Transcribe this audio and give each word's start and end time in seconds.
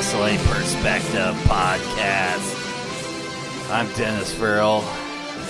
time 0.00 0.38
for 0.38 0.54
the 0.54 0.58
Wrestling 0.58 0.62
Perspective 0.62 1.34
Podcast. 1.44 2.54
I'm 3.70 3.90
Dennis 3.94 4.32
Farrell, 4.32 4.82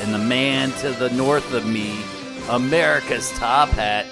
and 0.01 0.15
the 0.15 0.19
man 0.19 0.71
to 0.79 0.91
the 0.91 1.11
north 1.11 1.53
of 1.53 1.67
me, 1.67 2.01
America's 2.49 3.31
Top 3.33 3.69
Hat, 3.71 4.07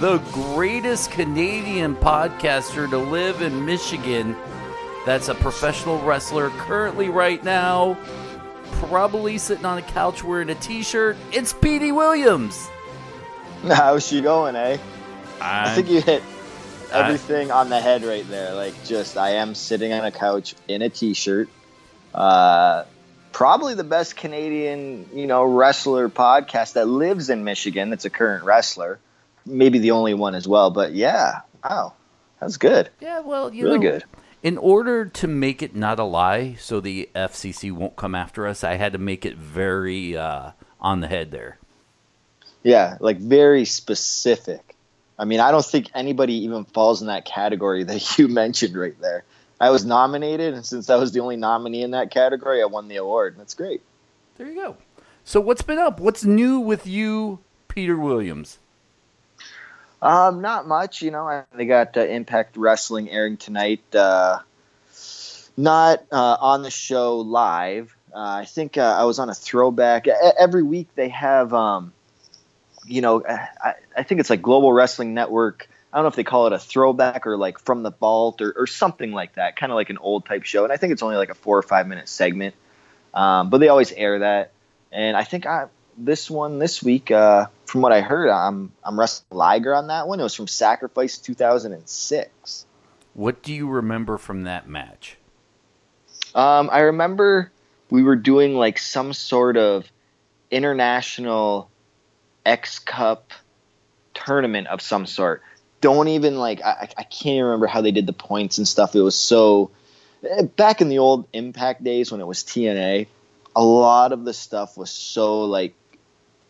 the 0.00 0.18
greatest 0.32 1.10
Canadian 1.10 1.96
podcaster 1.96 2.88
to 2.88 2.98
live 2.98 3.42
in 3.42 3.66
Michigan. 3.66 4.36
That's 5.04 5.28
a 5.28 5.34
professional 5.34 6.00
wrestler 6.00 6.50
currently 6.50 7.08
right 7.10 7.42
now, 7.44 7.98
probably 8.72 9.38
sitting 9.38 9.66
on 9.66 9.78
a 9.78 9.82
couch 9.82 10.24
wearing 10.24 10.50
a 10.50 10.54
t 10.54 10.82
shirt. 10.82 11.16
It's 11.30 11.52
Petey 11.52 11.92
Williams. 11.92 12.70
How's 13.68 14.06
she 14.06 14.20
going, 14.20 14.56
eh? 14.56 14.78
i 15.40 15.70
I 15.70 15.74
think 15.74 15.90
you 15.90 16.00
hit 16.00 16.22
everything 16.92 17.50
on 17.50 17.68
the 17.68 17.80
head 17.80 18.04
right 18.04 18.26
there. 18.28 18.54
Like, 18.54 18.74
just 18.84 19.16
I 19.16 19.30
am 19.30 19.54
sitting 19.54 19.92
on 19.92 20.04
a 20.04 20.10
couch 20.10 20.54
in 20.68 20.82
a 20.82 20.88
t-shirt. 20.88 21.48
Uh, 22.12 22.84
probably 23.32 23.74
the 23.74 23.84
best 23.84 24.16
Canadian, 24.16 25.08
you 25.12 25.26
know, 25.26 25.44
wrestler 25.44 26.08
podcast 26.08 26.74
that 26.74 26.86
lives 26.86 27.30
in 27.30 27.44
Michigan. 27.44 27.90
That's 27.90 28.04
a 28.04 28.10
current 28.10 28.44
wrestler. 28.44 28.98
Maybe 29.44 29.78
the 29.78 29.90
only 29.90 30.14
one 30.14 30.34
as 30.34 30.48
well. 30.48 30.70
But 30.70 30.94
yeah, 30.94 31.40
wow, 31.62 31.92
that's 32.40 32.56
good. 32.56 32.90
Yeah, 33.00 33.20
well, 33.20 33.52
you 33.52 33.64
Really 33.64 33.78
know, 33.78 33.90
good. 33.92 34.04
In 34.42 34.58
order 34.58 35.06
to 35.06 35.26
make 35.26 35.62
it 35.62 35.74
not 35.74 35.98
a 35.98 36.04
lie, 36.04 36.54
so 36.58 36.80
the 36.80 37.08
FCC 37.14 37.72
won't 37.72 37.96
come 37.96 38.14
after 38.14 38.46
us, 38.46 38.62
I 38.62 38.74
had 38.74 38.92
to 38.92 38.98
make 38.98 39.24
it 39.24 39.36
very 39.36 40.16
uh, 40.16 40.52
on 40.80 41.00
the 41.00 41.08
head 41.08 41.30
there. 41.30 41.58
Yeah, 42.62 42.96
like 43.00 43.18
very 43.18 43.64
specific. 43.64 44.73
I 45.18 45.24
mean, 45.24 45.40
I 45.40 45.50
don't 45.52 45.64
think 45.64 45.90
anybody 45.94 46.44
even 46.44 46.64
falls 46.64 47.00
in 47.00 47.06
that 47.08 47.24
category 47.24 47.84
that 47.84 48.18
you 48.18 48.28
mentioned 48.28 48.76
right 48.76 48.98
there. 49.00 49.24
I 49.60 49.70
was 49.70 49.84
nominated, 49.84 50.54
and 50.54 50.66
since 50.66 50.90
I 50.90 50.96
was 50.96 51.12
the 51.12 51.20
only 51.20 51.36
nominee 51.36 51.82
in 51.82 51.92
that 51.92 52.10
category, 52.10 52.60
I 52.60 52.66
won 52.66 52.88
the 52.88 52.96
award. 52.96 53.36
That's 53.38 53.54
great. 53.54 53.82
There 54.36 54.48
you 54.48 54.54
go. 54.56 54.76
So 55.24 55.40
what's 55.40 55.62
been 55.62 55.78
up? 55.78 56.00
What's 56.00 56.24
new 56.24 56.58
with 56.58 56.86
you, 56.86 57.38
Peter 57.68 57.96
Williams? 57.96 58.58
Um, 60.02 60.42
not 60.42 60.66
much, 60.66 61.00
you 61.02 61.10
know. 61.10 61.26
I- 61.28 61.44
They 61.54 61.64
got 61.66 61.96
uh, 61.96 62.00
Impact 62.00 62.56
Wrestling 62.56 63.08
airing 63.10 63.36
tonight. 63.36 63.82
Uh, 63.94 64.40
not 65.56 66.04
uh, 66.12 66.36
on 66.40 66.62
the 66.62 66.70
show 66.70 67.20
live. 67.20 67.94
Uh, 68.12 68.18
I 68.18 68.44
think 68.44 68.76
uh, 68.76 68.82
I 68.98 69.04
was 69.04 69.18
on 69.18 69.30
a 69.30 69.34
throwback. 69.34 70.06
Every 70.08 70.62
week 70.62 70.88
they 70.94 71.08
have, 71.08 71.54
um, 71.54 71.92
you 72.86 73.00
know, 73.00 73.24
I, 73.26 73.74
I 73.96 74.02
think 74.02 74.20
it's 74.20 74.30
like 74.30 74.42
Global 74.42 74.72
Wrestling 74.72 75.14
Network. 75.14 75.68
I 75.92 75.98
don't 75.98 76.04
know 76.04 76.08
if 76.08 76.16
they 76.16 76.24
call 76.24 76.46
it 76.46 76.52
a 76.52 76.58
throwback 76.58 77.26
or 77.26 77.36
like 77.36 77.58
from 77.58 77.82
the 77.82 77.92
vault 77.92 78.42
or, 78.42 78.52
or 78.56 78.66
something 78.66 79.12
like 79.12 79.34
that, 79.34 79.56
kind 79.56 79.70
of 79.70 79.76
like 79.76 79.90
an 79.90 79.98
old 79.98 80.26
type 80.26 80.42
show. 80.42 80.64
And 80.64 80.72
I 80.72 80.76
think 80.76 80.92
it's 80.92 81.02
only 81.02 81.16
like 81.16 81.30
a 81.30 81.34
four 81.34 81.56
or 81.56 81.62
five 81.62 81.86
minute 81.86 82.08
segment, 82.08 82.54
um, 83.12 83.50
but 83.50 83.58
they 83.58 83.68
always 83.68 83.92
air 83.92 84.18
that. 84.20 84.52
And 84.90 85.16
I 85.16 85.24
think 85.24 85.46
I 85.46 85.66
this 85.96 86.30
one 86.30 86.58
this 86.58 86.82
week, 86.82 87.10
uh, 87.10 87.46
from 87.66 87.82
what 87.82 87.92
I 87.92 88.00
heard, 88.00 88.28
I'm 88.28 88.72
I'm 88.82 88.98
wrestling 88.98 89.26
Liger 89.30 89.74
on 89.74 89.88
that 89.88 90.08
one. 90.08 90.20
It 90.20 90.24
was 90.24 90.34
from 90.34 90.48
Sacrifice 90.48 91.18
2006. 91.18 92.66
What 93.14 93.42
do 93.42 93.52
you 93.52 93.68
remember 93.68 94.18
from 94.18 94.42
that 94.44 94.68
match? 94.68 95.16
Um, 96.34 96.68
I 96.72 96.80
remember 96.80 97.52
we 97.90 98.02
were 98.02 98.16
doing 98.16 98.56
like 98.56 98.78
some 98.78 99.12
sort 99.12 99.56
of 99.56 99.90
international 100.50 101.70
X 102.44 102.78
Cup 102.78 103.30
tournament 104.14 104.68
of 104.68 104.80
some 104.80 105.06
sort. 105.06 105.42
Don't 105.80 106.08
even 106.08 106.38
like 106.38 106.62
I, 106.62 106.88
I 106.96 107.02
can't 107.02 107.44
remember 107.44 107.66
how 107.66 107.80
they 107.80 107.90
did 107.90 108.06
the 108.06 108.12
points 108.12 108.58
and 108.58 108.66
stuff. 108.66 108.94
It 108.94 109.02
was 109.02 109.14
so 109.14 109.70
back 110.56 110.80
in 110.80 110.88
the 110.88 110.98
old 110.98 111.26
Impact 111.32 111.84
days 111.84 112.10
when 112.10 112.20
it 112.20 112.26
was 112.26 112.42
TNA. 112.42 113.06
A 113.56 113.62
lot 113.62 114.12
of 114.12 114.24
the 114.24 114.32
stuff 114.32 114.76
was 114.76 114.90
so 114.90 115.44
like 115.44 115.74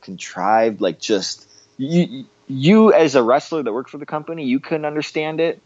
contrived, 0.01 0.81
like 0.81 1.01
just 1.01 1.49
you 1.77 2.27
you 2.47 2.93
as 2.93 3.15
a 3.15 3.23
wrestler 3.23 3.63
that 3.63 3.73
worked 3.73 3.91
for 3.91 3.99
the 3.99 4.07
company, 4.07 4.45
you 4.45 4.61
couldn't 4.61 4.85
understand 4.85 5.41
it. 5.41 5.61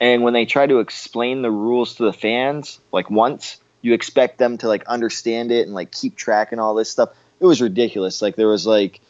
And 0.00 0.22
when 0.22 0.34
they 0.34 0.44
try 0.44 0.66
to 0.66 0.80
explain 0.80 1.42
the 1.42 1.50
rules 1.50 1.94
to 1.96 2.04
the 2.04 2.12
fans, 2.12 2.80
like 2.92 3.10
once, 3.10 3.58
you 3.80 3.94
expect 3.94 4.38
them 4.38 4.58
to 4.58 4.68
like 4.68 4.84
understand 4.86 5.52
it 5.52 5.66
and 5.66 5.74
like 5.74 5.92
keep 5.92 6.16
track 6.16 6.52
and 6.52 6.60
all 6.60 6.74
this 6.74 6.90
stuff. 6.90 7.10
It 7.40 7.46
was 7.46 7.62
ridiculous. 7.62 8.20
Like 8.20 8.36
there 8.36 8.48
was 8.48 8.66
like 8.66 9.00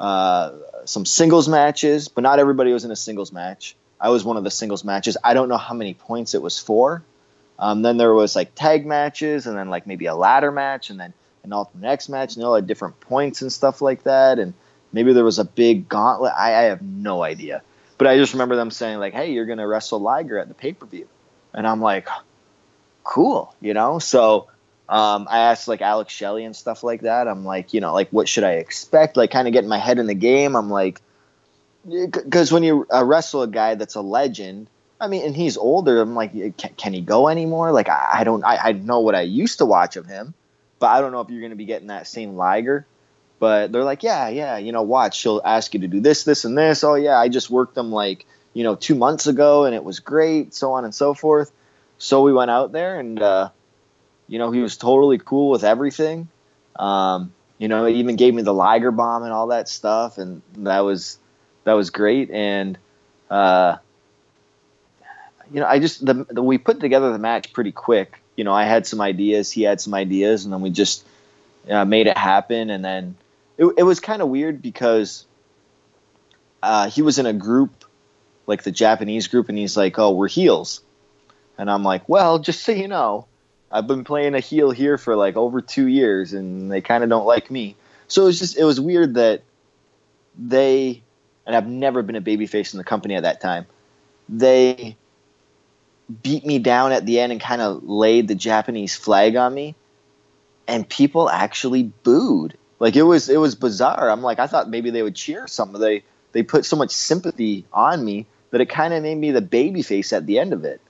uh, 0.00 0.52
some 0.86 1.04
singles 1.04 1.46
matches, 1.46 2.08
but 2.08 2.22
not 2.22 2.38
everybody 2.38 2.72
was 2.72 2.84
in 2.84 2.90
a 2.90 2.96
singles 2.96 3.32
match. 3.32 3.76
I 4.00 4.08
was 4.08 4.24
one 4.24 4.38
of 4.38 4.44
the 4.44 4.50
singles 4.50 4.82
matches. 4.82 5.16
I 5.22 5.34
don't 5.34 5.50
know 5.50 5.58
how 5.58 5.74
many 5.74 5.92
points 5.92 6.34
it 6.34 6.40
was 6.40 6.58
for. 6.58 7.02
Um, 7.58 7.82
then 7.82 7.98
there 7.98 8.14
was 8.14 8.34
like 8.34 8.54
tag 8.54 8.86
matches, 8.86 9.46
and 9.46 9.56
then 9.56 9.68
like 9.68 9.86
maybe 9.86 10.06
a 10.06 10.14
ladder 10.14 10.50
match, 10.50 10.88
and 10.88 10.98
then 10.98 11.12
an 11.44 11.52
ultimate 11.52 11.86
X 11.86 12.08
match, 12.08 12.34
and 12.34 12.44
all 12.44 12.54
had 12.54 12.66
different 12.66 12.98
points 13.00 13.42
and 13.42 13.52
stuff 13.52 13.82
like 13.82 14.04
that. 14.04 14.38
And 14.38 14.54
maybe 14.90 15.12
there 15.12 15.24
was 15.24 15.38
a 15.38 15.44
big 15.44 15.86
gauntlet. 15.86 16.32
I, 16.34 16.54
I 16.54 16.62
have 16.62 16.80
no 16.80 17.22
idea. 17.22 17.62
But 17.98 18.06
I 18.06 18.16
just 18.16 18.32
remember 18.32 18.56
them 18.56 18.70
saying 18.70 18.98
like, 18.98 19.12
"Hey, 19.12 19.32
you're 19.32 19.44
gonna 19.44 19.68
wrestle 19.68 20.00
Liger 20.00 20.38
at 20.38 20.48
the 20.48 20.54
pay 20.54 20.72
per 20.72 20.86
view," 20.86 21.06
and 21.52 21.66
I'm 21.66 21.82
like, 21.82 22.08
"Cool," 23.04 23.54
you 23.60 23.74
know. 23.74 23.98
So 23.98 24.48
um, 24.90 25.28
I 25.30 25.38
asked 25.38 25.68
like 25.68 25.82
Alex 25.82 26.12
Shelley 26.12 26.44
and 26.44 26.54
stuff 26.54 26.82
like 26.82 27.02
that. 27.02 27.28
I'm 27.28 27.44
like, 27.44 27.72
you 27.72 27.80
know, 27.80 27.94
like 27.94 28.10
what 28.10 28.28
should 28.28 28.42
I 28.42 28.54
expect? 28.54 29.16
Like, 29.16 29.30
kind 29.30 29.46
of 29.46 29.52
getting 29.52 29.70
my 29.70 29.78
head 29.78 30.00
in 30.00 30.08
the 30.08 30.14
game. 30.14 30.56
I'm 30.56 30.68
like, 30.68 31.00
because 31.88 32.52
when 32.52 32.64
you 32.64 32.86
uh, 32.92 33.04
wrestle 33.04 33.42
a 33.42 33.46
guy 33.48 33.76
that's 33.76 33.94
a 33.94 34.00
legend, 34.00 34.66
I 35.00 35.06
mean, 35.06 35.24
and 35.24 35.34
he's 35.34 35.56
older. 35.56 36.00
I'm 36.00 36.16
like, 36.16 36.32
can, 36.32 36.74
can 36.76 36.92
he 36.92 37.00
go 37.00 37.28
anymore? 37.28 37.70
Like, 37.70 37.88
I, 37.88 38.08
I 38.14 38.24
don't, 38.24 38.44
I, 38.44 38.56
I 38.56 38.72
know 38.72 39.00
what 39.00 39.14
I 39.14 39.22
used 39.22 39.58
to 39.58 39.64
watch 39.64 39.96
of 39.96 40.06
him, 40.06 40.34
but 40.80 40.88
I 40.88 41.00
don't 41.00 41.12
know 41.12 41.20
if 41.20 41.30
you're 41.30 41.40
going 41.40 41.50
to 41.50 41.56
be 41.56 41.66
getting 41.66 41.88
that 41.88 42.08
same 42.08 42.34
Liger. 42.34 42.84
But 43.38 43.70
they're 43.70 43.84
like, 43.84 44.02
yeah, 44.02 44.28
yeah, 44.28 44.58
you 44.58 44.72
know, 44.72 44.82
watch. 44.82 45.16
She'll 45.16 45.40
ask 45.42 45.72
you 45.72 45.80
to 45.80 45.88
do 45.88 46.00
this, 46.00 46.24
this, 46.24 46.44
and 46.44 46.58
this. 46.58 46.84
Oh 46.84 46.96
yeah, 46.96 47.18
I 47.18 47.28
just 47.28 47.48
worked 47.48 47.74
them 47.74 47.90
like, 47.90 48.26
you 48.52 48.64
know, 48.64 48.74
two 48.74 48.96
months 48.96 49.28
ago, 49.28 49.64
and 49.64 49.74
it 49.74 49.84
was 49.84 50.00
great, 50.00 50.52
so 50.52 50.72
on 50.72 50.84
and 50.84 50.94
so 50.94 51.14
forth. 51.14 51.50
So 51.96 52.22
we 52.22 52.34
went 52.34 52.50
out 52.50 52.72
there, 52.72 53.00
and 53.00 53.22
uh, 53.22 53.48
you 54.30 54.38
know, 54.38 54.52
he 54.52 54.60
was 54.60 54.76
totally 54.76 55.18
cool 55.18 55.50
with 55.50 55.64
everything. 55.64 56.28
Um, 56.76 57.32
you 57.58 57.66
know, 57.66 57.84
he 57.84 57.96
even 57.96 58.14
gave 58.14 58.32
me 58.32 58.42
the 58.42 58.54
Liger 58.54 58.92
bomb 58.92 59.24
and 59.24 59.32
all 59.32 59.48
that 59.48 59.68
stuff, 59.68 60.18
and 60.18 60.40
that 60.58 60.80
was 60.80 61.18
that 61.64 61.72
was 61.72 61.90
great. 61.90 62.30
And 62.30 62.78
uh, 63.28 63.78
you 65.52 65.58
know, 65.58 65.66
I 65.66 65.80
just 65.80 66.06
the, 66.06 66.24
the 66.30 66.42
we 66.42 66.58
put 66.58 66.78
together 66.78 67.10
the 67.12 67.18
match 67.18 67.52
pretty 67.52 67.72
quick. 67.72 68.22
You 68.36 68.44
know, 68.44 68.52
I 68.52 68.64
had 68.64 68.86
some 68.86 69.00
ideas, 69.00 69.50
he 69.50 69.62
had 69.62 69.80
some 69.80 69.94
ideas, 69.94 70.44
and 70.44 70.54
then 70.54 70.60
we 70.60 70.70
just 70.70 71.04
uh, 71.68 71.84
made 71.84 72.06
it 72.06 72.16
happen. 72.16 72.70
And 72.70 72.84
then 72.84 73.16
it, 73.58 73.66
it 73.78 73.82
was 73.82 73.98
kind 73.98 74.22
of 74.22 74.28
weird 74.28 74.62
because 74.62 75.26
uh, 76.62 76.88
he 76.88 77.02
was 77.02 77.18
in 77.18 77.26
a 77.26 77.32
group, 77.32 77.84
like 78.46 78.62
the 78.62 78.70
Japanese 78.70 79.26
group, 79.26 79.48
and 79.48 79.58
he's 79.58 79.76
like, 79.76 79.98
"Oh, 79.98 80.12
we're 80.12 80.28
heels," 80.28 80.82
and 81.58 81.68
I'm 81.68 81.82
like, 81.82 82.08
"Well, 82.08 82.38
just 82.38 82.62
so 82.62 82.70
you 82.70 82.86
know." 82.86 83.26
I've 83.70 83.86
been 83.86 84.04
playing 84.04 84.34
a 84.34 84.40
heel 84.40 84.70
here 84.70 84.98
for 84.98 85.14
like 85.16 85.36
over 85.36 85.60
two 85.60 85.86
years, 85.86 86.32
and 86.32 86.70
they 86.70 86.80
kind 86.80 87.04
of 87.04 87.10
don't 87.10 87.26
like 87.26 87.50
me. 87.50 87.76
So 88.08 88.22
it 88.22 88.26
was 88.26 88.38
just 88.38 88.58
it 88.58 88.64
was 88.64 88.80
weird 88.80 89.14
that 89.14 89.42
they 90.36 91.02
and 91.46 91.56
I've 91.56 91.66
never 91.66 92.02
been 92.02 92.16
a 92.16 92.20
babyface 92.20 92.72
in 92.74 92.78
the 92.78 92.84
company 92.84 93.14
at 93.14 93.22
that 93.22 93.40
time. 93.40 93.66
They 94.28 94.96
beat 96.22 96.44
me 96.44 96.58
down 96.58 96.92
at 96.92 97.06
the 97.06 97.20
end 97.20 97.32
and 97.32 97.40
kind 97.40 97.62
of 97.62 97.84
laid 97.84 98.28
the 98.28 98.34
Japanese 98.34 98.96
flag 98.96 99.36
on 99.36 99.54
me, 99.54 99.74
and 100.66 100.88
people 100.88 101.30
actually 101.30 101.84
booed. 101.84 102.56
Like 102.78 102.96
it 102.96 103.02
was 103.02 103.28
it 103.28 103.38
was 103.38 103.54
bizarre. 103.54 104.10
I'm 104.10 104.22
like 104.22 104.38
I 104.38 104.46
thought 104.46 104.68
maybe 104.68 104.90
they 104.90 105.02
would 105.02 105.14
cheer 105.14 105.46
something. 105.46 105.80
They 105.80 106.02
they 106.32 106.42
put 106.42 106.64
so 106.64 106.76
much 106.76 106.90
sympathy 106.90 107.64
on 107.72 108.04
me 108.04 108.26
that 108.50 108.60
it 108.60 108.66
kind 108.66 108.94
of 108.94 109.02
made 109.02 109.16
me 109.16 109.30
the 109.30 109.42
babyface 109.42 110.12
at 110.12 110.26
the 110.26 110.38
end 110.38 110.52
of 110.52 110.64
it. 110.64 110.80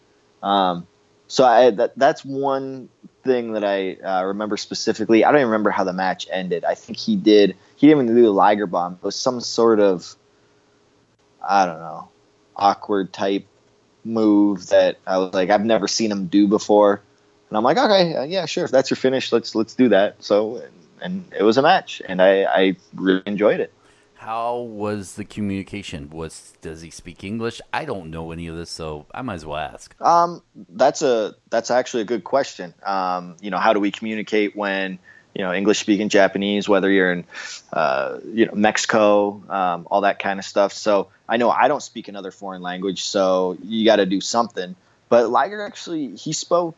Um, 0.43 0.87
so 1.31 1.45
I, 1.45 1.71
that 1.71 1.97
that's 1.97 2.25
one 2.25 2.89
thing 3.23 3.53
that 3.53 3.63
I 3.63 3.95
uh, 3.95 4.25
remember 4.25 4.57
specifically. 4.57 5.25
I 5.25 5.31
don't 5.31 5.41
even 5.41 5.51
remember 5.51 5.71
how 5.71 5.85
the 5.85 5.93
match 5.93 6.27
ended. 6.29 6.65
I 6.65 6.75
think 6.75 6.99
he 6.99 7.15
did. 7.15 7.55
He 7.77 7.87
didn't 7.87 8.03
even 8.03 8.17
do 8.17 8.23
the 8.23 8.33
Liger 8.33 8.67
bomb. 8.67 8.95
It 8.95 9.03
was 9.05 9.15
some 9.15 9.41
sort 9.41 9.79
of 9.79 10.17
I 11.41 11.67
don't 11.67 11.79
know 11.79 12.09
awkward 12.57 13.13
type 13.13 13.47
move 14.05 14.67
that 14.71 14.97
I 15.07 15.19
was 15.19 15.33
like 15.33 15.51
I've 15.51 15.65
never 15.65 15.87
seen 15.87 16.11
him 16.11 16.27
do 16.27 16.49
before, 16.49 17.01
and 17.49 17.57
I'm 17.57 17.63
like 17.63 17.79
okay 17.79 18.17
uh, 18.17 18.25
yeah 18.25 18.47
sure 18.47 18.65
if 18.65 18.73
that's 18.73 18.91
your 18.91 18.97
finish 18.97 19.31
let's 19.31 19.55
let's 19.55 19.77
do 19.77 19.89
that. 19.91 20.21
So 20.25 20.57
and, 20.57 20.73
and 21.01 21.33
it 21.39 21.45
was 21.45 21.59
a 21.59 21.63
match, 21.63 22.03
and 22.09 22.21
I 22.21 22.43
I 22.43 22.77
really 22.97 23.23
enjoyed 23.27 23.61
it. 23.61 23.73
How 24.21 24.59
was 24.59 25.15
the 25.15 25.25
communication? 25.25 26.11
Was 26.11 26.53
does 26.61 26.83
he 26.83 26.91
speak 26.91 27.25
English? 27.25 27.63
I 27.73 27.87
don't 27.87 28.11
know 28.11 28.33
any 28.33 28.49
of 28.49 28.57
this, 28.57 28.69
so 28.69 29.07
I 29.15 29.23
might 29.23 29.37
as 29.37 29.47
well 29.47 29.57
ask. 29.57 29.99
Um, 29.99 30.43
that's 30.69 31.01
a 31.01 31.37
that's 31.49 31.71
actually 31.71 32.03
a 32.03 32.05
good 32.05 32.23
question. 32.23 32.75
Um, 32.85 33.37
you 33.41 33.51
know, 33.51 33.57
how 33.57 33.73
do 33.73 33.81
we 33.81 33.91
communicate 33.91 34.55
when 34.55 34.99
you 35.35 35.43
know 35.43 35.55
English 35.55 35.79
speaking 35.79 36.11
Japanese, 36.11 36.69
whether 36.69 36.91
you're 36.91 37.13
in 37.13 37.25
uh, 37.73 38.19
you 38.27 38.45
know 38.45 38.53
Mexico, 38.53 39.43
um, 39.49 39.89
all 39.91 40.03
that 40.03 40.19
kind 40.19 40.39
of 40.39 40.45
stuff. 40.45 40.75
So 40.75 41.09
I 41.27 41.39
know 41.39 41.49
I 41.49 41.69
don't 41.69 41.83
speak 41.83 42.09
another 42.09 42.31
foreign 42.31 42.61
language, 42.61 43.05
so 43.05 43.57
you 43.63 43.87
got 43.87 43.97
to 43.97 44.07
do 44.07 44.21
something. 44.21 44.77
but 45.09 45.31
Liger 45.31 45.63
actually 45.63 46.15
he 46.17 46.35
spoke, 46.35 46.77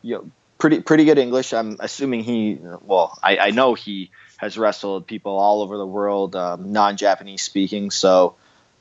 you 0.00 0.14
know, 0.14 0.30
pretty 0.56 0.80
pretty 0.80 1.04
good 1.04 1.18
English. 1.18 1.52
I'm 1.52 1.76
assuming 1.80 2.24
he, 2.24 2.58
well, 2.80 3.18
I, 3.22 3.36
I 3.36 3.50
know 3.50 3.74
he 3.74 4.10
has 4.42 4.58
wrestled 4.58 5.06
people 5.06 5.38
all 5.38 5.62
over 5.62 5.78
the 5.78 5.86
world, 5.86 6.34
um, 6.34 6.72
non-Japanese 6.72 7.42
speaking. 7.42 7.92
So 7.92 8.34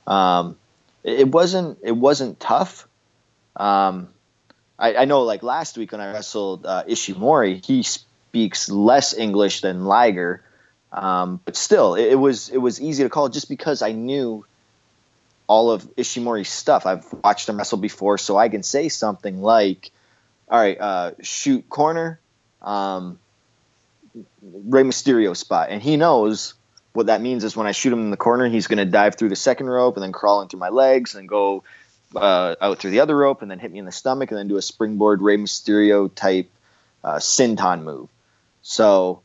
um, 0.08 0.58
it, 1.04 1.28
wasn't 1.28 1.78
it 1.84 1.92
wasn't 1.92 2.40
tough. 2.40 2.88
Um, 3.56 4.10
I, 4.80 4.96
I 4.96 5.06
know 5.06 5.22
like 5.22 5.44
last 5.44 5.78
week 5.78 5.92
when 5.92 6.02
I 6.02 6.12
wrestled 6.12 6.66
uh, 6.66 6.84
Ishimori, 6.86 7.64
he 7.64 7.84
speaks 7.84 8.70
less 8.72 9.16
English 9.16 9.62
than 9.62 9.86
Liger, 9.86 10.44
um, 10.92 11.40
but 11.46 11.56
still, 11.56 11.94
it, 11.94 12.14
it, 12.14 12.16
was 12.16 12.50
it 12.50 12.58
was 12.58 12.82
easy 12.82 13.04
to 13.04 13.10
call 13.10 13.30
just 13.30 13.48
because 13.48 13.84
I 13.84 13.92
knew 13.92 14.44
all 15.46 15.70
of 15.70 15.84
Ishimori's 15.96 16.50
stuff. 16.50 16.88
I've 16.88 17.06
watched 17.24 17.48
him 17.48 17.58
wrestle 17.58 17.78
before, 17.78 18.18
so 18.18 18.36
I 18.36 18.50
can 18.50 18.64
say 18.64 18.90
something 18.90 19.44
like, 19.44 19.92
"All 20.50 20.60
right, 20.60 20.80
uh, 20.80 21.12
shoot 21.22 21.70
corner, 21.70 22.20
um, 22.64 23.20
Rey 24.42 24.84
Mysterio 24.84 25.36
spot," 25.36 25.70
and 25.70 25.82
he 25.82 25.98
knows 25.98 26.54
what 26.94 27.06
that 27.06 27.22
means 27.22 27.44
is 27.44 27.56
when 27.56 27.68
I 27.68 27.72
shoot 27.72 27.94
him 27.94 28.00
in 28.00 28.12
the 28.12 28.18
corner, 28.18 28.50
he's 28.50 28.68
going 28.68 28.78
to 28.78 28.86
dive 28.86 29.16
through 29.16 29.30
the 29.30 29.36
second 29.36 29.68
rope 29.68 29.96
and 29.96 30.04
then 30.04 30.12
crawl 30.12 30.42
in 30.42 30.50
through 30.50 30.60
my 30.60 30.70
legs 30.70 31.16
and 31.16 31.28
go 31.28 31.64
uh, 32.16 32.56
out 32.60 32.80
through 32.80 32.92
the 32.92 33.00
other 33.00 33.16
rope 33.16 33.42
and 33.42 33.50
then 33.50 33.60
hit 33.60 33.72
me 33.72 33.80
in 33.80 33.86
the 33.86 33.92
stomach 33.92 34.32
and 34.32 34.38
then 34.38 34.48
do 34.48 34.58
a 34.58 34.62
springboard 34.62 35.22
Rey 35.22 35.38
Mysterio 35.38 36.14
type 36.14 36.50
uh, 37.04 37.16
senton 37.16 37.84
move. 37.84 38.10
So 38.62 39.22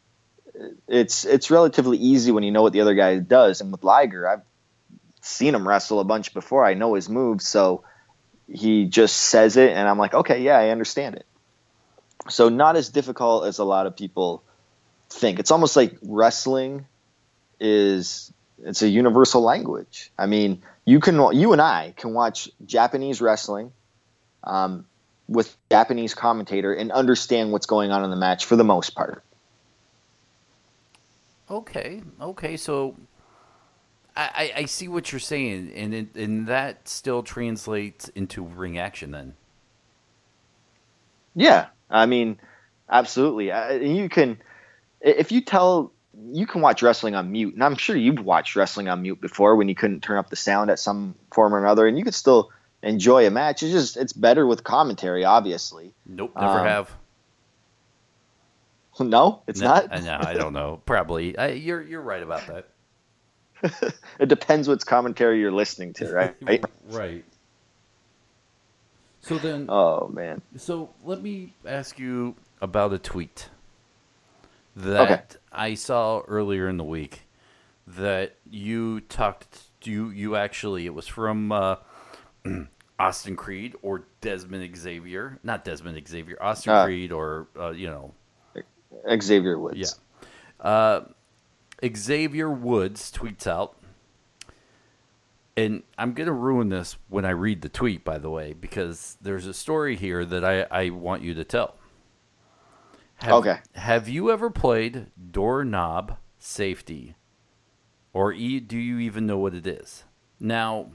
it's 0.89 1.25
it's 1.25 1.51
relatively 1.51 1.99
easy 1.99 2.31
when 2.31 2.45
you 2.45 2.53
know 2.53 2.63
what 2.63 2.73
the 2.73 2.81
other 2.81 2.95
guy 2.95 3.19
does. 3.19 3.61
And 3.61 3.73
with 3.73 3.85
Liger, 3.85 4.29
I've 4.29 4.43
seen 5.21 5.55
him 5.55 5.67
wrestle 5.67 6.01
a 6.01 6.05
bunch 6.05 6.33
before. 6.33 6.65
I 6.65 6.75
know 6.75 6.95
his 6.95 7.09
moves, 7.09 7.47
so 7.47 7.83
he 8.51 8.85
just 8.85 9.17
says 9.17 9.57
it, 9.57 9.71
and 9.71 9.89
I'm 9.89 9.99
like, 9.99 10.15
okay, 10.15 10.41
yeah, 10.41 10.57
I 10.57 10.71
understand 10.71 11.17
it. 11.17 11.27
So 12.29 12.49
not 12.49 12.77
as 12.77 12.89
difficult 12.89 13.47
as 13.47 13.59
a 13.59 13.65
lot 13.65 13.87
of 13.87 13.97
people 13.97 14.43
think. 15.11 15.39
It's 15.39 15.51
almost 15.51 15.77
like 15.77 15.97
wrestling 16.03 16.87
is 17.61 18.33
it's 18.63 18.83
a 18.83 18.89
universal 18.89 19.43
language. 19.43 20.11
I 20.19 20.27
mean, 20.27 20.63
you 20.85 21.01
can 21.01 21.17
you 21.37 21.53
and 21.53 21.61
I 21.61 21.95
can 21.97 22.15
watch 22.15 22.51
Japanese 22.65 23.21
wrestling 23.21 23.73
um, 24.45 24.87
with 25.29 25.57
Japanese 25.71 26.15
commentator 26.15 26.73
and 26.73 26.93
understand 26.93 27.53
what's 27.53 27.67
going 27.67 27.91
on 27.91 28.05
in 28.05 28.11
the 28.11 28.17
match 28.17 28.45
for 28.45 28.57
the 28.57 28.65
most 28.65 28.95
part. 28.95 29.23
Okay, 31.49 32.03
okay, 32.21 32.57
so 32.57 32.97
I, 34.17 34.53
I 34.57 34.65
see 34.65 34.89
what 34.89 35.13
you're 35.13 35.21
saying, 35.21 35.73
and 35.75 35.95
it, 35.95 36.15
and 36.17 36.49
that 36.49 36.89
still 36.89 37.23
translates 37.23 38.09
into 38.09 38.43
ring 38.43 38.79
action 38.79 39.13
then. 39.13 39.35
Yeah, 41.35 41.67
I 41.91 42.07
mean, 42.07 42.41
absolutely. 42.91 43.53
You 43.87 44.09
can 44.09 44.39
if 45.07 45.33
you 45.33 45.41
tell 45.41 45.93
you 46.33 46.47
can 46.47 46.61
watch 46.61 46.83
wrestling 46.83 47.15
on 47.15 47.31
mute, 47.31 47.55
and 47.55 47.63
I'm 47.63 47.77
sure 47.77 47.97
you've 47.97 48.21
watched 48.21 48.57
wrestling 48.57 48.89
on 48.89 49.03
mute 49.03 49.21
before 49.21 49.57
when 49.57 49.69
you 49.69 49.75
couldn't 49.75 50.03
turn 50.03 50.19
up 50.19 50.31
the 50.31 50.37
sound 50.37 50.71
at 50.71 50.79
some 50.79 51.15
form 51.33 51.55
or 51.55 51.59
another, 51.59 51.87
and 51.87 51.99
you 51.99 52.05
could 52.05 52.15
still 52.15 52.51
enjoy 52.83 53.27
a 53.27 53.31
match. 53.31 53.63
It's 53.63 53.73
just 53.73 53.97
it's 53.97 54.13
better 54.13 54.47
with 54.47 54.65
commentary, 54.65 55.25
obviously. 55.25 55.93
Nope, 56.07 56.33
never 56.37 56.61
um, 56.61 56.67
have. 56.67 56.91
No, 58.99 59.43
it's 59.47 59.61
no, 59.61 59.67
not. 59.67 59.91
no, 59.91 60.19
I 60.19 60.33
don't 60.33 60.55
know. 60.55 60.81
Probably 60.87 61.37
I, 61.37 61.49
you're 61.49 61.83
you're 61.83 62.01
right 62.01 62.23
about 62.23 62.47
that. 62.47 63.93
it 64.19 64.27
depends 64.31 64.69
what's 64.69 64.85
commentary 64.85 65.39
you're 65.39 65.53
listening 65.53 65.93
to? 65.95 66.11
Right. 66.41 66.65
right. 66.89 67.25
So 69.21 69.37
then, 69.37 69.67
oh 69.69 70.09
man. 70.09 70.41
So 70.57 70.89
let 71.05 71.21
me 71.21 71.53
ask 71.67 71.99
you 71.99 72.37
about 72.63 72.95
a 72.95 72.99
tweet 72.99 73.51
that 74.77 75.11
okay. 75.11 75.23
I 75.51 75.75
saw 75.75 76.21
earlier 76.21 76.69
in 76.69 76.77
the 76.77 76.85
week 76.85 77.23
that 77.87 78.37
you 78.49 79.01
talked 79.01 79.63
you 79.85 80.11
you 80.11 80.37
actually 80.37 80.87
it 80.87 80.95
was 80.95 81.07
from 81.07 81.53
uh, 81.53 81.77
Austin 82.99 83.37
Creed 83.37 83.75
or 83.83 84.05
Desmond 84.21 84.77
Xavier, 84.77 85.39
not 85.43 85.65
Desmond 85.65 86.07
Xavier, 86.07 86.37
Austin 86.41 86.73
uh, 86.73 86.85
Creed 86.85 87.13
or 87.13 87.49
uh, 87.59 87.71
you 87.71 87.87
know 87.87 88.15
Xavier 89.21 89.59
Woods. 89.59 89.77
Yeah. 89.77 90.67
Uh, 90.69 91.05
Xavier 91.95 92.51
Woods 92.51 93.13
tweets 93.13 93.47
out, 93.47 93.77
and 95.57 95.83
I'm 95.99 96.15
going 96.15 96.27
to 96.27 96.33
ruin 96.33 96.71
this 96.71 96.97
when 97.09 97.25
I 97.25 97.31
read 97.31 97.61
the 97.61 97.69
tweet, 97.69 98.05
by 98.05 98.19
the 98.19 98.31
way, 98.31 98.55
because 98.55 99.19
there's 99.21 99.47
a 99.47 99.53
story 99.53 99.97
here 99.97 100.25
that 100.25 100.45
I, 100.45 100.63
I 100.71 100.91
want 100.91 101.23
you 101.23 101.35
to 101.35 101.45
tell. 101.45 101.77
Have, 103.17 103.35
okay. 103.35 103.59
Have 103.75 104.09
you 104.09 104.31
ever 104.31 104.51
played 104.51 105.07
doorknob 105.31 106.19
safety? 106.39 107.17
Or 108.13 108.33
e- 108.33 108.61
do 108.61 108.79
you 108.79 108.99
even 108.99 109.27
know 109.27 109.39
what 109.39 109.55
it 109.55 109.67
is? 109.67 110.05
Now, 110.39 110.91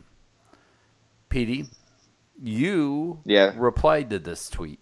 Petey, 1.30 1.66
you 2.42 3.22
yeah. 3.26 3.54
replied 3.56 4.10
to 4.12 4.20
this 4.20 4.50
tweet. 4.50 4.80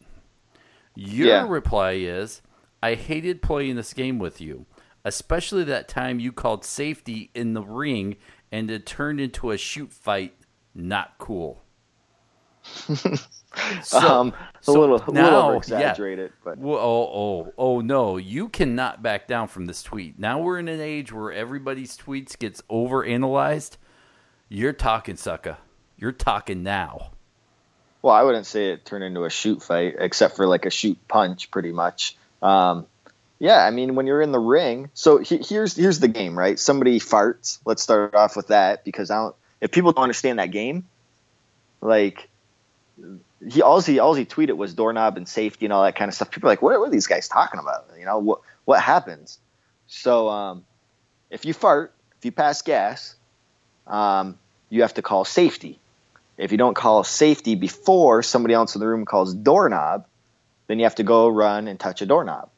Your 0.95 1.27
yeah. 1.27 1.47
reply 1.47 1.91
is 1.93 2.41
I 2.83 2.95
hated 2.95 3.41
playing 3.41 3.75
this 3.75 3.93
game 3.93 4.19
with 4.19 4.41
you, 4.41 4.65
especially 5.05 5.63
that 5.65 5.87
time 5.87 6.19
you 6.19 6.31
called 6.31 6.65
safety 6.65 7.29
in 7.33 7.53
the 7.53 7.61
ring 7.61 8.17
and 8.51 8.69
it 8.69 8.85
turned 8.85 9.19
into 9.19 9.51
a 9.51 9.57
shoot 9.57 9.93
fight. 9.93 10.33
Not 10.73 11.17
cool. 11.17 11.63
so, 13.83 13.99
um, 13.99 14.33
a 14.67 14.71
little, 14.71 15.01
now, 15.11 15.47
little 15.47 15.57
exaggerated, 15.57 16.31
yeah. 16.31 16.55
but 16.55 16.57
oh, 16.63 16.73
oh, 16.77 17.53
oh 17.57 17.81
no, 17.81 18.17
you 18.17 18.49
cannot 18.49 19.01
back 19.01 19.27
down 19.27 19.47
from 19.47 19.65
this 19.65 19.83
tweet. 19.83 20.19
Now 20.19 20.39
we're 20.39 20.59
in 20.59 20.67
an 20.67 20.81
age 20.81 21.11
where 21.11 21.31
everybody's 21.31 21.97
tweets 21.97 22.37
gets 22.37 22.61
overanalyzed. 22.69 23.77
You're 24.49 24.73
talking, 24.73 25.15
sucker. 25.15 25.57
You're 25.97 26.11
talking 26.11 26.63
now. 26.63 27.11
Well, 28.01 28.15
I 28.15 28.23
wouldn't 28.23 28.45
say 28.45 28.71
it 28.71 28.85
turned 28.85 29.03
into 29.03 29.25
a 29.25 29.29
shoot 29.29 29.61
fight, 29.61 29.95
except 29.99 30.35
for 30.35 30.47
like 30.47 30.65
a 30.65 30.69
shoot 30.69 30.97
punch, 31.07 31.51
pretty 31.51 31.71
much. 31.71 32.15
Um, 32.41 32.87
yeah, 33.39 33.63
I 33.65 33.71
mean, 33.71 33.95
when 33.95 34.07
you're 34.07 34.21
in 34.21 34.31
the 34.31 34.39
ring, 34.39 34.89
so 34.93 35.17
he, 35.17 35.37
here's 35.37 35.75
here's 35.75 35.99
the 35.99 36.07
game, 36.07 36.37
right? 36.37 36.57
Somebody 36.57 36.99
farts. 36.99 37.59
Let's 37.65 37.81
start 37.81 38.15
off 38.15 38.35
with 38.35 38.47
that 38.47 38.83
because 38.83 39.11
I 39.11 39.17
don't. 39.17 39.35
If 39.61 39.71
people 39.71 39.91
don't 39.91 40.03
understand 40.03 40.39
that 40.39 40.51
game, 40.51 40.87
like 41.81 42.29
he 43.47 43.61
all 43.61 43.81
he 43.81 43.99
all 43.99 44.13
he 44.13 44.25
tweeted 44.25 44.57
was 44.57 44.73
doorknob 44.73 45.17
and 45.17 45.27
safety 45.27 45.65
and 45.65 45.73
all 45.73 45.83
that 45.83 45.95
kind 45.95 46.09
of 46.09 46.15
stuff. 46.15 46.31
People 46.31 46.49
are 46.49 46.51
like, 46.51 46.61
what, 46.61 46.75
are 46.75 46.89
these 46.89 47.07
guys 47.07 47.27
talking 47.27 47.59
about? 47.59 47.85
You 47.97 48.05
know 48.05 48.19
what 48.19 48.41
what 48.65 48.81
happens? 48.81 49.39
So 49.87 50.29
um, 50.29 50.65
if 51.29 51.45
you 51.45 51.53
fart, 51.53 51.93
if 52.17 52.25
you 52.25 52.31
pass 52.31 52.61
gas, 52.61 53.15
um, 53.87 54.37
you 54.69 54.81
have 54.81 54.93
to 54.95 55.01
call 55.01 55.25
safety. 55.25 55.79
If 56.37 56.51
you 56.51 56.57
don't 56.57 56.75
call 56.75 57.03
safety 57.03 57.55
before 57.55 58.23
somebody 58.23 58.53
else 58.53 58.75
in 58.75 58.79
the 58.79 58.87
room 58.87 59.05
calls 59.05 59.33
doorknob, 59.33 60.05
then 60.67 60.79
you 60.79 60.85
have 60.85 60.95
to 60.95 61.03
go 61.03 61.27
run 61.27 61.67
and 61.67 61.79
touch 61.79 62.01
a 62.01 62.05
doorknob. 62.05 62.49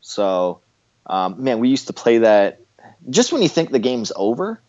So, 0.00 0.60
um, 1.06 1.42
man, 1.42 1.60
we 1.60 1.68
used 1.68 1.86
to 1.86 1.92
play 1.92 2.18
that 2.18 2.60
just 3.08 3.32
when 3.32 3.42
you 3.42 3.48
think 3.48 3.70
the 3.70 3.78
game's 3.78 4.12
over. 4.14 4.60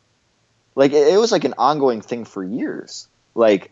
Like 0.76 0.92
it, 0.92 1.14
it 1.14 1.18
was 1.18 1.32
like 1.32 1.44
an 1.44 1.56
ongoing 1.58 2.02
thing 2.02 2.26
for 2.26 2.44
years. 2.44 3.08
Like 3.34 3.72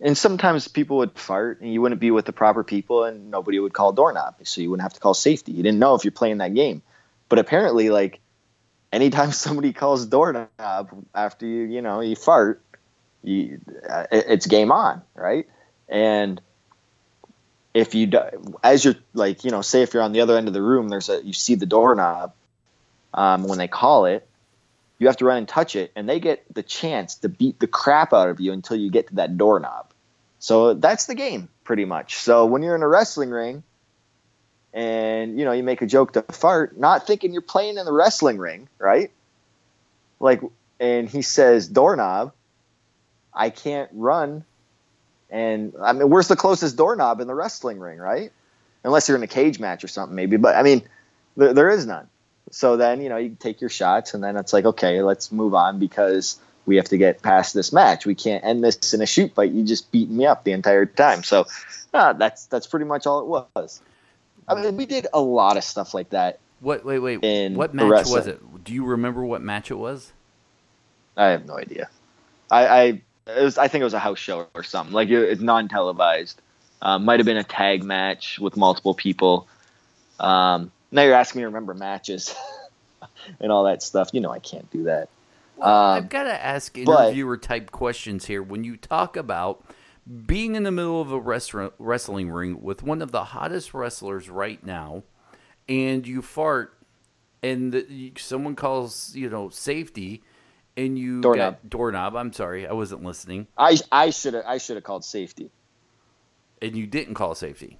and 0.00 0.16
sometimes 0.16 0.66
people 0.68 0.98
would 0.98 1.18
fart 1.18 1.60
and 1.60 1.72
you 1.72 1.82
wouldn't 1.82 2.00
be 2.00 2.10
with 2.10 2.24
the 2.24 2.32
proper 2.32 2.64
people 2.64 3.04
and 3.04 3.30
nobody 3.30 3.58
would 3.58 3.74
call 3.74 3.92
doorknob 3.92 4.36
so 4.44 4.60
you 4.60 4.70
wouldn't 4.70 4.82
have 4.82 4.94
to 4.94 5.00
call 5.00 5.14
safety. 5.14 5.52
You 5.52 5.62
didn't 5.62 5.78
know 5.78 5.94
if 5.94 6.04
you're 6.04 6.12
playing 6.12 6.38
that 6.38 6.54
game. 6.54 6.82
But 7.28 7.38
apparently 7.38 7.90
like 7.90 8.20
anytime 8.92 9.32
somebody 9.32 9.72
calls 9.72 10.06
doorknob 10.06 11.04
after 11.14 11.46
you 11.46 11.64
you 11.64 11.82
know 11.82 12.00
you 12.00 12.16
fart 12.16 12.62
you, 13.22 13.60
uh, 13.88 14.06
it's 14.10 14.46
game 14.46 14.72
on 14.72 15.02
right? 15.14 15.46
And 15.88 16.40
if 17.74 17.94
you 17.94 18.10
as 18.64 18.84
you're 18.84 18.96
like 19.12 19.44
you 19.44 19.50
know 19.50 19.60
say 19.60 19.82
if 19.82 19.92
you're 19.92 20.02
on 20.02 20.12
the 20.12 20.22
other 20.22 20.36
end 20.36 20.48
of 20.48 20.54
the 20.54 20.62
room 20.62 20.88
there's 20.88 21.08
a 21.08 21.22
you 21.22 21.32
see 21.32 21.54
the 21.54 21.66
doorknob 21.66 22.32
um, 23.14 23.44
when 23.44 23.58
they 23.58 23.68
call 23.68 24.06
it 24.06 24.26
you 24.98 25.06
have 25.06 25.16
to 25.16 25.24
run 25.24 25.38
and 25.38 25.48
touch 25.48 25.76
it 25.76 25.92
and 25.94 26.08
they 26.08 26.18
get 26.20 26.44
the 26.52 26.62
chance 26.62 27.16
to 27.16 27.28
beat 27.28 27.60
the 27.60 27.66
crap 27.66 28.12
out 28.12 28.28
of 28.28 28.40
you 28.40 28.52
until 28.52 28.76
you 28.76 28.90
get 28.90 29.08
to 29.08 29.14
that 29.16 29.36
doorknob 29.36 29.89
so 30.40 30.72
that's 30.72 31.04
the 31.04 31.14
game, 31.14 31.48
pretty 31.64 31.84
much. 31.84 32.16
So 32.16 32.46
when 32.46 32.62
you're 32.62 32.74
in 32.74 32.82
a 32.82 32.88
wrestling 32.88 33.28
ring 33.28 33.62
and 34.72 35.38
you 35.38 35.44
know 35.44 35.52
you 35.52 35.62
make 35.62 35.82
a 35.82 35.86
joke 35.86 36.14
to 36.14 36.22
fart, 36.22 36.78
not 36.78 37.06
thinking 37.06 37.32
you're 37.32 37.42
playing 37.42 37.76
in 37.76 37.84
the 37.84 37.92
wrestling 37.92 38.38
ring, 38.38 38.66
right? 38.78 39.10
Like, 40.18 40.40
and 40.80 41.08
he 41.08 41.22
says 41.22 41.68
doorknob. 41.68 42.32
I 43.34 43.50
can't 43.50 43.90
run, 43.92 44.44
and 45.28 45.74
I 45.80 45.92
mean, 45.92 46.08
where's 46.08 46.28
the 46.28 46.36
closest 46.36 46.76
doorknob 46.76 47.20
in 47.20 47.26
the 47.26 47.34
wrestling 47.34 47.78
ring, 47.78 47.98
right? 47.98 48.32
Unless 48.82 49.08
you're 49.08 49.18
in 49.18 49.22
a 49.22 49.28
cage 49.28 49.60
match 49.60 49.84
or 49.84 49.88
something, 49.88 50.16
maybe. 50.16 50.38
But 50.38 50.56
I 50.56 50.62
mean, 50.62 50.82
there, 51.36 51.52
there 51.52 51.70
is 51.70 51.86
none. 51.86 52.08
So 52.50 52.78
then 52.78 53.02
you 53.02 53.10
know 53.10 53.18
you 53.18 53.36
take 53.38 53.60
your 53.60 53.70
shots, 53.70 54.14
and 54.14 54.24
then 54.24 54.38
it's 54.38 54.54
like, 54.54 54.64
okay, 54.64 55.02
let's 55.02 55.30
move 55.30 55.54
on 55.54 55.78
because 55.78 56.40
we 56.66 56.76
have 56.76 56.86
to 56.86 56.98
get 56.98 57.22
past 57.22 57.54
this 57.54 57.72
match. 57.72 58.06
We 58.06 58.14
can't 58.14 58.44
end 58.44 58.62
this 58.62 58.94
in 58.94 59.02
a 59.02 59.06
shoot 59.06 59.34
fight. 59.34 59.52
You 59.52 59.64
just 59.64 59.90
beat 59.90 60.08
me 60.08 60.26
up 60.26 60.44
the 60.44 60.52
entire 60.52 60.86
time. 60.86 61.22
So 61.22 61.46
uh, 61.92 62.12
that's 62.14 62.46
that's 62.46 62.66
pretty 62.66 62.86
much 62.86 63.06
all 63.06 63.20
it 63.20 63.50
was. 63.54 63.80
I 64.46 64.60
mean, 64.60 64.76
we 64.76 64.86
did 64.86 65.06
a 65.12 65.20
lot 65.20 65.56
of 65.56 65.64
stuff 65.64 65.94
like 65.94 66.10
that. 66.10 66.40
What? 66.60 66.84
Wait, 66.84 66.98
wait. 66.98 67.16
What 67.52 67.74
match 67.74 67.90
wrestling. 67.90 68.16
was 68.16 68.26
it? 68.26 68.64
Do 68.64 68.72
you 68.72 68.84
remember 68.84 69.24
what 69.24 69.42
match 69.42 69.70
it 69.70 69.76
was? 69.76 70.12
I 71.16 71.26
have 71.26 71.46
no 71.46 71.56
idea. 71.56 71.88
I 72.50 72.66
I, 72.66 72.82
it 73.26 73.42
was, 73.42 73.58
I 73.58 73.68
think 73.68 73.82
it 73.82 73.84
was 73.84 73.94
a 73.94 73.98
house 73.98 74.18
show 74.18 74.48
or 74.54 74.62
something. 74.62 74.92
Like 74.92 75.08
it, 75.08 75.18
it's 75.18 75.40
non 75.40 75.68
televised. 75.68 76.40
Um, 76.82 77.04
Might 77.04 77.20
have 77.20 77.26
been 77.26 77.36
a 77.36 77.44
tag 77.44 77.84
match 77.84 78.38
with 78.38 78.56
multiple 78.56 78.94
people. 78.94 79.46
Um, 80.18 80.72
now 80.90 81.02
you're 81.02 81.14
asking 81.14 81.40
me 81.40 81.42
to 81.42 81.48
remember 81.48 81.74
matches 81.74 82.34
and 83.40 83.52
all 83.52 83.64
that 83.64 83.82
stuff. 83.82 84.10
You 84.12 84.20
know 84.20 84.30
I 84.30 84.38
can't 84.38 84.70
do 84.70 84.84
that. 84.84 85.08
Well, 85.60 85.68
Um, 85.92 85.96
I've 85.96 86.08
got 86.08 86.24
to 86.24 86.44
ask 86.44 86.74
but- 86.84 87.04
interviewer 87.04 87.36
type 87.36 87.70
questions 87.70 88.26
here. 88.26 88.42
When 88.42 88.64
you 88.64 88.76
talk 88.76 89.16
about 89.16 89.64
being 90.26 90.54
in 90.54 90.62
the 90.64 90.70
middle 90.70 91.00
of 91.00 91.12
a 91.12 91.18
restaurant, 91.20 91.74
wrestling 91.78 92.30
ring 92.30 92.62
with 92.62 92.82
one 92.82 93.02
of 93.02 93.12
the 93.12 93.24
hottest 93.24 93.74
wrestlers 93.74 94.28
right 94.30 94.64
now, 94.64 95.02
and 95.68 96.06
you 96.06 96.22
fart, 96.22 96.76
and 97.42 97.72
the, 97.72 98.12
someone 98.18 98.56
calls, 98.56 99.14
you 99.14 99.28
know, 99.30 99.50
safety, 99.50 100.22
and 100.76 100.98
you 100.98 101.20
Doorknob. 101.20 101.54
got 101.62 101.70
doorknob. 101.70 102.16
I'm 102.16 102.32
sorry, 102.32 102.66
I 102.66 102.72
wasn't 102.72 103.02
listening, 103.04 103.46
I 103.56 103.76
I 103.92 104.10
should 104.10 104.34
have 104.34 104.44
I 104.46 104.58
should 104.58 104.76
have 104.76 104.84
called 104.84 105.04
safety. 105.04 105.50
and 106.62 106.76
you 106.76 106.86
didn't 106.86 107.14
call 107.14 107.34
safety. 107.34 107.78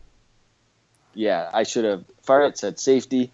Yeah, 1.14 1.50
I 1.52 1.64
should 1.64 1.84
have. 1.84 2.04
Fire 2.22 2.42
it 2.44 2.56
said 2.58 2.78
safety, 2.78 3.32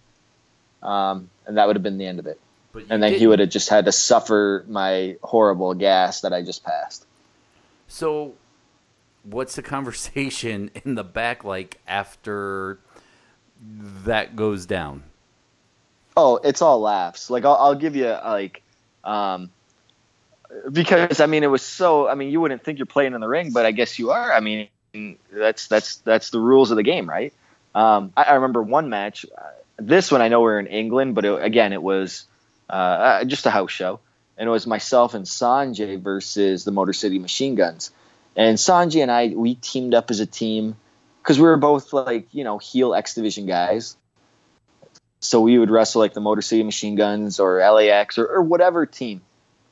um, 0.83 1.31
and 1.47 1.57
that 1.59 1.67
would 1.67 1.77
have 1.77 1.83
been 1.83 1.99
the 1.99 2.07
end 2.07 2.19
of 2.19 2.27
it. 2.27 2.41
And 2.89 3.03
then 3.03 3.13
he 3.13 3.19
didn't. 3.19 3.29
would 3.31 3.39
have 3.41 3.51
just 3.51 3.69
had 3.69 3.87
to 3.87 3.93
suffer 3.93 4.65
my 4.69 5.17
horrible 5.23 5.75
gas 5.75 6.21
that 6.23 6.33
I 6.33 6.43
just 6.43 6.65
passed. 6.65 7.07
So, 7.89 8.35
what's 9.23 9.57
the 9.57 9.63
conversation 9.63 10.71
in 10.85 10.95
the 10.95 11.05
back 11.05 11.45
like 11.45 11.81
after 11.87 12.79
that 14.05 14.37
goes 14.37 14.67
down? 14.67 15.03
Oh, 16.17 16.37
it's 16.43 16.63
all 16.63 16.81
laughs. 16.81 17.31
Like 17.31 17.45
I'll, 17.45 17.57
I'll 17.57 17.75
give 17.75 17.95
you 17.95 18.07
like, 18.07 18.63
um, 19.05 19.51
because 20.71 21.21
I 21.21 21.27
mean 21.27 21.45
it 21.45 21.51
was 21.51 21.63
so. 21.63 22.09
I 22.09 22.15
mean 22.15 22.31
you 22.31 22.41
wouldn't 22.41 22.63
think 22.65 22.79
you're 22.79 22.87
playing 22.87 23.15
in 23.15 23.21
the 23.21 23.29
ring, 23.29 23.53
but 23.53 23.67
I 23.67 23.73
guess 23.73 23.99
you 23.99 24.11
are. 24.13 24.33
I 24.33 24.41
mean 24.41 24.69
that's 25.31 25.69
that's 25.69 25.97
that's 25.99 26.31
the 26.31 26.41
rules 26.41 26.71
of 26.71 26.77
the 26.77 26.83
game, 26.83 27.09
right? 27.09 27.35
Um, 27.75 28.13
I, 28.17 28.25
I 28.25 28.35
remember 28.35 28.63
one 28.63 28.89
match. 28.89 29.27
Uh, 29.37 29.43
this 29.77 30.11
one 30.11 30.23
I 30.23 30.29
know 30.29 30.41
we're 30.41 30.59
in 30.59 30.69
England, 30.69 31.15
but 31.15 31.27
it, 31.27 31.43
again 31.43 31.75
it 31.75 31.83
was 31.83 32.25
uh, 32.69 32.73
uh, 32.73 33.25
just 33.25 33.47
a 33.47 33.51
house 33.51 33.71
show, 33.71 34.01
and 34.37 34.49
it 34.49 34.51
was 34.51 34.67
myself 34.67 35.15
and 35.15 35.25
Sonjay 35.25 36.01
versus 36.01 36.65
the 36.65 36.73
Motor 36.73 36.93
City 36.93 37.19
Machine 37.19 37.55
Guns. 37.55 37.91
And 38.35 38.59
Sonjay 38.59 39.03
and 39.03 39.11
I 39.11 39.29
we 39.29 39.55
teamed 39.55 39.95
up 39.95 40.11
as 40.11 40.21
a 40.21 40.27
team 40.27 40.77
because 41.23 41.39
we 41.39 41.45
were 41.45 41.57
both 41.57 41.93
like 41.93 42.29
you 42.33 42.45
know 42.45 42.59
heel 42.59 42.95
X 42.95 43.15
Division 43.15 43.47
guys 43.47 43.97
so 45.21 45.41
we 45.41 45.59
would 45.59 45.71
wrestle 45.71 46.01
like 46.01 46.15
the 46.15 46.21
Motor 46.21 46.43
City 46.43 46.63
Machine 46.63 46.95
Guns 46.95 47.41
or 47.41 47.59
LAX 47.59 48.19
or, 48.19 48.27
or 48.27 48.43
whatever 48.43 48.87
team. 48.87 49.23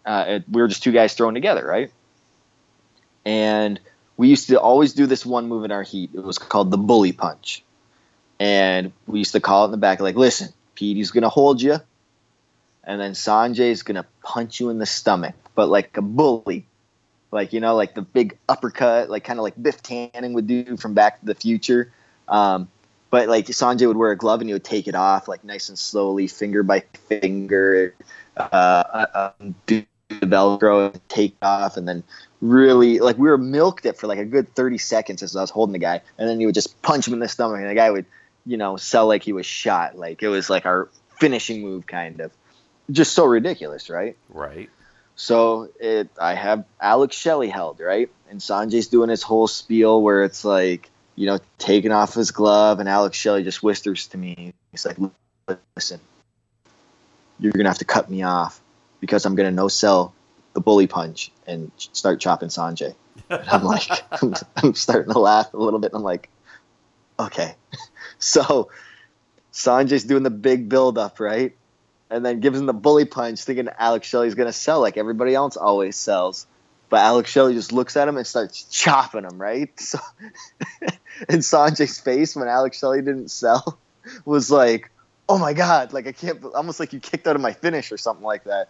Uh, 0.05 0.25
it, 0.29 0.45
we 0.51 0.61
were 0.61 0.69
just 0.69 0.83
two 0.83 0.93
guys 0.93 1.15
thrown 1.15 1.35
together, 1.35 1.65
right? 1.67 1.91
And 3.25 3.81
we 4.17 4.29
used 4.29 4.49
to 4.49 4.61
always 4.61 4.93
do 4.93 5.07
this 5.07 5.25
one 5.25 5.49
move 5.49 5.65
in 5.65 5.73
our 5.73 5.83
heat. 5.83 6.11
It 6.13 6.23
was 6.23 6.39
called 6.39 6.71
the 6.71 6.77
bully 6.77 7.13
punch. 7.13 7.63
And 8.39 8.93
we 9.07 9.21
used 9.21 9.33
to 9.33 9.41
call 9.41 9.63
it 9.63 9.67
in 9.67 9.71
the 9.71 9.77
back, 9.77 10.01
like, 10.01 10.17
listen, 10.17 10.53
Petey's 10.75 11.11
going 11.11 11.23
to 11.23 11.29
hold 11.29 11.63
you. 11.63 11.79
And 12.87 13.01
then 13.01 13.13
Sonjay's 13.13 13.83
to 13.83 14.05
punch 14.23 14.61
you 14.61 14.71
in 14.71 14.79
the 14.79 14.87
stomach, 14.87 15.35
but 15.55 15.69
like 15.69 15.97
a 15.97 16.03
bully. 16.03 16.67
Like, 17.31 17.53
you 17.53 17.61
know, 17.61 17.75
like 17.75 17.95
the 17.95 18.03
big 18.03 18.39
uppercut, 18.49 19.11
like 19.11 19.25
kind 19.25 19.39
of 19.39 19.43
like 19.43 19.61
Biff 19.61 19.83
Tannen 19.83 20.35
would 20.35 20.47
do 20.47 20.77
from 20.77 20.95
Back 20.95 21.21
to 21.21 21.27
the 21.27 21.35
Future. 21.35 21.93
Um, 22.29 22.69
but 23.11 23.29
like 23.29 23.47
Sonjay 23.47 23.87
would 23.87 23.97
wear 23.97 24.11
a 24.11 24.17
glove 24.17 24.41
and 24.41 24.49
he 24.49 24.55
would 24.55 24.65
take 24.65 24.89
it 24.89 24.95
off 24.95 25.29
like 25.29 25.45
nice 25.45 25.69
and 25.69 25.79
slowly, 25.79 26.27
finger 26.27 26.63
by 26.63 26.81
finger, 27.09 27.95
uh, 28.37 29.33
um, 29.41 29.55
do 29.67 29.85
the 30.09 30.27
Velcro, 30.27 30.93
and 30.93 31.09
take 31.09 31.35
off, 31.43 31.77
and 31.77 31.89
then 31.89 32.03
really 32.41 32.99
like 32.99 33.17
we 33.17 33.29
were 33.29 33.39
milked 33.39 33.87
it 33.87 33.97
for 33.97 34.07
like 34.07 34.19
a 34.19 34.25
good 34.25 34.53
thirty 34.55 34.79
seconds 34.79 35.23
as 35.23 35.37
I 35.37 35.41
was 35.41 35.51
holding 35.51 35.73
the 35.73 35.79
guy, 35.79 36.01
and 36.19 36.29
then 36.29 36.41
he 36.41 36.47
would 36.47 36.55
just 36.55 36.81
punch 36.83 37.07
him 37.07 37.15
in 37.15 37.21
the 37.21 37.29
stomach, 37.29 37.61
and 37.61 37.71
the 37.71 37.75
guy 37.75 37.91
would, 37.91 38.07
you 38.45 38.57
know, 38.57 38.77
sell 38.77 39.07
like 39.07 39.23
he 39.23 39.33
was 39.33 39.47
shot, 39.47 39.97
like 39.97 40.23
it 40.23 40.29
was 40.29 40.51
like 40.51 40.67
our 40.67 40.89
finishing 41.19 41.63
move, 41.63 41.87
kind 41.87 42.21
of, 42.21 42.33
just 42.91 43.15
so 43.15 43.25
ridiculous, 43.25 43.91
right? 43.91 44.17
Right. 44.29 44.71
So 45.17 45.69
it, 45.79 46.09
I 46.21 46.35
have 46.35 46.65
Alex 46.81 47.17
Shelley 47.17 47.49
held 47.49 47.81
right, 47.81 48.11
and 48.31 48.41
Sonjay's 48.41 48.89
doing 48.89 49.09
his 49.09 49.23
whole 49.23 49.47
spiel 49.47 50.03
where 50.03 50.25
it's 50.25 50.45
like, 50.45 50.91
you 51.15 51.27
know, 51.27 51.39
taking 51.59 51.93
off 51.93 52.15
his 52.15 52.33
glove, 52.33 52.81
and 52.81 52.89
Alex 52.89 53.17
Shelley 53.17 53.45
just 53.45 53.63
whispers 53.63 54.09
to 54.09 54.19
me, 54.19 54.55
he's 54.73 54.85
like, 54.85 54.97
"Listen, 55.77 56.01
you're 57.39 57.53
gonna 57.53 57.69
have 57.69 57.79
to 57.79 57.85
cut 57.85 58.11
me 58.11 58.23
off 58.23 58.61
because 59.01 59.25
I'm 59.25 59.37
gonna 59.37 59.53
no 59.53 59.69
sell 59.69 60.13
the 60.53 60.61
bully 60.61 60.89
punch 60.89 61.31
and 61.47 61.71
start 61.77 62.21
chopping 62.21 62.49
Sonjay." 62.49 62.95
And 63.31 63.49
I'm 63.49 63.63
like, 63.63 63.89
I'm, 64.21 64.35
I'm 64.57 64.75
starting 64.75 65.13
to 65.13 65.19
laugh 65.19 65.55
a 65.55 65.57
little 65.57 65.79
bit. 65.79 65.93
I'm 65.95 66.03
like, 66.03 66.29
okay, 67.21 67.55
so 68.19 68.71
Sonjay's 69.53 70.05
doing 70.05 70.25
the 70.25 70.31
big 70.31 70.69
build 70.69 70.99
up, 70.99 71.21
right? 71.21 71.55
And 72.11 72.25
then 72.25 72.41
gives 72.41 72.59
him 72.59 72.67
the 72.67 72.75
bully 72.75 73.07
punch, 73.07 73.43
thinking 73.43 73.69
Alex 73.79 74.07
Shelley's 74.07 74.35
gonna 74.35 74.53
sell 74.53 74.81
like 74.81 74.97
everybody 74.97 75.35
else 75.35 75.57
always 75.57 75.97
sells. 75.97 76.47
But 76.91 77.01
Alex 77.01 77.31
Shelley 77.31 77.55
just 77.55 77.73
looks 77.73 77.97
at 77.97 78.07
him 78.07 78.17
and 78.17 78.27
starts 78.27 78.65
chopping 78.65 79.25
him, 79.25 79.41
right? 79.41 79.71
So, 79.81 79.99
and 81.29 81.41
Sonjay's 81.41 81.99
face 81.99 82.37
when 82.37 82.49
Alex 82.49 82.79
Shelley 82.79 83.01
didn't 83.01 83.31
sell 83.31 83.79
was 84.25 84.51
like, 84.51 84.91
"Oh 85.29 85.39
my 85.39 85.53
god!" 85.53 85.93
Like 85.93 86.07
I 86.07 86.13
can't, 86.13 86.45
almost 86.55 86.81
like 86.81 86.93
you 86.93 87.01
kicked 87.01 87.27
out 87.27 87.37
of 87.37 87.43
my 87.43 87.53
finish 87.53 87.91
or 87.91 87.99
something 87.99 88.25
like 88.25 88.45
that. 88.45 88.69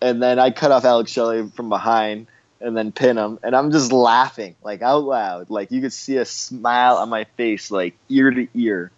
And 0.00 0.22
then 0.22 0.38
I 0.38 0.50
cut 0.50 0.72
off 0.72 0.84
Alex 0.84 1.10
Shelley 1.10 1.48
from 1.50 1.68
behind 1.68 2.26
and 2.60 2.76
then 2.76 2.92
pin 2.92 3.16
him, 3.18 3.38
and 3.42 3.54
I'm 3.54 3.70
just 3.70 3.92
laughing 3.92 4.56
like 4.62 4.82
out 4.82 5.04
loud, 5.04 5.50
like 5.50 5.70
you 5.70 5.80
could 5.80 5.92
see 5.92 6.16
a 6.16 6.24
smile 6.24 6.96
on 6.96 7.08
my 7.08 7.24
face, 7.36 7.70
like 7.70 7.94
ear 8.08 8.30
to 8.30 8.48
ear, 8.54 8.90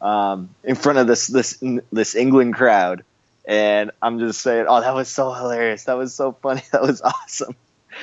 um, 0.00 0.50
in 0.62 0.74
front 0.74 0.98
of 0.98 1.06
this 1.06 1.26
this 1.26 1.62
this 1.92 2.14
England 2.14 2.54
crowd 2.54 3.04
and 3.46 3.90
I'm 4.00 4.18
just 4.18 4.40
saying, 4.40 4.66
oh, 4.68 4.80
that 4.80 4.94
was 4.94 5.08
so 5.08 5.32
hilarious. 5.32 5.84
That 5.84 5.98
was 5.98 6.14
so 6.14 6.32
funny. 6.32 6.62
That 6.72 6.82
was 6.82 7.02
awesome. 7.02 7.54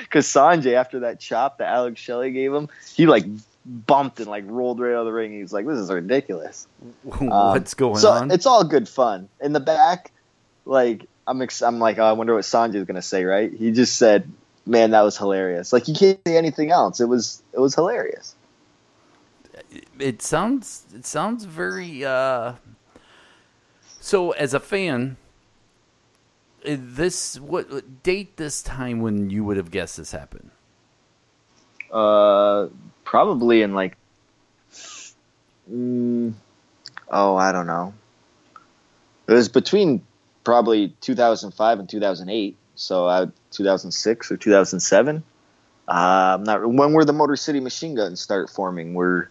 Because 0.02 0.26
Sonjay, 0.26 0.74
after 0.74 1.02
that 1.02 1.20
chop 1.20 1.58
that 1.58 1.68
Alex 1.68 2.00
Shelley 2.00 2.32
gave 2.32 2.54
him, 2.54 2.70
he 2.96 3.08
like 3.08 3.26
bumped 3.66 4.20
and 4.20 4.28
like 4.28 4.46
rolled 4.48 4.80
right 4.80 4.94
out 4.94 5.02
of 5.02 5.06
the 5.06 5.12
ring. 5.12 5.34
He's 5.34 5.52
like, 5.52 5.66
this 5.66 5.78
is 5.78 5.92
ridiculous. 5.92 6.68
What's 7.04 7.74
going 7.74 7.98
so 7.98 8.12
on? 8.12 8.32
It's 8.32 8.46
all 8.46 8.64
good 8.64 8.88
fun. 8.88 9.28
In 9.42 9.54
the 9.54 9.60
back, 9.60 10.12
like 10.66 11.08
I'm, 11.28 11.42
ex- 11.42 11.62
I'm 11.62 11.80
like, 11.80 11.98
oh, 11.98 12.06
I 12.06 12.14
wonder 12.14 12.34
what 12.34 12.44
Sonjay's 12.44 12.86
gonna 12.86 13.02
say. 13.02 13.26
Right? 13.26 13.52
He 13.52 13.72
just 13.72 13.98
said, 13.98 14.32
man, 14.66 14.92
that 14.92 15.02
was 15.02 15.18
hilarious. 15.18 15.74
Like 15.74 15.88
you 15.88 15.94
can't 15.94 16.20
say 16.26 16.38
anything 16.38 16.72
else. 16.72 17.00
It 17.02 17.10
was, 17.10 17.44
it 17.52 17.60
was 17.60 17.76
hilarious. 17.76 18.36
it 20.00 20.22
sounds 20.22 20.86
it 20.94 21.06
sounds 21.06 21.44
very 21.46 22.06
uh 22.06 22.54
so 24.00 24.32
as 24.32 24.54
a 24.54 24.60
fan 24.60 25.18
this 26.66 27.40
what 27.40 27.72
what 27.72 28.04
date 28.04 28.38
this 28.38 28.62
time 28.62 29.02
when 29.02 29.30
you 29.30 29.44
would 29.44 29.58
have 29.58 29.72
guessed 29.72 29.98
this 29.98 30.12
happened 30.12 30.52
Uh, 31.92 32.68
probably 33.04 33.62
in 33.62 33.74
like, 33.74 33.98
mm, 35.70 36.34
oh, 37.10 37.36
I 37.36 37.52
don't 37.52 37.68
know. 37.68 37.94
It 39.28 39.34
was 39.34 39.50
between 39.50 40.02
probably 40.44 40.94
2005 41.02 41.80
and 41.80 41.90
2008. 41.90 42.56
So 42.76 43.08
uh, 43.08 43.28
2006 43.52 44.32
or 44.32 44.38
2007. 44.38 45.24
Uh, 45.88 45.92
I'm 45.92 46.44
not. 46.44 46.66
When 46.66 46.94
were 46.94 47.04
the 47.04 47.14
Motor 47.14 47.36
City 47.36 47.60
Machine 47.60 47.96
Guns 47.96 48.22
start 48.22 48.50
forming? 48.50 48.94
Were 48.94 49.30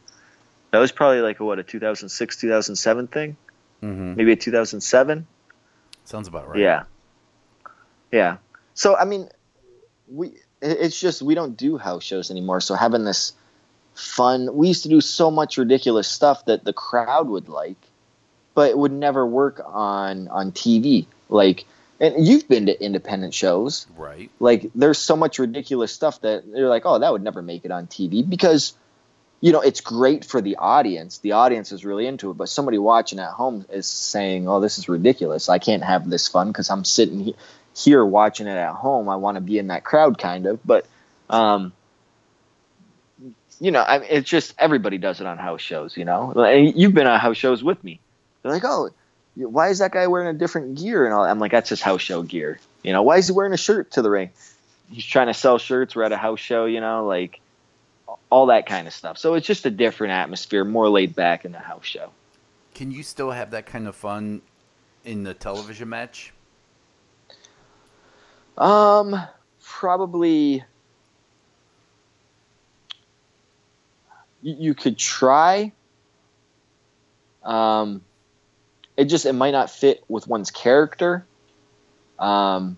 that 0.70 0.78
was 0.78 0.92
probably 0.92 1.20
like 1.20 1.40
a, 1.40 1.44
what 1.44 1.58
a 1.58 1.62
2006 1.62 2.36
2007 2.36 3.06
thing? 3.06 3.36
mm-hmm. 3.82 4.14
Maybe 4.14 4.32
a 4.32 4.36
2007. 4.36 5.26
sounds 6.04 6.28
about 6.28 6.48
right 6.48 6.58
Yeah. 6.60 6.82
Yeah. 8.12 8.38
So 8.74 8.96
I 8.96 9.04
mean, 9.04 9.28
we 10.08 10.32
it's 10.62 10.98
just 11.00 11.22
we 11.22 11.34
don't 11.34 11.56
do 11.56 11.78
house 11.78 12.04
shows 12.04 12.30
anymore. 12.30 12.60
So 12.60 12.74
having 12.74 13.04
this 13.04 13.32
fun, 13.94 14.54
we 14.54 14.68
used 14.68 14.82
to 14.84 14.88
do 14.88 15.00
so 15.00 15.30
much 15.30 15.58
ridiculous 15.58 16.08
stuff 16.08 16.44
that 16.46 16.64
the 16.64 16.72
crowd 16.72 17.28
would 17.28 17.48
like, 17.48 17.76
but 18.54 18.70
it 18.70 18.78
would 18.78 18.92
never 18.92 19.26
work 19.26 19.62
on 19.64 20.28
on 20.28 20.52
TV. 20.52 21.06
Like, 21.28 21.66
and 22.00 22.26
you've 22.26 22.48
been 22.48 22.66
to 22.66 22.84
independent 22.84 23.34
shows. 23.34 23.86
right 23.96 24.30
Like, 24.40 24.70
there's 24.74 24.98
so 24.98 25.16
much 25.16 25.38
ridiculous 25.38 25.92
stuff 25.92 26.20
that 26.22 26.50
they're 26.50 26.68
like, 26.68 26.82
oh, 26.86 26.98
that 26.98 27.12
would 27.12 27.22
never 27.22 27.42
make 27.42 27.64
it 27.64 27.70
on 27.70 27.86
TV 27.86 28.28
because. 28.28 28.74
You 29.42 29.52
know, 29.52 29.62
it's 29.62 29.80
great 29.80 30.26
for 30.26 30.42
the 30.42 30.56
audience. 30.56 31.16
The 31.16 31.32
audience 31.32 31.72
is 31.72 31.82
really 31.82 32.06
into 32.06 32.30
it, 32.30 32.34
but 32.34 32.50
somebody 32.50 32.76
watching 32.76 33.18
at 33.18 33.30
home 33.30 33.64
is 33.70 33.86
saying, 33.86 34.46
"Oh, 34.46 34.60
this 34.60 34.76
is 34.76 34.86
ridiculous. 34.86 35.48
I 35.48 35.58
can't 35.58 35.82
have 35.82 36.10
this 36.10 36.28
fun 36.28 36.48
because 36.48 36.68
I'm 36.68 36.84
sitting 36.84 37.20
here." 37.20 37.34
Here 37.74 38.04
watching 38.04 38.46
it 38.46 38.56
at 38.56 38.74
home. 38.74 39.08
I 39.08 39.16
want 39.16 39.36
to 39.36 39.40
be 39.40 39.58
in 39.58 39.68
that 39.68 39.84
crowd 39.84 40.18
kind 40.18 40.46
of, 40.46 40.60
but 40.66 40.86
um, 41.28 41.72
you 43.60 43.70
know, 43.70 43.80
I 43.80 43.98
it's 43.98 44.28
just 44.28 44.54
everybody 44.58 44.98
does 44.98 45.20
it 45.20 45.26
on 45.26 45.38
house 45.38 45.60
shows. 45.60 45.96
You 45.96 46.04
know, 46.04 46.32
and 46.32 46.74
you've 46.76 46.94
been 46.94 47.06
on 47.06 47.20
house 47.20 47.36
shows 47.36 47.62
with 47.62 47.82
me. 47.84 48.00
They're 48.42 48.52
like, 48.52 48.64
oh, 48.64 48.90
why 49.36 49.68
is 49.68 49.78
that 49.78 49.92
guy 49.92 50.06
wearing 50.06 50.34
a 50.34 50.38
different 50.38 50.78
gear? 50.78 51.04
And 51.04 51.14
all? 51.14 51.24
I'm 51.24 51.38
like, 51.38 51.52
that's 51.52 51.68
his 51.68 51.82
house 51.82 52.00
show 52.00 52.22
gear. 52.22 52.58
You 52.82 52.92
know, 52.92 53.02
why 53.02 53.18
is 53.18 53.28
he 53.28 53.32
wearing 53.32 53.52
a 53.52 53.58
shirt 53.58 53.92
to 53.92 54.02
the 54.02 54.10
ring? 54.10 54.30
He's 54.90 55.04
trying 55.04 55.28
to 55.28 55.34
sell 55.34 55.58
shirts. 55.58 55.94
We're 55.94 56.04
at 56.04 56.12
a 56.12 56.16
house 56.16 56.40
show. 56.40 56.64
You 56.64 56.80
know, 56.80 57.06
like 57.06 57.40
all 58.30 58.46
that 58.46 58.66
kind 58.66 58.86
of 58.86 58.94
stuff. 58.94 59.18
So 59.18 59.34
it's 59.34 59.46
just 59.46 59.66
a 59.66 59.70
different 59.70 60.12
atmosphere, 60.12 60.64
more 60.64 60.88
laid 60.88 61.14
back 61.14 61.44
in 61.44 61.52
the 61.52 61.58
house 61.58 61.84
show. 61.84 62.10
Can 62.74 62.90
you 62.90 63.02
still 63.02 63.30
have 63.30 63.50
that 63.50 63.66
kind 63.66 63.86
of 63.86 63.94
fun 63.94 64.40
in 65.04 65.22
the 65.24 65.34
television 65.34 65.88
match? 65.88 66.32
Um, 68.58 69.20
probably. 69.62 70.64
You, 74.42 74.74
could 74.74 74.96
try. 74.96 75.72
Um, 77.42 78.02
it 78.96 79.04
just 79.04 79.26
it 79.26 79.34
might 79.34 79.50
not 79.50 79.70
fit 79.70 80.02
with 80.08 80.26
one's 80.26 80.50
character. 80.50 81.26
Um, 82.18 82.76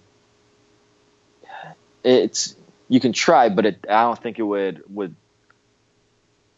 it's 2.05 2.57
you 2.89 3.01
can 3.01 3.13
try, 3.13 3.49
but 3.49 3.67
it, 3.67 3.85
I 3.89 4.03
don't 4.03 4.21
think 4.21 4.39
it 4.39 4.43
would 4.43 4.83
would 4.89 5.15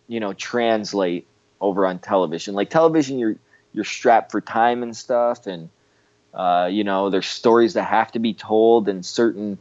you 0.08 0.20
know 0.20 0.32
translate 0.32 1.26
over 1.60 1.86
on 1.86 1.98
television. 1.98 2.54
Like 2.54 2.70
television, 2.70 3.18
you're 3.18 3.36
you're 3.72 3.84
strapped 3.84 4.30
for 4.30 4.40
time 4.40 4.82
and 4.82 4.96
stuff, 4.96 5.46
and 5.46 5.68
uh, 6.34 6.68
you 6.70 6.84
know 6.84 7.10
there's 7.10 7.26
stories 7.26 7.74
that 7.74 7.84
have 7.84 8.12
to 8.12 8.18
be 8.18 8.34
told 8.34 8.88
and 8.88 9.04
certain 9.04 9.58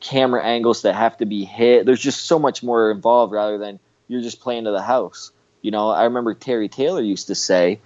camera 0.00 0.44
angles 0.44 0.82
that 0.82 0.94
have 0.94 1.16
to 1.18 1.26
be 1.26 1.44
hit. 1.44 1.86
There's 1.86 2.00
just 2.00 2.26
so 2.26 2.38
much 2.38 2.62
more 2.62 2.90
involved 2.90 3.32
rather 3.32 3.58
than 3.58 3.78
you're 4.06 4.22
just 4.22 4.40
playing 4.40 4.64
to 4.64 4.70
the 4.70 4.82
house. 4.82 5.32
You 5.62 5.70
know, 5.70 5.90
I 5.90 6.04
remember 6.04 6.34
Terry 6.34 6.68
Taylor 6.68 7.02
used 7.02 7.26
to 7.28 7.34
say, 7.34 7.80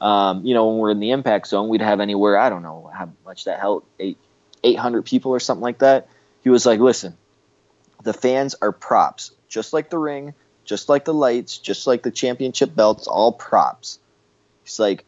um, 0.00 0.44
you 0.44 0.54
know, 0.54 0.68
when 0.68 0.78
we're 0.78 0.90
in 0.90 1.00
the 1.00 1.10
impact 1.10 1.48
zone, 1.48 1.68
we'd 1.68 1.82
have 1.82 2.00
anywhere 2.00 2.38
I 2.38 2.48
don't 2.48 2.62
know 2.62 2.90
how 2.94 3.10
much 3.24 3.44
that 3.44 3.60
held 3.60 3.84
eight 3.98 4.18
eight 4.64 4.78
hundred 4.78 5.04
people 5.04 5.32
or 5.32 5.40
something 5.40 5.62
like 5.62 5.78
that. 5.78 6.08
He 6.42 6.48
was 6.48 6.64
like, 6.64 6.80
listen, 6.80 7.16
the 8.02 8.12
fans 8.12 8.54
are 8.60 8.72
props, 8.72 9.32
just 9.48 9.72
like 9.72 9.90
the 9.90 9.98
ring, 9.98 10.34
just 10.64 10.88
like 10.88 11.04
the 11.04 11.14
lights, 11.14 11.58
just 11.58 11.86
like 11.86 12.02
the 12.02 12.10
championship 12.10 12.74
belts, 12.74 13.06
all 13.06 13.32
props. 13.32 13.98
It's 14.64 14.78
like 14.78 15.04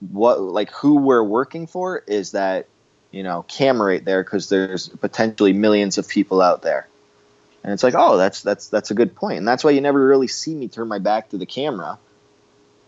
what 0.00 0.40
like 0.40 0.70
who 0.70 0.96
we're 0.96 1.22
working 1.22 1.66
for 1.66 1.98
is 2.06 2.32
that 2.32 2.66
you 3.10 3.22
know 3.22 3.42
camera 3.42 3.92
right 3.92 4.04
there 4.04 4.22
because 4.22 4.48
there's 4.48 4.88
potentially 4.88 5.52
millions 5.52 5.98
of 5.98 6.08
people 6.08 6.40
out 6.40 6.62
there. 6.62 6.86
And 7.64 7.72
it's 7.72 7.82
like 7.82 7.94
oh 7.96 8.16
that's 8.16 8.42
that's 8.42 8.68
that's 8.68 8.90
a 8.90 8.94
good 8.94 9.14
point. 9.14 9.38
And 9.38 9.48
that's 9.48 9.64
why 9.64 9.70
you 9.70 9.80
never 9.80 10.06
really 10.06 10.28
see 10.28 10.54
me 10.54 10.68
turn 10.68 10.88
my 10.88 10.98
back 10.98 11.30
to 11.30 11.38
the 11.38 11.46
camera 11.46 11.98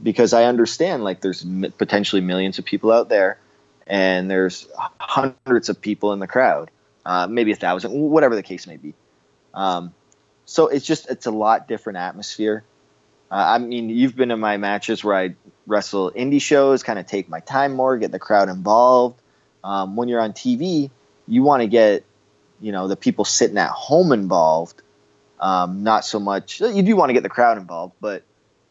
because 0.02 0.32
i 0.32 0.44
understand 0.44 1.04
like 1.04 1.20
there's 1.20 1.44
potentially 1.76 2.22
millions 2.22 2.58
of 2.58 2.64
people 2.64 2.90
out 2.90 3.10
there 3.10 3.38
and 3.86 4.30
there's 4.30 4.66
hundreds 4.98 5.68
of 5.68 5.78
people 5.78 6.14
in 6.14 6.20
the 6.20 6.26
crowd 6.26 6.70
uh, 7.04 7.26
maybe 7.26 7.52
a 7.52 7.56
thousand 7.56 7.92
whatever 7.92 8.36
the 8.36 8.42
case 8.42 8.66
may 8.66 8.76
be. 8.76 8.94
Um, 9.54 9.94
so 10.44 10.68
it's 10.68 10.86
just 10.86 11.10
it's 11.10 11.26
a 11.26 11.30
lot 11.30 11.68
different 11.68 11.98
atmosphere. 11.98 12.64
Uh, 13.30 13.34
I 13.34 13.58
mean, 13.58 13.88
you've 13.90 14.16
been 14.16 14.30
in 14.30 14.40
my 14.40 14.56
matches 14.56 15.04
where 15.04 15.16
I 15.16 15.34
wrestle 15.70 16.10
indie 16.10 16.42
shows, 16.42 16.82
kind 16.82 16.98
of 16.98 17.06
take 17.06 17.28
my 17.28 17.40
time 17.40 17.74
more, 17.74 17.96
get 17.96 18.12
the 18.12 18.18
crowd 18.18 18.48
involved. 18.48 19.18
Um, 19.64 19.96
when 19.96 20.08
you're 20.08 20.20
on 20.20 20.32
TV, 20.32 20.90
you 21.26 21.42
want 21.42 21.62
to 21.62 21.66
get 21.66 22.04
you 22.60 22.72
know 22.72 22.88
the 22.88 22.96
people 22.96 23.24
sitting 23.24 23.56
at 23.56 23.70
home 23.70 24.12
involved. 24.12 24.82
Um, 25.38 25.82
not 25.82 26.04
so 26.04 26.20
much. 26.20 26.60
You 26.60 26.82
do 26.82 26.94
want 26.96 27.08
to 27.08 27.14
get 27.14 27.22
the 27.22 27.30
crowd 27.30 27.56
involved, 27.56 27.94
but 28.00 28.22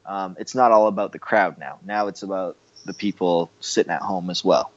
um, 0.05 0.35
it's 0.39 0.53
not 0.53 0.71
all 0.71 0.88
about 0.88 1.12
the 1.12 1.19
crowd 1.19 1.57
now. 1.57 1.79
Now 1.83 2.07
it's 2.07 2.21
about 2.21 2.57
the 2.85 2.93
people 2.93 3.49
sitting 3.59 3.91
at 3.91 4.01
home 4.01 4.29
as 4.29 4.45
well. 4.45 4.71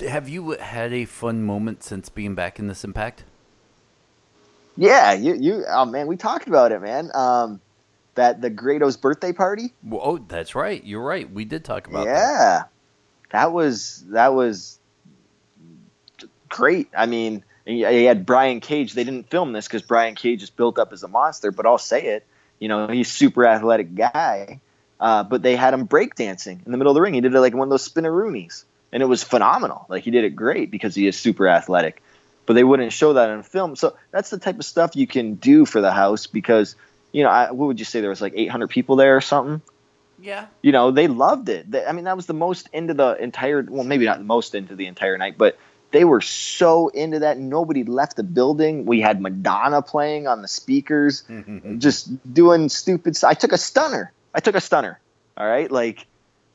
Have 0.00 0.28
you 0.28 0.52
had 0.52 0.92
a 0.92 1.04
fun 1.04 1.42
moment 1.42 1.82
since 1.82 2.08
being 2.08 2.34
back 2.34 2.58
in 2.58 2.68
this 2.68 2.84
Impact? 2.84 3.24
Yeah, 4.76 5.12
you 5.12 5.34
you 5.34 5.64
oh 5.68 5.84
man, 5.84 6.06
we 6.06 6.16
talked 6.16 6.46
about 6.46 6.72
it, 6.72 6.80
man. 6.80 7.10
Um, 7.14 7.60
that 8.14 8.40
the 8.40 8.50
Grado's 8.50 8.96
birthday 8.96 9.32
party. 9.32 9.72
Well, 9.82 10.00
oh, 10.02 10.18
that's 10.18 10.54
right. 10.54 10.82
You're 10.84 11.04
right. 11.04 11.30
We 11.30 11.44
did 11.44 11.64
talk 11.64 11.86
about 11.86 12.06
yeah, 12.06 12.14
that. 12.14 12.20
Yeah, 12.20 12.62
that 13.32 13.52
was 13.52 14.04
that 14.08 14.34
was 14.34 14.78
great. 16.48 16.88
I 16.96 17.06
mean, 17.06 17.44
he 17.64 17.82
had 17.82 18.26
Brian 18.26 18.60
Cage. 18.60 18.94
They 18.94 19.04
didn't 19.04 19.30
film 19.30 19.52
this 19.52 19.66
because 19.66 19.82
Brian 19.82 20.14
Cage 20.14 20.42
is 20.42 20.50
built 20.50 20.78
up 20.78 20.92
as 20.92 21.02
a 21.02 21.08
monster, 21.08 21.52
but 21.52 21.66
I'll 21.66 21.78
say 21.78 22.06
it. 22.06 22.26
You 22.58 22.68
know, 22.68 22.88
he's 22.88 23.10
super 23.10 23.46
athletic 23.46 23.94
guy. 23.94 24.60
Uh, 24.98 25.22
but 25.22 25.40
they 25.42 25.56
had 25.56 25.72
him 25.72 25.88
breakdancing 25.88 26.66
in 26.66 26.72
the 26.72 26.76
middle 26.76 26.90
of 26.90 26.94
the 26.94 27.00
ring. 27.00 27.14
He 27.14 27.22
did 27.22 27.34
it 27.34 27.40
like 27.40 27.54
one 27.54 27.68
of 27.68 27.70
those 27.70 27.88
spinaroonies, 27.88 28.64
and 28.92 29.02
it 29.02 29.06
was 29.06 29.22
phenomenal. 29.22 29.86
Like 29.88 30.04
he 30.04 30.10
did 30.10 30.24
it 30.24 30.36
great 30.36 30.70
because 30.70 30.94
he 30.94 31.06
is 31.06 31.18
super 31.18 31.48
athletic 31.48 32.02
but 32.50 32.54
they 32.54 32.64
wouldn't 32.64 32.92
show 32.92 33.12
that 33.12 33.30
in 33.30 33.44
film. 33.44 33.76
So 33.76 33.96
that's 34.10 34.30
the 34.30 34.38
type 34.38 34.58
of 34.58 34.64
stuff 34.64 34.96
you 34.96 35.06
can 35.06 35.36
do 35.36 35.64
for 35.64 35.80
the 35.80 35.92
house 35.92 36.26
because, 36.26 36.74
you 37.12 37.22
know, 37.22 37.30
I, 37.30 37.50
what 37.50 37.66
would 37.66 37.78
you 37.78 37.84
say 37.84 38.00
there 38.00 38.10
was 38.10 38.20
like 38.20 38.34
800 38.36 38.68
people 38.68 38.96
there 38.96 39.16
or 39.16 39.20
something? 39.20 39.62
Yeah. 40.20 40.46
You 40.62 40.72
know, 40.72 40.90
they 40.90 41.08
loved 41.08 41.48
it. 41.48 41.70
They, 41.70 41.84
I 41.84 41.92
mean, 41.92 42.04
that 42.04 42.16
was 42.16 42.26
the 42.26 42.34
most 42.34 42.68
into 42.72 42.94
the 42.94 43.16
entire. 43.22 43.62
Well, 43.62 43.84
maybe 43.84 44.04
not 44.04 44.18
the 44.18 44.24
most 44.24 44.54
into 44.54 44.76
the 44.76 44.86
entire 44.86 45.16
night, 45.16 45.38
but 45.38 45.58
they 45.92 46.04
were 46.04 46.20
so 46.20 46.88
into 46.88 47.20
that. 47.20 47.38
Nobody 47.38 47.84
left 47.84 48.16
the 48.16 48.22
building. 48.22 48.84
We 48.84 49.00
had 49.00 49.20
Madonna 49.20 49.82
playing 49.82 50.26
on 50.26 50.42
the 50.42 50.48
speakers, 50.48 51.24
just 51.78 52.32
doing 52.32 52.68
stupid. 52.68 53.16
I 53.24 53.34
took 53.34 53.52
a 53.52 53.58
stunner. 53.58 54.12
I 54.34 54.40
took 54.40 54.54
a 54.54 54.60
stunner. 54.60 55.00
All 55.36 55.46
right, 55.46 55.70
like 55.70 56.06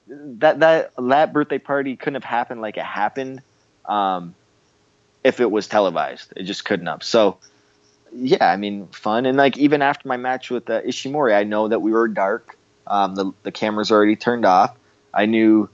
that 0.08 0.60
that 0.60 0.92
that 0.98 1.34
birthday 1.34 1.58
party 1.58 1.96
couldn't 1.96 2.22
have 2.22 2.24
happened 2.24 2.62
like 2.62 2.78
it 2.78 2.86
happened. 2.86 3.42
Um, 3.86 4.36
if 5.26 5.40
it 5.40 5.50
was 5.50 5.68
televised. 5.68 6.32
It 6.36 6.44
just 6.44 6.64
couldn't 6.66 6.86
have. 6.86 7.02
So 7.02 7.40
yeah, 8.16 8.50
I 8.50 8.58
mean, 8.58 8.88
fun. 8.88 9.26
And 9.26 9.38
like 9.38 9.58
even 9.58 9.82
after 9.82 10.08
my 10.08 10.18
match 10.18 10.50
with 10.50 10.70
uh, 10.70 10.82
Ishimori, 10.82 11.36
I 11.36 11.44
know 11.44 11.68
that 11.68 11.82
we 11.82 11.92
were 11.92 12.08
dark. 12.08 12.58
Um, 12.88 13.16
the 13.16 13.32
the 13.44 13.52
cameras 13.52 13.92
already 13.92 14.16
turned 14.16 14.46
off. 14.46 14.76
I 15.14 15.26
knew, 15.26 15.70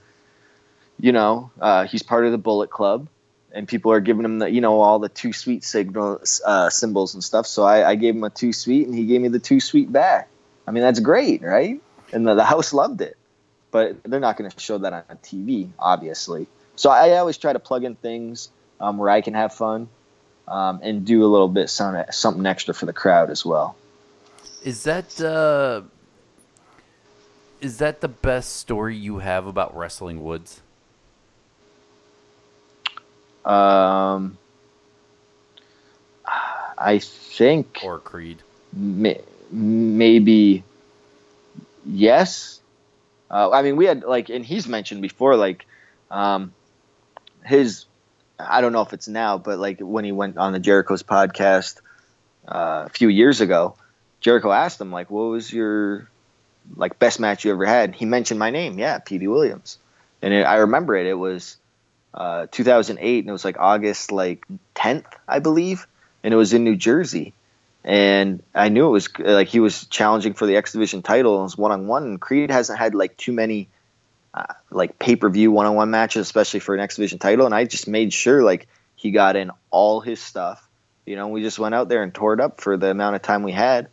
you 0.98 1.12
know, 1.12 1.50
uh, 1.60 1.86
he's 1.86 2.02
part 2.02 2.24
of 2.24 2.32
the 2.32 2.38
Bullet 2.38 2.70
Club, 2.70 3.08
and 3.52 3.68
people 3.68 3.92
are 3.92 4.00
giving 4.00 4.24
him 4.24 4.38
the 4.38 4.50
you 4.50 4.60
know 4.60 4.80
all 4.80 4.98
the 4.98 5.08
too 5.08 5.32
sweet 5.32 5.64
signals 5.64 6.40
uh, 6.44 6.70
symbols 6.70 7.14
and 7.14 7.22
stuff. 7.22 7.46
So 7.46 7.64
I, 7.64 7.90
I 7.90 7.94
gave 7.94 8.16
him 8.16 8.24
a 8.24 8.30
too 8.30 8.52
sweet, 8.52 8.86
and 8.86 8.94
he 8.94 9.06
gave 9.06 9.20
me 9.20 9.28
the 9.28 9.38
too 9.38 9.60
sweet 9.60 9.92
back. 9.92 10.28
I 10.66 10.70
mean, 10.70 10.82
that's 10.82 11.00
great, 11.00 11.42
right? 11.42 11.80
And 12.12 12.26
the, 12.26 12.34
the 12.34 12.44
house 12.44 12.72
loved 12.72 13.00
it, 13.00 13.16
but 13.70 14.02
they're 14.04 14.20
not 14.20 14.36
going 14.36 14.50
to 14.50 14.60
show 14.60 14.78
that 14.78 14.92
on 14.92 15.18
TV, 15.22 15.70
obviously. 15.78 16.46
So 16.76 16.90
I, 16.90 17.08
I 17.08 17.16
always 17.18 17.36
try 17.36 17.52
to 17.52 17.58
plug 17.58 17.84
in 17.84 17.94
things 17.96 18.50
um, 18.80 18.98
where 18.98 19.08
I 19.08 19.22
can 19.22 19.34
have 19.34 19.54
fun 19.54 19.88
um, 20.48 20.80
and 20.82 21.04
do 21.04 21.24
a 21.24 21.28
little 21.28 21.48
bit 21.48 21.70
some, 21.70 22.02
something 22.10 22.46
extra 22.46 22.74
for 22.74 22.86
the 22.86 22.92
crowd 22.92 23.30
as 23.30 23.44
well. 23.44 23.76
Is 24.62 24.84
that 24.84 25.20
uh, 25.20 25.82
is 27.60 27.78
that 27.78 28.00
the 28.00 28.08
best 28.08 28.56
story 28.56 28.96
you 28.96 29.18
have 29.18 29.46
about 29.46 29.76
wrestling 29.76 30.22
Woods? 30.22 30.60
Um, 33.44 34.38
I 36.78 36.98
think 36.98 37.80
or 37.84 37.98
Creed. 37.98 38.42
May, 38.72 39.20
maybe 39.50 40.64
yes. 41.84 42.60
Uh, 43.30 43.50
I 43.50 43.62
mean, 43.62 43.76
we 43.76 43.86
had 43.86 44.02
like, 44.02 44.28
and 44.28 44.44
he's 44.44 44.68
mentioned 44.68 45.02
before, 45.02 45.36
like 45.36 45.66
um, 46.10 46.52
his 47.44 47.86
I 48.38 48.60
don't 48.60 48.72
know 48.72 48.82
if 48.82 48.92
it's 48.92 49.08
now, 49.08 49.38
but 49.38 49.58
like 49.58 49.80
when 49.80 50.04
he 50.04 50.12
went 50.12 50.38
on 50.38 50.52
the 50.52 50.58
Jericho's 50.58 51.02
podcast 51.02 51.80
uh, 52.46 52.84
a 52.86 52.88
few 52.88 53.08
years 53.08 53.40
ago, 53.40 53.76
Jericho 54.20 54.50
asked 54.50 54.80
him 54.80 54.92
like, 54.92 55.10
"What 55.10 55.24
was 55.24 55.52
your 55.52 56.08
like 56.76 56.98
best 56.98 57.20
match 57.20 57.44
you 57.44 57.52
ever 57.52 57.66
had?" 57.66 57.94
He 57.94 58.04
mentioned 58.04 58.38
my 58.38 58.50
name, 58.50 58.78
yeah, 58.78 58.98
Petey 58.98 59.28
Williams, 59.28 59.78
and 60.20 60.32
it, 60.32 60.42
I 60.42 60.56
remember 60.56 60.96
it. 60.96 61.06
It 61.06 61.14
was 61.14 61.56
uh, 62.14 62.46
2008, 62.50 63.20
and 63.20 63.28
it 63.28 63.32
was 63.32 63.44
like 63.44 63.56
August 63.58 64.12
like 64.12 64.44
10th, 64.74 65.06
I 65.26 65.38
believe, 65.38 65.86
and 66.22 66.32
it 66.32 66.36
was 66.36 66.52
in 66.52 66.64
New 66.64 66.76
Jersey. 66.76 67.32
And 67.84 68.42
I 68.54 68.68
knew 68.68 68.86
it 68.86 68.90
was 68.90 69.08
like 69.18 69.48
he 69.48 69.58
was 69.58 69.86
challenging 69.86 70.34
for 70.34 70.46
the 70.46 70.56
X 70.56 70.72
Division 70.72 71.02
title. 71.02 71.40
It 71.40 71.42
was 71.42 71.58
one 71.58 71.72
on 71.72 71.88
one. 71.88 72.04
And 72.04 72.20
Creed 72.20 72.50
hasn't 72.50 72.78
had 72.78 72.94
like 72.94 73.16
too 73.16 73.32
many 73.32 73.68
uh, 74.34 74.44
like 74.70 74.98
pay 74.98 75.16
per 75.16 75.28
view 75.28 75.50
one 75.52 75.66
on 75.66 75.74
one 75.74 75.90
matches, 75.90 76.22
especially 76.22 76.60
for 76.60 76.74
an 76.74 76.80
X 76.80 76.96
Division 76.96 77.18
title. 77.18 77.46
And 77.46 77.54
I 77.54 77.64
just 77.64 77.88
made 77.88 78.12
sure 78.12 78.42
like 78.42 78.68
he 78.96 79.10
got 79.10 79.36
in 79.36 79.50
all 79.70 80.00
his 80.00 80.20
stuff. 80.20 80.66
You 81.06 81.16
know, 81.16 81.28
we 81.28 81.42
just 81.42 81.58
went 81.58 81.74
out 81.74 81.88
there 81.88 82.02
and 82.02 82.14
tore 82.14 82.34
it 82.34 82.40
up 82.40 82.60
for 82.60 82.76
the 82.76 82.90
amount 82.90 83.16
of 83.16 83.22
time 83.22 83.42
we 83.42 83.52
had, 83.52 83.88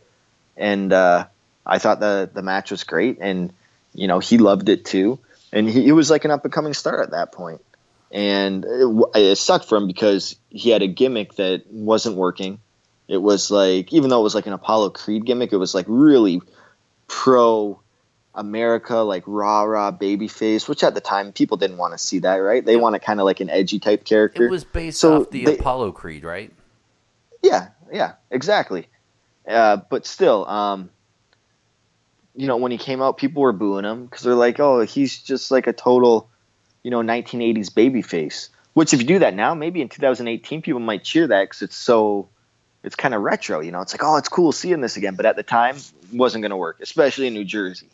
and 0.56 0.92
uh, 0.92 1.26
I 1.66 1.78
thought 1.78 2.00
the 2.00 2.30
the 2.32 2.42
match 2.42 2.70
was 2.70 2.84
great, 2.84 3.18
and 3.20 3.52
you 3.94 4.06
know 4.06 4.20
he 4.20 4.38
loved 4.38 4.68
it 4.68 4.84
too, 4.84 5.18
and 5.52 5.68
he, 5.68 5.82
he 5.84 5.92
was 5.92 6.10
like 6.10 6.24
an 6.24 6.30
up 6.30 6.44
and 6.44 6.52
coming 6.52 6.74
star 6.74 7.02
at 7.02 7.10
that 7.10 7.32
point. 7.32 7.60
and 8.10 8.64
it, 8.64 9.04
it 9.14 9.36
sucked 9.36 9.66
for 9.66 9.76
him 9.76 9.86
because 9.86 10.36
he 10.50 10.70
had 10.70 10.82
a 10.82 10.86
gimmick 10.88 11.34
that 11.36 11.64
wasn't 11.70 12.16
working. 12.16 12.58
It 13.08 13.18
was 13.18 13.50
like 13.50 13.92
even 13.92 14.10
though 14.10 14.20
it 14.20 14.24
was 14.24 14.34
like 14.34 14.46
an 14.46 14.52
Apollo 14.52 14.90
Creed 14.90 15.24
gimmick, 15.24 15.52
it 15.52 15.56
was 15.56 15.74
like 15.74 15.86
really 15.88 16.42
pro 17.08 17.79
America, 18.34 18.96
like 18.98 19.24
rah 19.26 19.62
rah 19.62 19.90
baby 19.90 20.28
face, 20.28 20.68
which 20.68 20.84
at 20.84 20.94
the 20.94 21.00
time 21.00 21.32
people 21.32 21.56
didn't 21.56 21.78
want 21.78 21.94
to 21.94 21.98
see 21.98 22.20
that, 22.20 22.36
right? 22.36 22.64
They 22.64 22.76
wanted 22.76 23.02
kind 23.02 23.18
of 23.20 23.26
like 23.26 23.40
an 23.40 23.50
edgy 23.50 23.78
type 23.78 24.04
character. 24.04 24.46
It 24.46 24.50
was 24.50 24.64
based 24.64 25.00
so 25.00 25.22
off 25.22 25.30
the 25.30 25.44
they, 25.44 25.58
Apollo 25.58 25.92
Creed, 25.92 26.24
right? 26.24 26.52
Yeah, 27.42 27.68
yeah, 27.92 28.14
exactly. 28.30 28.88
Uh, 29.48 29.78
but 29.90 30.06
still, 30.06 30.46
um, 30.46 30.90
you 32.36 32.46
know, 32.46 32.56
when 32.56 32.70
he 32.70 32.78
came 32.78 33.02
out, 33.02 33.16
people 33.16 33.42
were 33.42 33.52
booing 33.52 33.84
him 33.84 34.04
because 34.04 34.22
they're 34.22 34.34
like, 34.34 34.60
"Oh, 34.60 34.80
he's 34.80 35.20
just 35.20 35.50
like 35.50 35.66
a 35.66 35.72
total, 35.72 36.30
you 36.84 36.90
know, 36.90 37.02
1980s 37.02 37.74
baby 37.74 38.02
face." 38.02 38.50
Which, 38.74 38.94
if 38.94 39.00
you 39.00 39.06
do 39.06 39.18
that 39.18 39.34
now, 39.34 39.54
maybe 39.54 39.82
in 39.82 39.88
2018, 39.88 40.62
people 40.62 40.78
might 40.78 41.02
cheer 41.02 41.26
that 41.26 41.42
because 41.42 41.62
it's 41.62 41.76
so, 41.76 42.28
it's 42.84 42.94
kind 42.94 43.14
of 43.14 43.22
retro. 43.22 43.58
You 43.58 43.72
know, 43.72 43.80
it's 43.80 43.92
like, 43.92 44.04
"Oh, 44.04 44.16
it's 44.16 44.28
cool 44.28 44.52
seeing 44.52 44.80
this 44.80 44.96
again," 44.96 45.16
but 45.16 45.26
at 45.26 45.34
the 45.34 45.42
time, 45.42 45.76
wasn't 46.12 46.42
going 46.42 46.50
to 46.50 46.56
work, 46.56 46.78
especially 46.80 47.26
in 47.26 47.34
New 47.34 47.44
Jersey. 47.44 47.88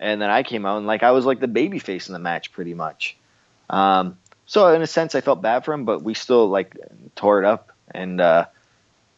And 0.00 0.22
then 0.22 0.30
I 0.30 0.42
came 0.42 0.64
out 0.64 0.78
and 0.78 0.86
like 0.86 1.02
I 1.02 1.10
was 1.10 1.24
like 1.24 1.40
the 1.40 1.48
baby 1.48 1.78
face 1.78 2.08
in 2.08 2.12
the 2.12 2.18
match, 2.18 2.52
pretty 2.52 2.74
much. 2.74 3.16
Um, 3.68 4.18
so 4.46 4.72
in 4.72 4.80
a 4.80 4.86
sense, 4.86 5.14
I 5.14 5.20
felt 5.20 5.42
bad 5.42 5.64
for 5.64 5.74
him, 5.74 5.84
but 5.84 6.02
we 6.02 6.14
still 6.14 6.48
like 6.48 6.74
tore 7.14 7.38
it 7.38 7.44
up, 7.44 7.70
and 7.90 8.20
uh, 8.20 8.46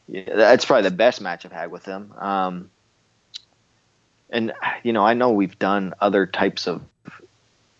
that's 0.08 0.64
probably 0.64 0.88
the 0.88 0.96
best 0.96 1.20
match 1.20 1.46
I've 1.46 1.52
had 1.52 1.70
with 1.70 1.84
him. 1.84 2.12
Um, 2.18 2.70
and 4.28 4.52
you 4.82 4.92
know, 4.92 5.04
I 5.04 5.14
know 5.14 5.30
we've 5.30 5.58
done 5.58 5.94
other 6.00 6.26
types 6.26 6.66
of 6.66 6.82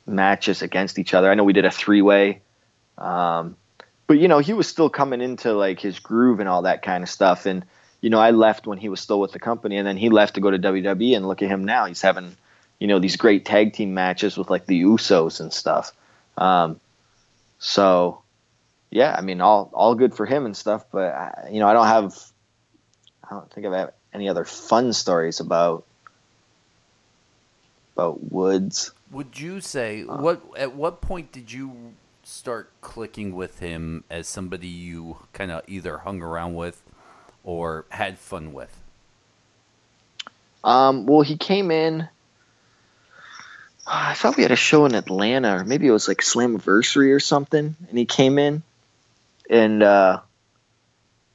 matches 0.07 0.63
against 0.63 0.99
each 0.99 1.15
other. 1.15 1.31
I 1.31 1.35
know 1.35 1.45
we 1.45 1.53
did 1.53 1.65
a 1.65 1.71
three 1.71 2.03
way, 2.03 2.41
um, 2.99 3.57
but 4.07 4.19
you 4.19 4.29
know, 4.29 4.39
he 4.39 4.53
was 4.53 4.69
still 4.69 4.91
coming 4.91 5.21
into 5.21 5.53
like 5.53 5.81
his 5.81 5.99
groove 5.99 6.41
and 6.41 6.49
all 6.49 6.63
that 6.63 6.83
kind 6.83 7.03
of 7.03 7.09
stuff. 7.09 7.47
And 7.47 7.65
you 8.01 8.11
know, 8.11 8.19
I 8.19 8.31
left 8.31 8.67
when 8.67 8.79
he 8.79 8.89
was 8.89 9.01
still 9.01 9.21
with 9.21 9.33
the 9.33 9.39
company, 9.39 9.77
and 9.77 9.87
then 9.87 9.97
he 9.97 10.09
left 10.09 10.35
to 10.35 10.41
go 10.41 10.51
to 10.51 10.59
WWE. 10.59 11.17
And 11.17 11.27
look 11.27 11.43
at 11.43 11.49
him 11.49 11.65
now; 11.65 11.87
he's 11.87 12.03
having 12.03 12.37
you 12.81 12.89
know 12.89 12.99
these 12.99 13.17
great 13.17 13.45
tag 13.45 13.75
team 13.75 13.95
matches 13.95 14.37
with 14.37 14.51
like 14.51 14.67
the 14.67 14.83
Usos 14.83 15.39
and 15.41 15.53
stuff. 15.53 15.93
Um, 16.37 16.81
so 17.59 18.23
yeah, 18.91 19.15
I 19.17 19.21
mean, 19.21 19.41
all 19.41 19.71
all 19.73 19.95
good 19.95 20.15
for 20.15 20.27
him 20.27 20.47
and 20.47 20.57
stuff. 20.57 20.87
But 20.91 21.15
I, 21.15 21.49
you 21.53 21.61
know, 21.61 21.69
I 21.69 21.73
don't 21.75 21.87
have, 21.87 22.17
I 23.23 23.35
don't 23.35 23.51
think 23.53 23.67
I 23.67 23.79
have 23.79 23.93
any 24.13 24.29
other 24.29 24.45
fun 24.45 24.93
stories 24.93 25.39
about 25.39 25.85
about 27.95 28.33
Woods. 28.33 28.93
Would 29.13 29.39
you 29.39 29.61
say 29.61 30.03
uh, 30.03 30.17
what 30.17 30.43
at 30.57 30.75
what 30.75 31.01
point 31.01 31.31
did 31.31 31.53
you 31.53 31.95
start 32.25 32.73
clicking 32.81 33.35
with 33.35 33.59
him 33.61 34.05
as 34.11 34.27
somebody 34.27 34.69
you 34.69 35.19
kind 35.33 35.51
of 35.51 35.63
either 35.69 35.99
hung 35.99 36.23
around 36.23 36.55
with 36.55 36.83
or 37.45 37.85
had 37.91 38.19
fun 38.19 38.53
with? 38.53 38.77
Um, 40.65 41.07
well, 41.07 41.23
he 41.23 41.37
came 41.37 41.71
in. 41.71 42.09
I 43.93 44.15
thought 44.15 44.37
we 44.37 44.45
had 44.45 44.53
a 44.53 44.57
show 44.57 44.87
in 44.87 44.95
Atlanta, 44.95 45.57
or 45.57 45.65
maybe 45.65 45.89
it 45.89 45.91
was 45.91 46.07
like 46.07 46.19
Slammiversary 46.19 47.13
or 47.13 47.19
something, 47.19 47.75
and 47.89 47.99
he 47.99 48.07
came 48.07 48.39
in, 48.39 48.63
and 49.51 49.83
uh, 49.83 50.21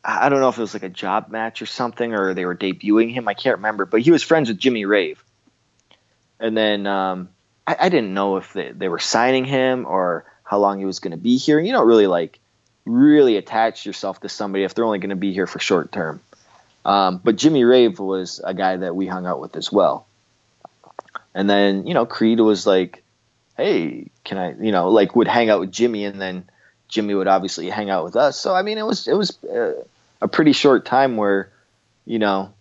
I 0.05 0.29
don't 0.29 0.39
know 0.39 0.47
if 0.47 0.57
it 0.57 0.61
was 0.61 0.73
like 0.73 0.83
a 0.83 0.89
job 0.89 1.29
match 1.29 1.61
or 1.61 1.65
something, 1.65 2.13
or 2.13 2.33
they 2.33 2.45
were 2.45 2.55
debuting 2.55 3.11
him. 3.11 3.27
I 3.27 3.33
can't 3.33 3.57
remember, 3.57 3.85
but 3.85 4.01
he 4.01 4.11
was 4.11 4.23
friends 4.23 4.47
with 4.47 4.57
Jimmy 4.57 4.85
Rave, 4.85 5.21
and 6.39 6.55
then 6.55 6.87
um, 6.87 7.27
I, 7.67 7.75
I, 7.77 7.89
didn't 7.89 8.13
know 8.13 8.37
if 8.37 8.53
they, 8.53 8.71
they 8.71 8.87
were 8.87 8.99
signing 8.99 9.43
him 9.43 9.85
or 9.85 10.25
how 10.43 10.59
long 10.59 10.79
he 10.79 10.85
was 10.85 10.99
going 10.99 11.11
to 11.11 11.17
be 11.17 11.35
here. 11.35 11.59
You 11.59 11.73
don't 11.73 11.87
really 11.87 12.07
like 12.07 12.39
really 12.85 13.35
attach 13.35 13.85
yourself 13.85 14.21
to 14.21 14.29
somebody 14.29 14.63
if 14.63 14.75
they're 14.75 14.85
only 14.85 14.99
going 14.99 15.09
to 15.09 15.17
be 15.17 15.33
here 15.33 15.47
for 15.47 15.59
short 15.59 15.91
term. 15.91 16.21
Um, 16.85 17.19
but 17.21 17.35
Jimmy 17.35 17.65
Rave 17.65 17.99
was 17.99 18.39
a 18.41 18.53
guy 18.53 18.77
that 18.77 18.95
we 18.95 19.07
hung 19.07 19.25
out 19.25 19.41
with 19.41 19.57
as 19.57 19.71
well. 19.71 20.04
And 21.35 21.49
then 21.49 21.85
you 21.85 21.93
know 21.93 22.05
Creed 22.05 22.39
was 22.39 22.65
like, 22.65 23.03
"Hey, 23.57 24.07
can 24.23 24.37
I?" 24.37 24.55
You 24.59 24.71
know, 24.71 24.89
like 24.89 25.15
would 25.15 25.27
hang 25.27 25.49
out 25.49 25.59
with 25.59 25.71
Jimmy, 25.71 26.05
and 26.05 26.19
then 26.19 26.45
Jimmy 26.87 27.13
would 27.13 27.27
obviously 27.27 27.69
hang 27.69 27.89
out 27.89 28.05
with 28.05 28.15
us. 28.15 28.39
So 28.39 28.55
I 28.55 28.61
mean, 28.61 28.77
it 28.77 28.85
was 28.85 29.07
it 29.07 29.15
was 29.15 29.43
uh, 29.43 29.73
a 30.21 30.29
pretty 30.29 30.53
short 30.53 30.85
time 30.85 31.17
where, 31.17 31.51
you 32.05 32.19
know, 32.19 32.53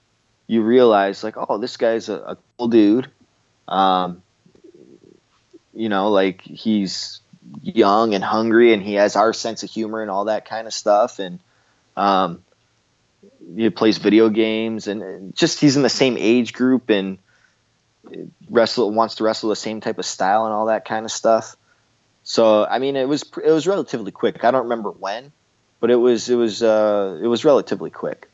you 0.48 0.62
realize 0.62 1.22
like, 1.22 1.36
oh, 1.36 1.58
this 1.58 1.76
guy's 1.76 2.08
a, 2.08 2.14
a 2.16 2.38
cool 2.58 2.68
dude. 2.68 3.08
Um, 3.68 4.22
you 5.72 5.88
know, 5.88 6.10
like 6.10 6.42
he's 6.42 7.20
young 7.62 8.12
and 8.14 8.24
hungry, 8.24 8.72
and 8.72 8.82
he 8.82 8.94
has 8.94 9.14
our 9.14 9.32
sense 9.32 9.62
of 9.62 9.70
humor 9.70 10.02
and 10.02 10.10
all 10.10 10.24
that 10.24 10.46
kind 10.46 10.66
of 10.66 10.74
stuff. 10.74 11.20
And 11.20 11.38
um, 11.96 12.42
he 13.54 13.70
plays 13.70 13.98
video 13.98 14.30
games, 14.30 14.88
and 14.88 15.34
just 15.36 15.60
he's 15.60 15.76
in 15.76 15.82
the 15.82 15.88
same 15.88 16.16
age 16.18 16.52
group, 16.52 16.90
and 16.90 17.18
wrestle 18.48 18.90
wants 18.90 19.16
to 19.16 19.24
wrestle 19.24 19.48
the 19.48 19.56
same 19.56 19.80
type 19.80 19.98
of 19.98 20.04
style 20.04 20.44
and 20.44 20.54
all 20.54 20.66
that 20.66 20.84
kind 20.84 21.04
of 21.04 21.10
stuff. 21.10 21.56
So 22.22 22.64
I 22.64 22.78
mean, 22.78 22.96
it 22.96 23.08
was 23.08 23.24
it 23.44 23.50
was 23.50 23.66
relatively 23.66 24.12
quick. 24.12 24.44
I 24.44 24.50
don't 24.50 24.64
remember 24.64 24.90
when, 24.90 25.32
but 25.80 25.90
it 25.90 25.96
was 25.96 26.28
it 26.28 26.36
was 26.36 26.62
uh, 26.62 27.18
it 27.22 27.26
was 27.26 27.44
relatively 27.44 27.90
quick. 27.90 28.28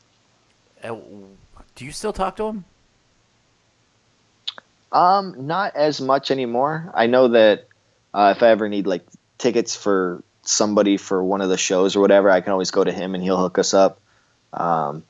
Do 0.83 1.85
you 1.85 1.91
still 1.91 2.13
talk 2.13 2.37
to 2.37 2.45
him? 2.45 2.65
Um, 4.91 5.47
not 5.47 5.75
as 5.75 6.01
much 6.01 6.31
anymore. 6.31 6.91
I 6.93 7.07
know 7.07 7.29
that 7.29 7.67
uh, 8.13 8.33
if 8.35 8.43
I 8.43 8.49
ever 8.49 8.67
need 8.67 8.87
like 8.87 9.05
tickets 9.37 9.75
for 9.75 10.23
somebody 10.43 10.97
for 10.97 11.23
one 11.23 11.41
of 11.41 11.49
the 11.49 11.57
shows 11.57 11.95
or 11.95 12.01
whatever, 12.01 12.29
I 12.29 12.41
can 12.41 12.51
always 12.51 12.71
go 12.71 12.83
to 12.83 12.91
him 12.91 13.15
and 13.15 13.23
he'll 13.23 13.37
hook 13.37 13.57
us 13.57 13.73
up. 13.73 13.99
Um, 14.53 15.03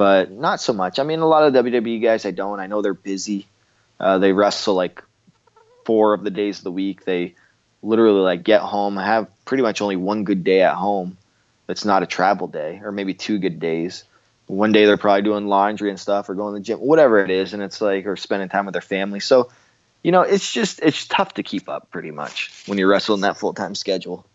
but 0.00 0.30
not 0.30 0.62
so 0.62 0.72
much. 0.72 0.98
I 0.98 1.02
mean, 1.02 1.18
a 1.18 1.26
lot 1.26 1.44
of 1.44 1.52
WWE 1.52 2.00
guys 2.00 2.24
I 2.24 2.30
don't. 2.30 2.58
I 2.58 2.68
know 2.68 2.80
they're 2.80 2.94
busy. 2.94 3.46
Uh, 3.98 4.16
they 4.16 4.32
wrestle 4.32 4.74
like 4.74 5.04
four 5.84 6.14
of 6.14 6.24
the 6.24 6.30
days 6.30 6.56
of 6.56 6.64
the 6.64 6.72
week. 6.72 7.04
They 7.04 7.34
literally 7.82 8.22
like 8.22 8.42
get 8.42 8.62
home, 8.62 8.96
have 8.96 9.28
pretty 9.44 9.62
much 9.62 9.82
only 9.82 9.96
one 9.96 10.24
good 10.24 10.42
day 10.42 10.62
at 10.62 10.72
home. 10.74 11.18
That's 11.66 11.84
not 11.84 12.02
a 12.02 12.06
travel 12.06 12.46
day, 12.46 12.80
or 12.82 12.92
maybe 12.92 13.12
two 13.12 13.38
good 13.38 13.60
days 13.60 14.04
one 14.46 14.72
day 14.72 14.86
they're 14.86 14.96
probably 14.96 15.22
doing 15.22 15.46
laundry 15.46 15.90
and 15.90 16.00
stuff 16.00 16.28
or 16.28 16.34
going 16.34 16.54
to 16.54 16.58
the 16.58 16.64
gym, 16.64 16.78
whatever 16.80 17.22
it 17.22 17.30
is, 17.30 17.52
and 17.52 17.62
it's 17.62 17.80
like 17.82 18.06
or 18.06 18.16
spending 18.16 18.48
time 18.48 18.66
with 18.66 18.72
their 18.72 18.82
family. 18.82 19.20
So, 19.20 19.50
you 20.02 20.12
know, 20.12 20.22
it's 20.22 20.50
just 20.50 20.80
it's 20.82 21.06
tough 21.06 21.34
to 21.34 21.42
keep 21.42 21.68
up 21.68 21.90
pretty 21.90 22.10
much 22.10 22.50
when 22.66 22.78
you're 22.78 22.88
wrestling 22.88 23.20
that 23.20 23.36
full 23.36 23.54
time 23.54 23.74
schedule. 23.74 24.26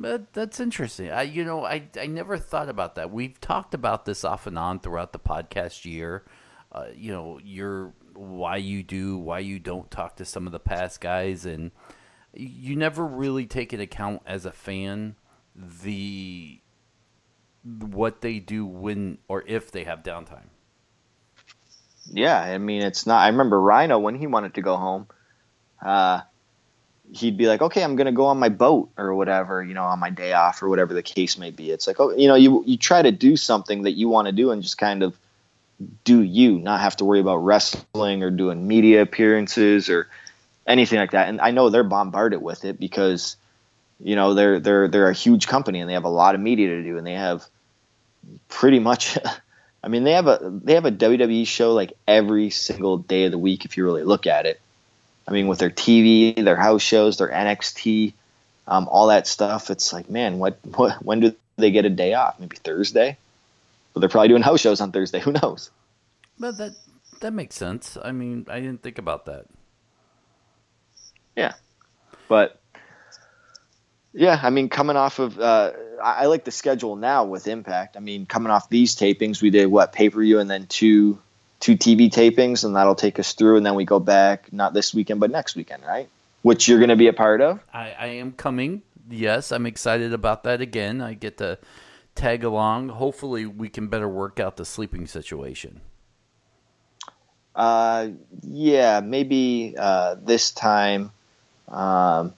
But 0.00 0.32
that's 0.32 0.60
interesting. 0.60 1.10
I 1.10 1.22
you 1.22 1.44
know 1.44 1.66
I 1.66 1.82
I 2.00 2.06
never 2.06 2.38
thought 2.38 2.70
about 2.70 2.94
that. 2.94 3.10
We've 3.10 3.38
talked 3.38 3.74
about 3.74 4.06
this 4.06 4.24
off 4.24 4.46
and 4.46 4.58
on 4.58 4.80
throughout 4.80 5.12
the 5.12 5.18
podcast 5.18 5.84
year. 5.84 6.24
Uh, 6.72 6.86
you 6.96 7.12
know, 7.12 7.38
your 7.44 7.92
why 8.14 8.56
you 8.56 8.82
do, 8.82 9.18
why 9.18 9.40
you 9.40 9.58
don't 9.58 9.90
talk 9.90 10.16
to 10.16 10.24
some 10.24 10.46
of 10.46 10.52
the 10.52 10.58
past 10.58 11.02
guys, 11.02 11.44
and 11.44 11.70
you 12.32 12.76
never 12.76 13.04
really 13.04 13.44
take 13.44 13.74
into 13.74 13.82
account 13.82 14.22
as 14.24 14.46
a 14.46 14.52
fan 14.52 15.16
the 15.54 16.60
what 17.62 18.22
they 18.22 18.38
do 18.38 18.64
when 18.64 19.18
or 19.28 19.44
if 19.46 19.70
they 19.70 19.84
have 19.84 20.02
downtime. 20.02 20.48
Yeah, 22.06 22.40
I 22.40 22.56
mean 22.56 22.80
it's 22.80 23.06
not. 23.06 23.20
I 23.20 23.28
remember 23.28 23.60
Rhino 23.60 23.98
when 23.98 24.14
he 24.14 24.26
wanted 24.26 24.54
to 24.54 24.62
go 24.62 24.78
home. 24.78 25.08
Uh, 25.84 26.22
he'd 27.12 27.36
be 27.36 27.46
like, 27.46 27.62
"Okay, 27.62 27.82
I'm 27.82 27.96
gonna 27.96 28.12
go 28.12 28.26
on 28.26 28.38
my 28.38 28.48
boat 28.48 28.90
or 28.96 29.14
whatever, 29.14 29.62
you 29.62 29.74
know, 29.74 29.84
on 29.84 29.98
my 29.98 30.10
day 30.10 30.32
off 30.32 30.62
or 30.62 30.68
whatever 30.68 30.94
the 30.94 31.02
case 31.02 31.38
may 31.38 31.50
be." 31.50 31.70
It's 31.70 31.86
like, 31.86 32.00
oh, 32.00 32.10
you 32.10 32.28
know, 32.28 32.34
you 32.34 32.62
you 32.66 32.76
try 32.76 33.02
to 33.02 33.12
do 33.12 33.36
something 33.36 33.82
that 33.82 33.92
you 33.92 34.08
want 34.08 34.26
to 34.26 34.32
do 34.32 34.50
and 34.50 34.62
just 34.62 34.78
kind 34.78 35.02
of 35.02 35.18
do 36.04 36.22
you, 36.22 36.58
not 36.58 36.80
have 36.80 36.96
to 36.96 37.04
worry 37.04 37.20
about 37.20 37.38
wrestling 37.38 38.22
or 38.22 38.30
doing 38.30 38.66
media 38.66 39.02
appearances 39.02 39.88
or 39.88 40.08
anything 40.66 40.98
like 40.98 41.12
that. 41.12 41.28
And 41.28 41.40
I 41.40 41.50
know 41.50 41.70
they're 41.70 41.84
bombarded 41.84 42.42
with 42.42 42.64
it 42.64 42.78
because 42.78 43.36
you 44.02 44.16
know 44.16 44.34
they're 44.34 44.60
they're 44.60 44.88
they're 44.88 45.10
a 45.10 45.14
huge 45.14 45.46
company 45.46 45.80
and 45.80 45.88
they 45.88 45.94
have 45.94 46.04
a 46.04 46.08
lot 46.08 46.34
of 46.34 46.40
media 46.40 46.68
to 46.68 46.82
do 46.82 46.96
and 46.96 47.06
they 47.06 47.14
have 47.14 47.44
pretty 48.48 48.78
much 48.78 49.18
I 49.84 49.88
mean 49.88 50.04
they 50.04 50.12
have 50.12 50.26
a 50.26 50.38
they 50.42 50.74
have 50.74 50.86
a 50.86 50.92
WWE 50.92 51.46
show 51.46 51.72
like 51.72 51.92
every 52.06 52.50
single 52.50 52.98
day 52.98 53.24
of 53.24 53.32
the 53.32 53.38
week 53.38 53.64
if 53.64 53.76
you 53.76 53.84
really 53.84 54.04
look 54.04 54.26
at 54.26 54.46
it. 54.46 54.60
I 55.30 55.32
mean 55.32 55.46
with 55.46 55.60
their 55.60 55.70
TV, 55.70 56.34
their 56.44 56.56
house 56.56 56.82
shows, 56.82 57.18
their 57.18 57.28
NXT, 57.28 58.12
um, 58.66 58.88
all 58.90 59.06
that 59.06 59.26
stuff. 59.26 59.70
It's 59.70 59.92
like 59.92 60.10
man, 60.10 60.38
what, 60.38 60.58
what 60.76 61.02
when 61.04 61.20
do 61.20 61.34
they 61.56 61.70
get 61.70 61.84
a 61.84 61.90
day 61.90 62.14
off? 62.14 62.38
Maybe 62.40 62.56
Thursday. 62.56 63.16
But 63.94 64.00
they're 64.00 64.08
probably 64.08 64.28
doing 64.28 64.42
house 64.50 64.60
shows 64.60 64.80
on 64.80 64.92
Thursday. 64.92 65.20
Who 65.20 65.32
knows? 65.32 65.70
But 66.38 66.58
that 66.58 66.72
that 67.20 67.32
makes 67.32 67.54
sense. 67.54 67.96
I 68.02 68.12
mean, 68.12 68.46
I 68.50 68.60
didn't 68.60 68.82
think 68.82 68.98
about 68.98 69.26
that. 69.26 69.46
Yeah, 71.36 71.54
but 72.28 72.60
yeah, 74.12 74.40
I 74.42 74.50
mean, 74.50 74.68
coming 74.68 74.96
off 74.96 75.20
of, 75.20 75.38
uh, 75.38 75.72
I, 76.02 76.22
I, 76.22 76.26
like 76.26 76.44
the 76.44 76.50
schedule 76.50 76.96
now 76.96 77.24
with 77.24 77.46
Impact. 77.46 77.96
I 77.96 78.00
mean, 78.00 78.26
coming 78.26 78.50
off 78.50 78.68
these 78.68 78.96
tapings, 78.96 79.40
we 79.40 79.50
did 79.50 79.66
what 79.66 79.92
pay 79.92 80.10
per 80.10 80.20
view 80.20 80.40
and 80.40 80.50
then 80.50 80.66
two 80.66 81.20
two 81.60 81.76
TV 81.76 82.10
tapings, 82.10 82.64
and 82.64 82.74
that'll 82.74 82.94
take 82.94 83.18
us 83.18 83.34
through, 83.34 83.56
and 83.56 83.64
then 83.64 83.74
we 83.74 83.84
go 83.84 84.00
back 84.00 84.52
not 84.52 84.74
this 84.74 84.92
weekend 84.92 85.20
but 85.20 85.30
next 85.30 85.54
weekend, 85.54 85.84
right? 85.86 86.08
which 86.42 86.68
you're 86.68 86.78
going 86.78 86.90
to 86.90 86.96
be 86.96 87.08
a 87.08 87.12
part 87.12 87.40
of. 87.40 87.60
I, 87.72 87.94
I 87.98 88.06
am 88.06 88.32
coming. 88.32 88.82
Yes, 89.08 89.52
I'm 89.52 89.66
excited 89.66 90.12
about 90.12 90.44
that 90.44 90.60
again. 90.60 91.00
I 91.00 91.14
get 91.14 91.38
to 91.38 91.58
tag 92.14 92.44
along. 92.44 92.88
Hopefully, 92.90 93.46
we 93.46 93.68
can 93.68 93.88
better 93.88 94.08
work 94.08 94.40
out 94.40 94.56
the 94.56 94.64
sleeping 94.64 95.06
situation. 95.06 95.80
Uh, 97.54 98.08
yeah, 98.42 99.00
maybe 99.00 99.74
uh, 99.76 100.14
this 100.22 100.52
time, 100.52 101.10
um, 101.68 102.32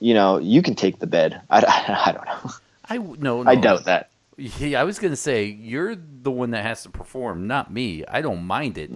you 0.00 0.14
know, 0.14 0.38
you 0.38 0.62
can 0.62 0.74
take 0.74 0.98
the 0.98 1.06
bed. 1.06 1.40
I, 1.50 1.60
I, 1.60 2.10
I 2.10 2.12
don't 2.12 2.26
know. 2.26 2.52
I 2.84 2.96
no, 2.98 3.42
no, 3.42 3.50
I 3.50 3.54
doubt 3.54 3.84
that. 3.84 4.10
Yeah, 4.36 4.80
I 4.80 4.84
was 4.84 4.98
gonna 4.98 5.16
say 5.16 5.44
you're 5.44 5.94
the 5.94 6.30
one 6.30 6.50
that 6.52 6.64
has 6.64 6.82
to 6.84 6.90
perform, 6.90 7.46
not 7.46 7.72
me. 7.72 8.04
I 8.06 8.22
don't 8.22 8.44
mind 8.44 8.78
it. 8.78 8.90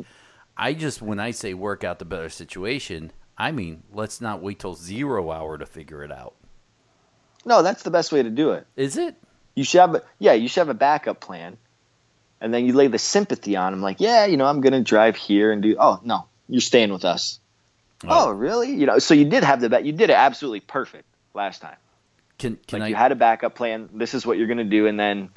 I 0.57 0.73
just 0.73 1.03
when 1.03 1.21
I 1.21 1.31
say 1.31 1.53
work 1.55 1.85
out 1.85 1.99
the 1.99 2.05
better 2.05 2.31
situation, 2.31 3.13
I 3.37 3.53
mean 3.53 3.83
let's 3.93 4.21
not 4.21 4.43
wait 4.43 4.59
till 4.59 4.75
zero 4.75 5.31
hour 5.31 5.59
to 5.59 5.67
figure 5.67 6.03
it 6.03 6.11
out. 6.11 6.37
No, 7.45 7.63
that's 7.63 7.83
the 7.83 7.91
best 7.91 8.11
way 8.13 8.23
to 8.23 8.31
do 8.31 8.51
it. 8.53 8.67
Is 8.77 8.97
it? 8.97 9.15
You 9.55 9.65
should 9.65 9.81
have, 9.81 9.95
a, 9.95 10.03
yeah, 10.19 10.33
you 10.35 10.49
should 10.49 10.61
have 10.61 10.69
a 10.69 10.75
backup 10.75 11.21
plan, 11.21 11.57
and 12.41 12.53
then 12.53 12.67
you 12.67 12.75
lay 12.75 12.89
the 12.89 12.99
sympathy 12.99 13.57
on 13.57 13.73
them, 13.73 13.81
like, 13.81 14.01
yeah, 14.01 14.27
you 14.27 14.37
know, 14.37 14.45
I'm 14.45 14.61
gonna 14.61 14.83
drive 14.83 15.17
here 15.17 15.53
and 15.53 15.63
do. 15.63 15.77
Oh 15.79 16.01
no, 16.03 16.27
you're 16.49 16.61
staying 16.61 16.93
with 16.93 17.05
us. 17.05 17.41
Oh, 18.05 18.29
oh 18.29 18.31
really? 18.31 18.75
You 18.75 18.87
know, 18.87 18.99
so 18.99 19.15
you 19.15 19.25
did 19.25 19.45
have 19.45 19.61
the 19.61 19.71
bet. 19.71 19.85
You 19.85 19.93
did 19.93 20.11
it 20.11 20.15
absolutely 20.15 20.61
perfect 20.61 21.07
last 21.35 21.63
time. 21.63 21.77
Can 22.39 22.59
can 22.67 22.81
like 22.81 22.87
I? 22.87 22.89
you 22.91 22.95
had 22.95 23.13
a 23.13 23.17
backup 23.17 23.55
plan. 23.55 23.89
This 23.95 24.15
is 24.15 24.27
what 24.27 24.37
you're 24.39 24.47
gonna 24.47 24.65
do, 24.65 24.87
and 24.87 24.99
then 25.01 25.31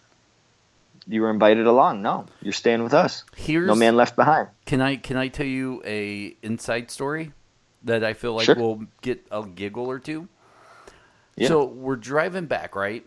you 1.07 1.21
were 1.21 1.29
invited 1.29 1.65
along. 1.65 2.01
No, 2.01 2.25
you're 2.41 2.53
staying 2.53 2.83
with 2.83 2.93
us. 2.93 3.23
here's 3.35 3.67
No 3.67 3.75
man 3.75 3.95
left 3.95 4.15
behind. 4.15 4.49
Can 4.65 4.81
I 4.81 4.97
can 4.97 5.17
I 5.17 5.27
tell 5.29 5.45
you 5.45 5.81
a 5.85 6.35
inside 6.43 6.91
story 6.91 7.31
that 7.83 8.03
I 8.03 8.13
feel 8.13 8.33
like 8.33 8.45
Sure. 8.45 8.55
will 8.55 8.85
get 9.01 9.25
a 9.31 9.45
giggle 9.45 9.85
or 9.87 9.99
two? 9.99 10.27
Yeah. 11.35 11.47
So 11.47 11.63
we're 11.65 11.95
driving 11.95 12.45
back, 12.47 12.75
right? 12.75 13.05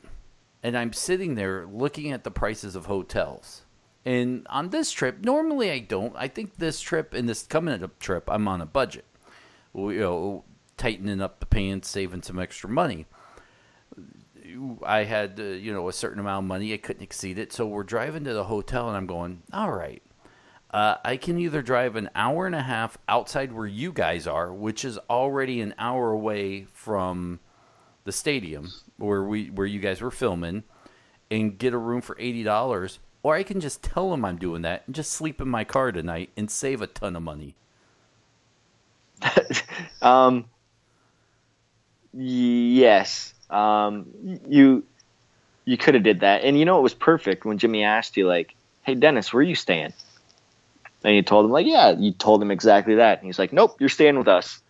And 0.63 0.77
I'm 0.79 0.93
sitting 0.93 1.35
there 1.35 1.67
looking 1.67 2.13
at 2.13 2.25
the 2.25 2.31
prices 2.31 2.75
of 2.77 2.87
hotels. 2.87 3.63
And 4.05 4.47
on 4.49 4.71
this 4.71 4.91
trip, 4.91 5.25
normally 5.25 5.71
I 5.71 5.81
don't. 5.81 6.15
I 6.17 6.29
think 6.29 6.57
this 6.57 6.81
trip 6.81 7.13
and 7.15 7.29
this 7.29 7.43
coming 7.43 7.83
up 7.83 7.99
trip, 7.99 8.29
I'm 8.31 8.49
on 8.49 8.61
a 8.61 8.67
budget. 8.67 9.05
Well, 9.73 9.93
You 9.93 10.01
know, 10.01 10.45
tightening 10.77 11.21
up 11.21 11.41
the 11.41 11.47
pants, 11.47 11.89
saving 11.89 12.23
some 12.23 12.39
extra 12.39 12.69
money. 12.71 13.07
I 14.85 15.05
had, 15.05 15.39
uh, 15.39 15.45
you 15.45 15.73
know, 15.73 15.89
a 15.89 15.93
certain 15.93 16.21
amount 16.21 16.45
of 16.45 16.49
money. 16.49 16.73
I 16.73 16.77
couldn't 16.77 17.03
exceed 17.03 17.39
it. 17.39 17.53
So 17.53 17.67
we're 17.67 17.83
driving 17.83 18.25
to 18.25 18.35
the 18.35 18.45
hotel, 18.45 18.89
and 18.89 18.97
I'm 18.97 19.07
going, 19.07 19.43
all 19.53 19.73
right. 19.73 20.03
Uh, 20.73 20.97
I 21.05 21.19
can 21.19 21.39
either 21.39 21.61
drive 21.61 21.97
an 21.97 22.09
hour 22.15 22.47
and 22.47 22.55
a 22.55 22.63
half 22.63 22.97
outside 23.07 23.53
where 23.53 23.67
you 23.67 23.93
guys 23.93 24.27
are, 24.27 24.53
which 24.53 24.85
is 24.85 24.99
already 25.11 25.61
an 25.61 25.75
hour 25.79 26.11
away 26.11 26.65
from 26.73 27.41
the 28.05 28.13
stadium 28.13 28.73
where 28.97 29.23
we 29.23 29.51
where 29.51 29.67
you 29.67 29.81
guys 29.81 30.01
were 30.01 30.11
filming, 30.11 30.65
and 31.31 31.59
get 31.59 31.75
a 31.75 31.79
room 31.79 32.01
for 32.01 32.17
eighty 32.19 32.43
dollars, 32.43 33.01
or 33.23 33.35
I 33.35 33.43
can 33.43 33.61
just 33.61 33.83
tell 33.83 34.11
them 34.11 34.25
I'm 34.25 34.39
doing 34.39 34.63
that 34.63 34.85
and 34.87 34.95
just 34.95 35.13
sleep 35.13 35.43
in 35.43 35.49
my 35.49 35.65
car 35.65 35.93
tonight 35.93 36.31
and 36.39 36.51
save 36.51 36.81
a 36.81 36.87
ton 36.87 37.17
of 37.17 37.23
money. 37.23 37.55
um, 40.03 40.47
yes. 42.13 43.35
Um, 43.53 44.07
you 44.49 44.85
you 45.65 45.77
could 45.77 45.95
have 45.95 46.03
did 46.03 46.21
that, 46.21 46.43
and 46.43 46.59
you 46.59 46.65
know 46.65 46.79
it 46.79 46.83
was 46.83 46.95
perfect 46.95 47.45
when 47.45 47.59
Jimmy 47.59 47.85
asked 47.85 48.17
you 48.17 48.27
like, 48.27 48.55
"Hey 48.83 48.95
Dennis, 48.95 49.33
where 49.33 49.41
are 49.41 49.45
you 49.45 49.55
staying?" 49.55 49.93
And 51.05 51.15
you 51.15 51.23
told 51.23 51.45
him 51.45 51.53
like, 51.53 51.67
"Yeah." 51.67 51.91
You 51.91 52.13
told 52.13 52.43
him 52.43 52.51
exactly 52.51 52.97
that, 52.97 53.19
and 53.19 53.27
he's 53.27 53.39
like, 53.39 53.53
"Nope, 53.53 53.77
you're 53.81 53.89
staying 53.89 54.19
with 54.19 54.29
us." 54.29 54.61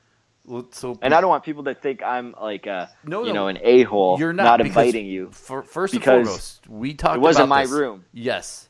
Well, 0.45 0.67
so 0.73 0.99
And 1.01 1.15
I 1.15 1.21
don't 1.21 1.31
want 1.31 1.45
people 1.45 1.65
to 1.65 1.75
think 1.75 2.03
I'm 2.03 2.35
like 2.41 2.67
a 2.67 2.91
No, 3.05 3.21
you 3.21 3.29
no. 3.29 3.35
know 3.35 3.49
an 3.49 3.59
a 3.63 3.85
hole, 3.85 4.19
You're 4.19 4.33
not, 4.33 4.59
not 4.59 4.61
inviting 4.61 5.07
you. 5.07 5.31
For, 5.31 5.63
first 5.63 5.95
and 5.95 6.03
foremost, 6.03 6.69
we 6.69 6.95
talked. 6.95 7.17
It 7.17 7.21
wasn't 7.21 7.47
about 7.47 7.57
my 7.57 7.63
this. 7.63 7.71
room. 7.71 8.05
Yes, 8.13 8.69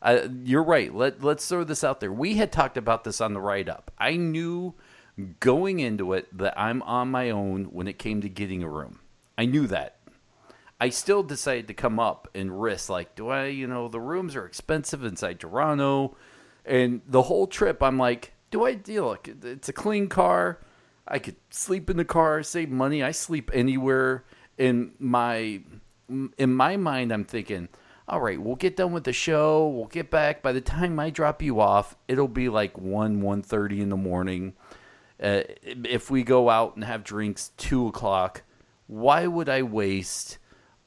uh, 0.00 0.28
you're 0.44 0.62
right. 0.62 0.94
Let 0.94 1.22
Let's 1.22 1.46
throw 1.46 1.64
this 1.64 1.84
out 1.84 2.00
there. 2.00 2.12
We 2.12 2.36
had 2.36 2.50
talked 2.52 2.78
about 2.78 3.04
this 3.04 3.20
on 3.20 3.34
the 3.34 3.40
write 3.40 3.68
up. 3.68 3.90
I 3.98 4.16
knew 4.16 4.74
going 5.40 5.80
into 5.80 6.14
it 6.14 6.36
that 6.38 6.58
I'm 6.58 6.80
on 6.82 7.10
my 7.10 7.28
own 7.30 7.64
when 7.66 7.86
it 7.86 7.98
came 7.98 8.22
to 8.22 8.28
getting 8.28 8.62
a 8.62 8.68
room. 8.68 9.00
I 9.40 9.46
knew 9.46 9.66
that. 9.68 9.96
I 10.78 10.90
still 10.90 11.22
decided 11.22 11.66
to 11.68 11.74
come 11.74 11.98
up 11.98 12.28
and 12.34 12.60
risk. 12.60 12.90
Like, 12.90 13.14
do 13.14 13.28
I? 13.28 13.46
You 13.46 13.66
know, 13.66 13.88
the 13.88 13.98
rooms 13.98 14.36
are 14.36 14.44
expensive 14.44 15.02
inside 15.02 15.40
Toronto, 15.40 16.14
and 16.66 17.00
the 17.06 17.22
whole 17.22 17.46
trip, 17.46 17.82
I'm 17.82 17.96
like, 17.96 18.34
do 18.50 18.66
I 18.66 18.74
deal? 18.74 19.16
It's 19.24 19.70
a 19.70 19.72
clean 19.72 20.08
car. 20.08 20.60
I 21.08 21.18
could 21.18 21.36
sleep 21.48 21.88
in 21.88 21.96
the 21.96 22.04
car, 22.04 22.42
save 22.42 22.68
money. 22.68 23.02
I 23.02 23.12
sleep 23.12 23.50
anywhere. 23.54 24.26
In 24.58 24.92
my 24.98 25.62
in 26.36 26.52
my 26.52 26.76
mind, 26.76 27.10
I'm 27.10 27.24
thinking, 27.24 27.70
all 28.06 28.20
right, 28.20 28.38
we'll 28.38 28.56
get 28.56 28.76
done 28.76 28.92
with 28.92 29.04
the 29.04 29.14
show. 29.14 29.68
We'll 29.68 29.86
get 29.86 30.10
back. 30.10 30.42
By 30.42 30.52
the 30.52 30.60
time 30.60 31.00
I 31.00 31.08
drop 31.08 31.40
you 31.40 31.60
off, 31.60 31.96
it'll 32.08 32.28
be 32.28 32.50
like 32.50 32.76
one 32.76 33.22
one 33.22 33.40
thirty 33.40 33.80
in 33.80 33.88
the 33.88 33.96
morning. 33.96 34.52
Uh, 35.18 35.44
if 35.64 36.10
we 36.10 36.24
go 36.24 36.50
out 36.50 36.74
and 36.74 36.84
have 36.84 37.04
drinks 37.04 37.52
two 37.56 37.86
o'clock, 37.86 38.42
why 38.90 39.24
would 39.24 39.48
I 39.48 39.62
waste 39.62 40.38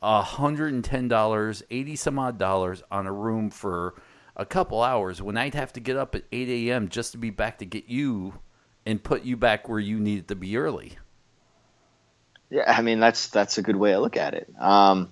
hundred 0.02 0.74
and 0.74 0.84
ten 0.84 1.08
dollars, 1.08 1.64
eighty 1.72 1.96
some 1.96 2.20
odd 2.20 2.38
dollars 2.38 2.84
on 2.92 3.08
a 3.08 3.14
room 3.14 3.50
for 3.50 3.96
a 4.36 4.46
couple 4.46 4.84
hours 4.84 5.22
when 5.22 5.38
I'd 5.38 5.54
have 5.56 5.72
to 5.74 5.80
get 5.80 5.96
up 5.96 6.14
at 6.14 6.24
eight 6.34 6.50
a.m. 6.50 6.90
just 6.90 7.14
to 7.14 7.18
be 7.18 7.30
back 7.30 7.60
to 7.60 7.66
get 7.66 7.86
you 7.88 8.34
and 8.86 9.02
put 9.02 9.24
you 9.24 9.38
back 9.38 9.70
where 9.70 9.80
you 9.80 10.00
needed 10.02 10.28
to 10.28 10.36
be 10.36 10.58
early? 10.58 10.98
Yeah, 12.50 12.66
I 12.68 12.82
mean 12.82 13.00
that's 13.00 13.28
that's 13.28 13.58
a 13.58 13.62
good 13.62 13.78
way 13.78 13.92
to 13.92 14.00
look 14.00 14.18
at 14.18 14.34
it. 14.34 14.54
Um, 14.60 15.10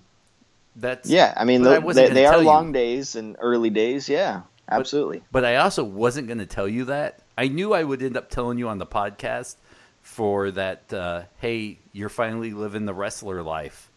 That's 0.76 1.10
yeah, 1.10 1.34
I 1.38 1.46
mean 1.46 1.64
But 1.64 1.84
I 1.84 1.94
they, 1.94 2.10
they 2.10 2.26
are 2.26 2.34
tell 2.34 2.42
you. 2.42 2.48
long 2.48 2.74
days 2.74 3.16
and 3.16 3.38
early 3.40 3.70
days. 3.70 4.10
Yeah, 4.10 4.42
absolutely. 4.70 5.24
But 5.32 5.46
I 5.46 5.56
also 5.56 5.86
wasn't 5.86 6.28
going 6.28 6.40
to 6.40 6.46
tell 6.46 6.68
you 6.68 6.86
that. 6.86 7.20
I 7.38 7.48
knew 7.48 7.74
I 7.74 7.84
would 7.84 8.04
end 8.04 8.18
up 8.18 8.30
telling 8.30 8.58
you 8.58 8.68
on 8.68 8.80
the 8.80 8.86
podcast 8.86 9.56
for 10.02 10.52
that. 10.52 10.92
Uh, 10.92 11.24
hey, 11.40 11.80
you're 11.94 12.10
finally 12.10 12.52
living 12.52 12.86
the 12.86 12.94
wrestler 12.94 13.42
life. 13.42 13.90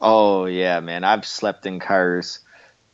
Oh 0.00 0.46
yeah, 0.46 0.80
man. 0.80 1.04
I've 1.04 1.26
slept 1.26 1.66
in 1.66 1.80
cars 1.80 2.40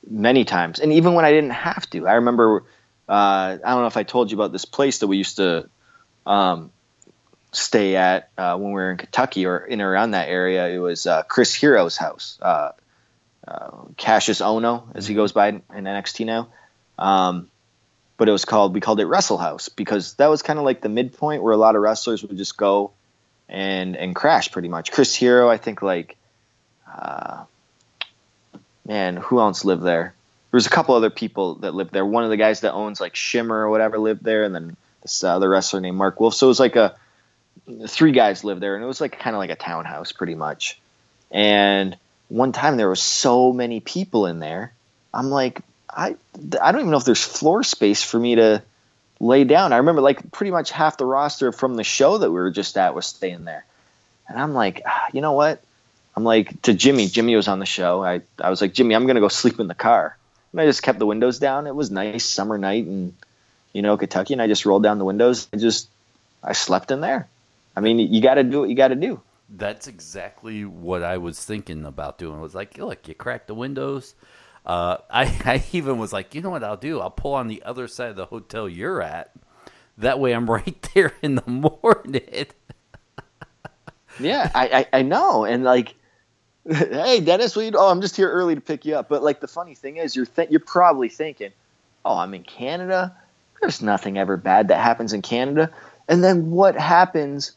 many 0.08 0.44
times, 0.44 0.78
and 0.78 0.92
even 0.92 1.14
when 1.14 1.24
I 1.24 1.32
didn't 1.32 1.50
have 1.50 1.88
to. 1.90 2.06
I 2.06 2.14
remember. 2.14 2.64
Uh, 3.08 3.56
I 3.64 3.70
don't 3.70 3.80
know 3.80 3.87
if 3.87 3.96
I 3.96 4.02
told 4.02 4.30
you 4.30 4.37
about 4.37 4.52
this 4.52 4.66
place 4.66 4.98
that 4.98 5.06
we 5.06 5.16
used 5.16 5.37
to 5.37 5.70
um, 6.26 6.70
stay 7.52 7.96
at 7.96 8.30
uh, 8.37 8.56
when 8.56 8.68
we 8.68 8.74
were 8.74 8.90
in 8.90 8.98
Kentucky 8.98 9.46
or 9.46 9.58
in 9.58 9.80
or 9.80 9.90
around 9.90 10.11
that 10.12 10.28
area. 10.28 10.68
It 10.68 10.78
was 10.78 11.06
uh, 11.06 11.22
Chris 11.22 11.54
Hero's 11.54 11.96
house, 11.96 12.38
uh, 12.42 12.72
uh, 13.46 13.70
Kassius 13.96 14.42
Ohno, 14.42 14.94
as 14.94 15.06
he 15.06 15.14
goes 15.14 15.32
by 15.32 15.48
in 15.48 15.62
NXT 15.70 16.26
now. 16.26 16.48
Um, 16.98 17.50
but 18.18 18.28
it 18.28 18.33
was 18.33 18.44
called 18.44 18.74
we 18.74 18.81
called 18.81 19.00
it 19.00 19.07
Wrestle 19.07 19.38
House 19.38 19.70
because 19.70 20.14
that 20.14 20.26
was 20.26 20.42
kind 20.42 20.59
of 20.59 20.64
like 20.64 20.83
the 20.83 20.90
midpoint 20.90 21.42
where 21.42 21.54
a 21.54 21.57
lot 21.57 21.76
of 21.76 21.81
wrestlers 21.81 22.22
would 22.22 22.37
just 22.37 22.59
go 22.59 22.90
and 23.48 23.96
and 23.96 24.14
crash 24.14 24.52
pretty 24.52 24.68
much. 24.68 24.92
Chris 24.92 25.14
Hero, 25.14 25.48
I 25.48 25.57
think 25.57 25.81
like 25.81 26.16
uh, 26.92 27.44
man, 28.87 29.16
who 29.16 29.40
else 29.40 29.64
lived 29.64 29.83
there? 29.83 30.14
There 30.50 30.57
was 30.57 30.66
a 30.66 30.70
couple 30.70 30.94
other 30.94 31.11
people 31.11 31.57
that 31.57 31.74
lived 31.74 31.92
there. 31.92 32.04
One 32.04 32.24
of 32.24 32.31
the 32.31 32.37
guys 32.37 32.61
that 32.61 32.72
owns 32.72 33.00
like 33.00 33.14
Shimmer 33.14 33.57
or 33.57 33.70
whatever 33.70 33.98
lived 33.98 34.24
there, 34.24 34.44
and 34.44 34.54
then 34.54 34.76
this 35.02 35.22
other 35.22 35.48
wrestler 35.48 35.81
named 35.81 35.96
Mark 35.96 36.18
Wolf. 36.20 36.35
So 36.35 36.46
it 36.46 36.48
was 36.48 36.61
like 36.61 36.76
a 36.76 36.96
three 37.87 38.12
guys 38.12 38.44
lived 38.44 38.61
there, 38.61 38.74
and 38.74 38.83
it 38.83 38.87
was 38.87 39.00
like 39.00 39.18
kind 39.18 39.37
of 39.37 39.38
like 39.38 39.50
a 39.50 39.57
townhouse, 39.57 40.12
pretty 40.12 40.35
much. 40.35 40.81
And 41.31 41.96
one 42.28 42.52
time 42.52 42.76
there 42.76 42.88
was 42.88 43.02
so 43.02 43.52
many 43.52 43.81
people 43.81 44.26
in 44.26 44.38
there. 44.38 44.72
I'm 45.12 45.31
like, 45.31 45.62
I 45.90 46.16
I 46.61 46.72
don't 46.72 46.81
even 46.81 46.90
know 46.90 46.98
if 46.98 47.05
there's 47.05 47.24
floor 47.24 47.62
space 47.62 48.03
for 48.03 48.18
me 48.18 48.37
to 48.37 48.62
lay 49.20 49.44
down. 49.44 49.72
I 49.72 49.79
remember 49.79 50.01
like 50.03 50.31
pretty 50.33 50.51
much 50.51 50.70
half 50.70 50.96
the 50.96 51.05
roster 51.05 51.53
from 51.53 51.77
the 51.77 51.85
show 51.85 52.18
that 52.18 52.31
we 52.31 52.35
were 52.35 52.51
just 52.51 52.77
at 52.77 52.94
was 52.94 53.07
staying 53.07 53.44
there, 53.44 53.64
and 54.29 54.38
I'm 54.38 54.55
like, 54.55 54.83
ah, 54.87 55.09
you 55.12 55.20
know 55.20 55.33
what? 55.33 55.62
I'm 56.16 56.24
like 56.24 56.61
to 56.62 56.74
Jimmy. 56.74 57.07
Jimmy 57.07 57.37
was 57.37 57.48
on 57.48 57.59
the 57.59 57.66
show. 57.66 58.03
I 58.05 58.22
I 58.40 58.51
was 58.51 58.61
like, 58.61 58.74
Jimmy, 58.74 58.94
I'm 58.94 59.07
gonna 59.07 59.20
go 59.20 59.29
sleep 59.29 59.61
in 59.61 59.68
the 59.68 59.74
car. 59.74 60.16
And 60.53 60.61
I 60.61 60.66
just 60.66 60.83
kept 60.83 60.98
the 60.98 61.07
windows 61.07 61.38
down. 61.38 61.66
It 61.66 61.74
was 61.74 61.90
nice 61.90 62.24
summer 62.24 62.59
night 62.59 62.87
in 62.87 63.14
you 63.72 63.83
know 63.83 63.96
Kentucky, 63.96 64.35
and 64.35 64.42
I 64.42 64.46
just 64.46 64.66
rolled 64.66 64.83
down 64.83 64.98
the 64.98 65.05
windows. 65.05 65.48
I 65.53 65.57
just 65.57 65.88
I 66.42 66.53
slept 66.53 66.90
in 66.90 67.01
there. 67.01 67.29
I 67.77 67.81
mean, 67.81 67.98
you 67.98 68.20
got 68.20 68.35
to 68.35 68.44
do 68.44 68.61
what 68.61 68.68
you 68.68 68.74
got 68.74 68.88
to 68.88 68.96
do. 68.96 69.20
That's 69.51 69.87
exactly 69.87 70.64
what 70.64 71.03
I 71.03 71.18
was 71.18 71.42
thinking 71.42 71.85
about 71.85 72.18
doing. 72.18 72.40
Was 72.40 72.55
like, 72.55 72.77
look, 72.77 73.07
you 73.07 73.14
crack 73.14 73.46
the 73.46 73.55
windows. 73.55 74.14
Uh, 74.64 74.99
I, 75.11 75.25
I 75.44 75.64
even 75.73 75.99
was 75.99 76.12
like, 76.12 76.35
you 76.35 76.40
know 76.40 76.51
what 76.51 76.64
I'll 76.64 76.77
do? 76.77 77.01
I'll 77.01 77.11
pull 77.11 77.35
on 77.35 77.49
the 77.49 77.62
other 77.62 77.88
side 77.88 78.11
of 78.11 78.16
the 78.16 78.27
hotel 78.27 78.68
you're 78.68 79.03
at. 79.03 79.33
That 79.99 80.21
way, 80.21 80.33
I'm 80.33 80.49
right 80.51 80.88
there 80.94 81.14
in 81.23 81.35
the 81.35 81.49
morning. 81.49 82.47
Yeah, 84.21 84.51
I, 84.55 84.87
I, 84.92 84.99
I 84.99 85.03
know. 85.03 85.44
And 85.44 85.64
like, 85.64 85.94
hey, 86.68 87.21
Dennis, 87.21 87.57
we 87.57 87.73
oh, 87.73 87.90
I'm 87.90 88.01
just 88.01 88.16
here 88.16 88.31
early 88.31 88.55
to 88.55 88.61
pick 88.61 88.85
you 88.85 88.97
up. 88.97 89.09
But 89.09 89.23
like, 89.23 89.40
the 89.40 89.49
funny 89.49 89.75
thing 89.75 89.97
is, 89.97 90.14
you're 90.14 90.27
th- 90.27 90.51
you're 90.51 90.61
probably 90.61 91.09
thinking, 91.09 91.53
oh, 92.05 92.16
I'm 92.16 92.35
in 92.35 92.42
Canada. 92.42 93.16
There's 93.61 93.83
nothing 93.83 94.18
ever 94.18 94.37
bad 94.37 94.68
that 94.68 94.81
happens 94.81 95.12
in 95.12 95.23
Canada. 95.23 95.73
And 96.09 96.23
then 96.23 96.51
what 96.51 96.77
happens 96.77 97.53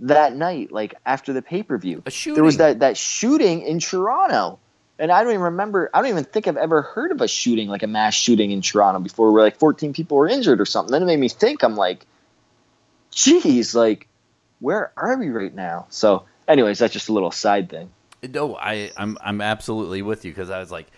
that 0.00 0.34
night, 0.34 0.70
like 0.72 0.94
after 1.04 1.32
the 1.32 1.42
pay 1.42 1.62
per 1.62 1.78
view? 1.78 2.02
A 2.06 2.10
shooting. 2.10 2.34
There 2.34 2.44
was 2.44 2.58
that 2.58 2.80
that 2.80 2.96
shooting 2.96 3.62
in 3.62 3.78
Toronto, 3.78 4.58
and 5.00 5.10
I 5.10 5.22
don't 5.22 5.32
even 5.32 5.42
remember. 5.42 5.90
I 5.94 6.00
don't 6.00 6.10
even 6.10 6.24
think 6.24 6.46
I've 6.46 6.58
ever 6.58 6.82
heard 6.82 7.10
of 7.10 7.22
a 7.22 7.26
shooting 7.26 7.68
like 7.68 7.82
a 7.82 7.86
mass 7.86 8.14
shooting 8.14 8.50
in 8.50 8.60
Toronto 8.60 9.00
before, 9.00 9.32
where 9.32 9.42
like 9.42 9.58
14 9.58 9.94
people 9.94 10.18
were 10.18 10.28
injured 10.28 10.60
or 10.60 10.66
something. 10.66 10.92
Then 10.92 11.02
it 11.02 11.06
made 11.06 11.18
me 11.18 11.30
think. 11.30 11.64
I'm 11.64 11.74
like, 11.74 12.06
geez, 13.10 13.74
like 13.74 14.06
where 14.60 14.92
are 14.96 15.16
we 15.16 15.30
right 15.30 15.54
now? 15.54 15.86
So, 15.88 16.26
anyways, 16.46 16.78
that's 16.78 16.92
just 16.92 17.08
a 17.08 17.12
little 17.12 17.30
side 17.30 17.70
thing. 17.70 17.90
No, 18.22 18.56
I 18.56 18.90
I'm 18.96 19.16
I'm 19.22 19.40
absolutely 19.40 20.02
with 20.02 20.24
you 20.24 20.30
because 20.30 20.50
I 20.50 20.60
was 20.60 20.70
like, 20.70 20.88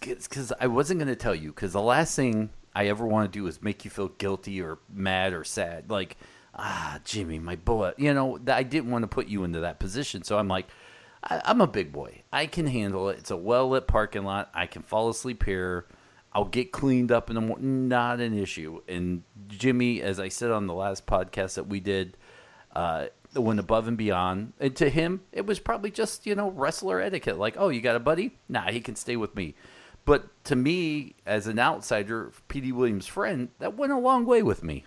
because 0.00 0.52
I 0.60 0.66
wasn't 0.66 0.98
going 0.98 1.08
to 1.08 1.16
tell 1.16 1.34
you 1.34 1.50
because 1.50 1.72
the 1.72 1.80
last 1.80 2.16
thing 2.16 2.50
I 2.74 2.88
ever 2.88 3.06
want 3.06 3.32
to 3.32 3.38
do 3.38 3.46
is 3.46 3.62
make 3.62 3.84
you 3.84 3.90
feel 3.90 4.08
guilty 4.08 4.60
or 4.60 4.78
mad 4.92 5.32
or 5.32 5.44
sad. 5.44 5.90
Like, 5.90 6.16
ah, 6.54 6.98
Jimmy, 7.04 7.38
my 7.38 7.54
bullet. 7.54 8.00
You 8.00 8.12
know, 8.12 8.40
I 8.48 8.64
didn't 8.64 8.90
want 8.90 9.04
to 9.04 9.08
put 9.08 9.28
you 9.28 9.44
into 9.44 9.60
that 9.60 9.78
position, 9.78 10.24
so 10.24 10.38
I'm 10.38 10.48
like. 10.48 10.66
I, 11.22 11.42
I'm 11.44 11.60
a 11.60 11.66
big 11.66 11.92
boy. 11.92 12.22
I 12.32 12.46
can 12.46 12.66
handle 12.66 13.08
it. 13.08 13.18
It's 13.18 13.30
a 13.30 13.36
well 13.36 13.70
lit 13.70 13.86
parking 13.86 14.24
lot. 14.24 14.50
I 14.54 14.66
can 14.66 14.82
fall 14.82 15.08
asleep 15.08 15.44
here. 15.44 15.86
I'll 16.32 16.44
get 16.44 16.72
cleaned 16.72 17.10
up 17.10 17.30
in 17.30 17.34
the 17.34 17.40
morning. 17.40 17.88
Not 17.88 18.20
an 18.20 18.38
issue. 18.38 18.82
And 18.86 19.22
Jimmy, 19.48 20.02
as 20.02 20.20
I 20.20 20.28
said 20.28 20.50
on 20.50 20.66
the 20.66 20.74
last 20.74 21.06
podcast 21.06 21.54
that 21.54 21.66
we 21.66 21.80
did, 21.80 22.16
uh, 22.76 23.06
went 23.34 23.60
above 23.60 23.88
and 23.88 23.96
beyond. 23.96 24.52
And 24.60 24.76
to 24.76 24.90
him, 24.90 25.22
it 25.32 25.46
was 25.46 25.58
probably 25.58 25.90
just 25.90 26.26
you 26.26 26.34
know 26.34 26.50
wrestler 26.50 27.00
etiquette. 27.00 27.38
Like, 27.38 27.56
oh, 27.58 27.68
you 27.68 27.80
got 27.80 27.96
a 27.96 28.00
buddy? 28.00 28.38
Nah, 28.48 28.70
he 28.70 28.80
can 28.80 28.96
stay 28.96 29.16
with 29.16 29.34
me. 29.34 29.54
But 30.04 30.28
to 30.44 30.56
me, 30.56 31.16
as 31.26 31.46
an 31.46 31.58
outsider, 31.58 32.32
Petey 32.48 32.72
Williams' 32.72 33.06
friend, 33.06 33.50
that 33.58 33.76
went 33.76 33.92
a 33.92 33.98
long 33.98 34.24
way 34.24 34.42
with 34.42 34.62
me. 34.62 34.86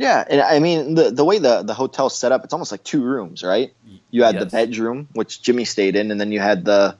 Yeah, 0.00 0.24
and 0.30 0.40
I 0.40 0.58
mean 0.60 0.94
the 0.94 1.10
the 1.10 1.24
way 1.24 1.38
the 1.38 1.62
the 1.62 1.74
hotel's 1.74 2.16
set 2.16 2.32
up, 2.32 2.42
it's 2.44 2.54
almost 2.54 2.72
like 2.72 2.82
two 2.82 3.02
rooms, 3.04 3.42
right? 3.42 3.70
You 4.10 4.24
had 4.24 4.36
Yes. 4.36 4.44
the 4.44 4.50
bedroom, 4.50 5.08
which 5.12 5.42
Jimmy 5.42 5.66
stayed 5.66 5.94
in, 5.94 6.10
and 6.10 6.18
then 6.18 6.32
you 6.32 6.40
had 6.40 6.64
the 6.64 6.96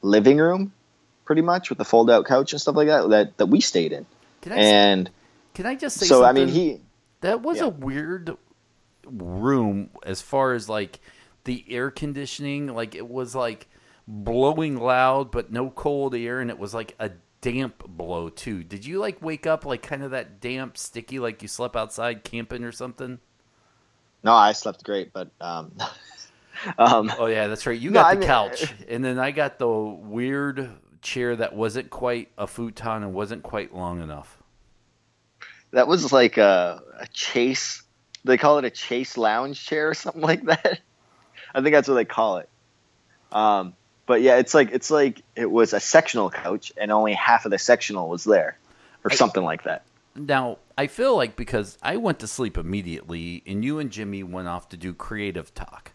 living 0.00 0.38
room, 0.38 0.72
pretty 1.26 1.42
much 1.42 1.68
with 1.68 1.76
the 1.78 1.84
fold 1.84 2.10
out 2.10 2.24
couch 2.24 2.52
and 2.52 2.60
stuff 2.60 2.76
like 2.76 2.88
that 2.88 3.10
that 3.10 3.36
that 3.36 3.46
we 3.46 3.60
stayed 3.60 3.92
in. 3.92 4.06
Can 4.40 4.52
I 4.52 4.56
And 4.56 5.10
can 5.52 5.66
I 5.66 5.74
just 5.74 5.98
say 5.98 6.06
so 6.06 6.24
I 6.24 6.32
mean 6.32 6.48
he 6.48 6.80
That 7.20 7.42
was 7.42 7.58
Yeah. 7.58 7.66
a 7.66 7.68
weird 7.68 8.36
room 9.04 9.90
as 10.04 10.22
far 10.22 10.54
as 10.54 10.66
like 10.68 11.00
the 11.44 11.64
air 11.68 11.90
conditioning. 11.90 12.68
Like 12.74 12.94
it 12.94 13.06
was 13.08 13.34
like 13.34 13.68
blowing 14.08 14.78
loud, 14.78 15.30
but 15.30 15.52
no 15.52 15.68
cold 15.68 16.14
air, 16.14 16.40
and 16.40 16.50
it 16.50 16.58
was 16.58 16.72
like 16.72 16.94
a 16.98 17.10
damp 17.40 17.84
blow 17.86 18.28
too. 18.28 18.62
Did 18.64 18.84
you 18.84 18.98
like 18.98 19.22
wake 19.22 19.46
up 19.46 19.64
like 19.64 19.82
kind 19.82 20.02
of 20.02 20.10
that 20.12 20.40
damp, 20.40 20.76
sticky, 20.76 21.18
like 21.18 21.42
you 21.42 21.48
slept 21.48 21.76
outside 21.76 22.24
camping 22.24 22.64
or 22.64 22.72
something? 22.72 23.18
no, 24.22 24.32
I 24.32 24.52
slept 24.52 24.84
great, 24.84 25.12
but 25.12 25.30
um, 25.40 25.72
um 26.78 27.10
Oh 27.18 27.26
yeah, 27.26 27.46
that's 27.46 27.66
right. 27.66 27.78
You 27.78 27.90
No, 27.90 28.00
got 28.02 28.06
I 28.06 28.14
the 28.14 28.20
mean- 28.20 28.28
couch, 28.28 28.74
and 28.88 29.04
then 29.04 29.18
I 29.18 29.30
got 29.30 29.58
the 29.58 29.68
weird 29.68 30.70
chair 31.02 31.34
that 31.36 31.54
wasn't 31.54 31.88
quite 31.88 32.28
a 32.36 32.46
futon 32.46 33.02
and 33.02 33.14
wasn't 33.14 33.42
quite 33.42 33.74
long 33.74 34.02
enough. 34.02 34.36
that 35.72 35.88
was 35.88 36.12
like 36.12 36.36
a, 36.36 36.82
a 36.98 37.06
chase. 37.08 37.82
They 38.24 38.36
call 38.36 38.58
it 38.58 38.66
a 38.66 38.70
chase 38.70 39.16
lounge 39.16 39.64
chair 39.64 39.88
or 39.88 39.94
something 39.94 40.20
like 40.20 40.44
that. 40.44 40.80
I 41.54 41.62
think 41.62 41.74
that's 41.74 41.88
what 41.88 41.94
they 41.94 42.04
call 42.04 42.36
it. 42.38 42.48
Um, 43.32 43.72
but 44.10 44.22
yeah, 44.22 44.38
it's 44.38 44.54
like 44.54 44.72
it's 44.72 44.90
like 44.90 45.22
it 45.36 45.48
was 45.48 45.72
a 45.72 45.78
sectional 45.78 46.30
couch, 46.30 46.72
and 46.76 46.90
only 46.90 47.12
half 47.12 47.44
of 47.44 47.52
the 47.52 47.58
sectional 47.60 48.08
was 48.08 48.24
there, 48.24 48.58
or 49.04 49.12
I- 49.12 49.14
something 49.14 49.44
like 49.44 49.62
that. 49.62 49.84
Now, 50.16 50.58
I 50.76 50.88
feel 50.88 51.14
like 51.16 51.36
because 51.36 51.78
I 51.80 51.96
went 51.96 52.18
to 52.18 52.26
sleep 52.26 52.58
immediately 52.58 53.44
and 53.46 53.64
you 53.64 53.78
and 53.78 53.88
Jimmy 53.92 54.24
went 54.24 54.48
off 54.48 54.68
to 54.70 54.76
do 54.76 54.92
creative 54.92 55.54
talk. 55.54 55.92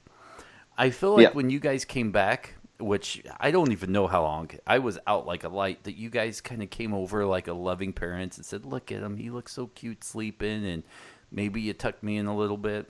I 0.78 0.92
feel 0.92 1.16
like 1.16 1.24
Yeah. 1.24 1.34
when 1.34 1.50
you 1.50 1.60
guys 1.60 1.84
came 1.84 2.14
back, 2.14 2.54
which 2.80 3.22
I 3.38 3.52
don't 3.52 3.74
even 3.74 3.92
know 3.92 4.08
how 4.08 4.22
long, 4.24 4.52
I 4.66 4.80
was 4.80 4.98
out 5.06 5.28
like 5.28 5.44
a 5.44 5.50
light, 5.50 5.84
that 5.84 5.98
you 5.98 6.10
guys 6.10 6.40
kind 6.40 6.64
of 6.64 6.70
came 6.70 6.94
over 6.94 7.26
like 7.26 7.50
a 7.50 7.54
loving 7.54 7.92
parents 7.92 8.38
and 8.38 8.46
said, 8.46 8.64
Look 8.66 8.94
at 8.94 9.02
him. 9.02 9.18
He 9.18 9.30
looks 9.30 9.52
so 9.52 9.68
cute 9.68 10.06
sleeping. 10.06 10.66
And 10.66 10.84
maybe 11.30 11.60
you 11.60 11.74
tucked 11.74 12.02
me 12.02 12.16
in 12.16 12.28
a 12.28 12.36
little 12.38 12.58
bit. 12.58 12.90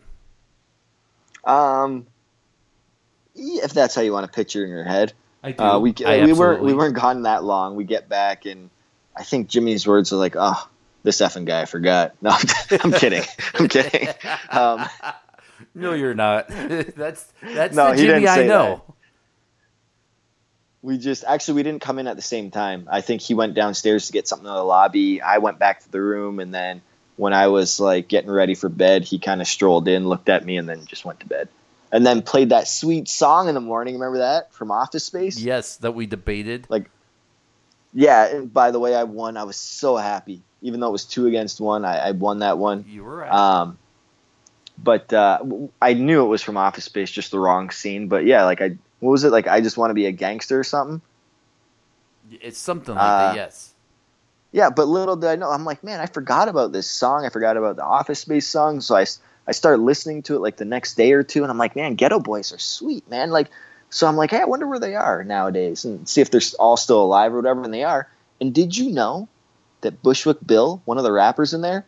Um, 1.43 2.05
if 3.53 3.73
that's 3.73 3.95
how 3.95 4.01
you 4.01 4.11
want 4.13 4.25
to 4.25 4.31
picture 4.31 4.63
in 4.63 4.69
your 4.69 4.83
head, 4.83 5.13
I 5.43 5.51
do. 5.51 5.63
uh, 5.63 5.79
we 5.79 5.93
I 6.05 6.25
we 6.25 6.33
weren't 6.33 6.61
we 6.63 6.73
weren't 6.73 6.95
gone 6.95 7.23
that 7.23 7.43
long. 7.43 7.75
We 7.75 7.83
get 7.83 8.09
back, 8.09 8.45
and 8.45 8.69
I 9.15 9.23
think 9.23 9.47
Jimmy's 9.47 9.85
words 9.87 10.11
are 10.13 10.17
like, 10.17 10.35
"Oh, 10.37 10.67
this 11.03 11.17
effing 11.21 11.45
guy, 11.45 11.61
I 11.61 11.65
forgot." 11.65 12.15
No, 12.21 12.31
I'm 12.83 12.91
kidding. 12.93 13.23
I'm 13.53 13.67
kidding. 13.67 14.07
Um, 14.49 14.85
No, 15.73 15.93
you're 15.93 16.13
not. 16.13 16.47
that's 16.49 17.25
that's 17.41 17.75
No, 17.75 17.91
the 17.91 17.95
he 17.97 18.05
Jimmy 18.07 18.27
I 18.27 18.43
know. 18.45 18.81
we 20.81 20.97
just 20.97 21.23
actually 21.23 21.55
we 21.55 21.63
didn't 21.63 21.81
come 21.81 21.97
in 21.99 22.07
at 22.07 22.15
the 22.15 22.21
same 22.21 22.51
time. 22.51 22.87
I 22.91 23.01
think 23.01 23.21
he 23.21 23.33
went 23.33 23.53
downstairs 23.55 24.07
to 24.07 24.13
get 24.13 24.27
something 24.27 24.47
in 24.47 24.53
the 24.53 24.63
lobby. 24.63 25.21
I 25.21 25.37
went 25.39 25.57
back 25.59 25.81
to 25.83 25.91
the 25.91 26.01
room, 26.01 26.39
and 26.39 26.53
then 26.53 26.81
when 27.15 27.33
I 27.33 27.47
was 27.47 27.79
like 27.79 28.07
getting 28.07 28.29
ready 28.29 28.53
for 28.55 28.69
bed, 28.69 29.03
he 29.03 29.17
kind 29.17 29.41
of 29.41 29.47
strolled 29.47 29.87
in, 29.87 30.07
looked 30.07 30.29
at 30.29 30.45
me, 30.45 30.57
and 30.57 30.67
then 30.67 30.85
just 30.85 31.05
went 31.05 31.21
to 31.21 31.25
bed. 31.25 31.47
And 31.91 32.05
then 32.05 32.21
played 32.21 32.49
that 32.49 32.67
sweet 32.67 33.07
song 33.07 33.47
in 33.47 33.55
the 33.55 33.61
morning. 33.61 33.95
Remember 33.95 34.17
that 34.17 34.53
from 34.53 34.71
Office 34.71 35.05
Space? 35.05 35.39
Yes, 35.39 35.77
that 35.77 35.91
we 35.91 36.05
debated. 36.05 36.65
Like, 36.69 36.89
yeah. 37.93 38.27
And 38.27 38.53
by 38.53 38.71
the 38.71 38.79
way, 38.79 38.95
I 38.95 39.03
won. 39.03 39.37
I 39.37 39.43
was 39.43 39.55
so 39.55 39.95
happy, 39.95 40.41
even 40.61 40.79
though 40.79 40.87
it 40.87 40.91
was 40.91 41.05
two 41.05 41.27
against 41.27 41.61
one. 41.61 41.85
I, 41.85 42.09
I 42.09 42.11
won 42.11 42.39
that 42.39 42.57
one. 42.57 42.85
You 42.87 43.03
were 43.03 43.17
right. 43.17 43.31
Um, 43.31 43.77
but 44.77 45.13
uh, 45.13 45.39
I 45.81 45.93
knew 45.93 46.23
it 46.23 46.27
was 46.27 46.41
from 46.41 46.57
Office 46.57 46.85
Space, 46.85 47.11
just 47.11 47.31
the 47.31 47.39
wrong 47.39 47.69
scene. 47.69 48.07
But 48.07 48.25
yeah, 48.25 48.43
like 48.43 48.61
I, 48.61 48.77
what 48.99 49.11
was 49.11 49.23
it 49.23 49.31
like? 49.31 49.47
I 49.47 49.61
just 49.61 49.77
want 49.77 49.91
to 49.91 49.95
be 49.95 50.05
a 50.05 50.11
gangster 50.11 50.59
or 50.59 50.63
something. 50.63 51.01
it's 52.29 52.57
something 52.57 52.95
like 52.95 53.03
uh, 53.03 53.27
that, 53.27 53.35
yes. 53.35 53.73
Yeah, 54.51 54.69
but 54.69 54.87
little 54.87 55.17
did 55.17 55.29
I 55.29 55.35
know, 55.35 55.49
I'm 55.51 55.65
like, 55.65 55.83
man, 55.83 55.99
I 55.99 56.05
forgot 56.05 56.47
about 56.47 56.71
this 56.71 56.89
song. 56.89 57.25
I 57.25 57.29
forgot 57.29 57.57
about 57.57 57.75
the 57.75 57.83
Office 57.83 58.19
Space 58.19 58.47
song. 58.47 58.79
So 58.79 58.95
I, 58.95 59.05
I 59.47 59.51
started 59.51 59.81
listening 59.81 60.23
to 60.23 60.35
it 60.35 60.39
like 60.39 60.57
the 60.57 60.65
next 60.65 60.95
day 60.95 61.13
or 61.13 61.23
two, 61.23 61.43
and 61.43 61.51
I'm 61.51 61.57
like, 61.57 61.75
man, 61.75 61.97
Geto 61.97 62.23
Boys 62.23 62.53
are 62.53 62.59
sweet, 62.59 63.09
man. 63.09 63.29
Like, 63.31 63.49
so 63.89 64.07
I'm 64.07 64.15
like, 64.15 64.31
hey, 64.31 64.41
I 64.41 64.45
wonder 64.45 64.67
where 64.67 64.79
they 64.79 64.95
are 64.95 65.23
nowadays, 65.23 65.85
and 65.85 66.07
see 66.07 66.21
if 66.21 66.31
they're 66.31 66.41
all 66.59 66.77
still 66.77 67.01
alive 67.01 67.33
or 67.33 67.37
whatever. 67.37 67.63
And 67.63 67.73
they 67.73 67.83
are. 67.83 68.09
And 68.41 68.53
did 68.53 68.75
you 68.75 68.91
know 68.91 69.27
that 69.81 70.01
Bushwick 70.01 70.37
Bill, 70.45 70.81
one 70.85 70.97
of 70.97 71.03
the 71.03 71.11
rappers 71.11 71.53
in 71.53 71.61
there, 71.61 71.85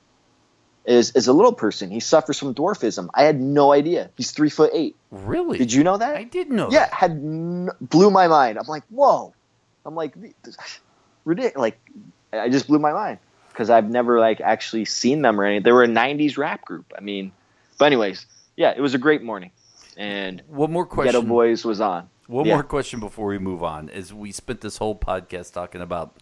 is 0.86 1.12
is 1.12 1.28
a 1.28 1.34
little 1.34 1.52
person? 1.52 1.92
He 1.92 2.00
suffers 2.00 2.40
from 2.40 2.54
dwarfism. 2.56 3.10
I 3.14 3.24
had 3.24 3.42
no 3.42 3.74
idea. 3.74 4.10
He's 4.16 4.32
three 4.32 4.50
foot 4.50 4.72
eight. 4.74 4.96
Really? 5.12 5.58
Did 5.58 5.74
you 5.74 5.84
know 5.84 5.98
that? 5.98 6.16
I 6.16 6.24
did 6.24 6.50
know 6.50 6.70
yeah, 6.72 6.86
that. 6.86 6.94
had 6.94 7.12
n- 7.12 7.70
blew 7.82 8.10
my 8.10 8.28
mind. 8.28 8.58
I'm 8.58 8.68
like, 8.68 8.84
whoa. 8.90 9.34
I'm 9.86 9.96
like, 9.96 10.16
ridiculous. 11.26 11.58
Like, 11.58 11.80
I 12.32 12.50
just 12.50 12.68
blew 12.68 12.80
my 12.80 12.94
mind 12.94 13.20
because 13.50 13.70
I've 13.70 13.90
never 13.90 14.20
like 14.20 14.40
actually 14.40 14.86
seen 14.86 15.22
them 15.22 15.40
or 15.40 15.44
anything. 15.44 15.64
They 15.64 15.72
were 15.72 15.84
a 15.84 15.88
'90s 15.88 16.38
rap 16.38 16.64
group. 16.64 16.94
I 16.98 17.02
mean, 17.02 17.32
but 17.78 17.86
anyways, 17.86 18.26
yeah, 18.56 18.74
it 18.76 18.82
was 18.82 18.94
a 18.94 18.98
great 18.98 19.22
morning, 19.24 19.52
and 19.98 20.42
One 20.48 20.72
more 20.72 20.86
question. 20.86 21.22
Geto 21.24 21.28
Boys 21.28 21.64
was 21.66 21.80
on. 21.82 22.10
One 22.28 22.46
Yeah. 22.46 22.56
more 22.56 22.64
question 22.64 23.00
before 23.00 23.28
we 23.28 23.38
move 23.40 23.64
on. 23.64 23.90
Is 23.90 24.14
we 24.14 24.32
spent 24.32 24.62
this 24.62 24.78
whole 24.78 24.96
podcast 24.98 25.54
talking 25.54 25.82
about 25.82 26.16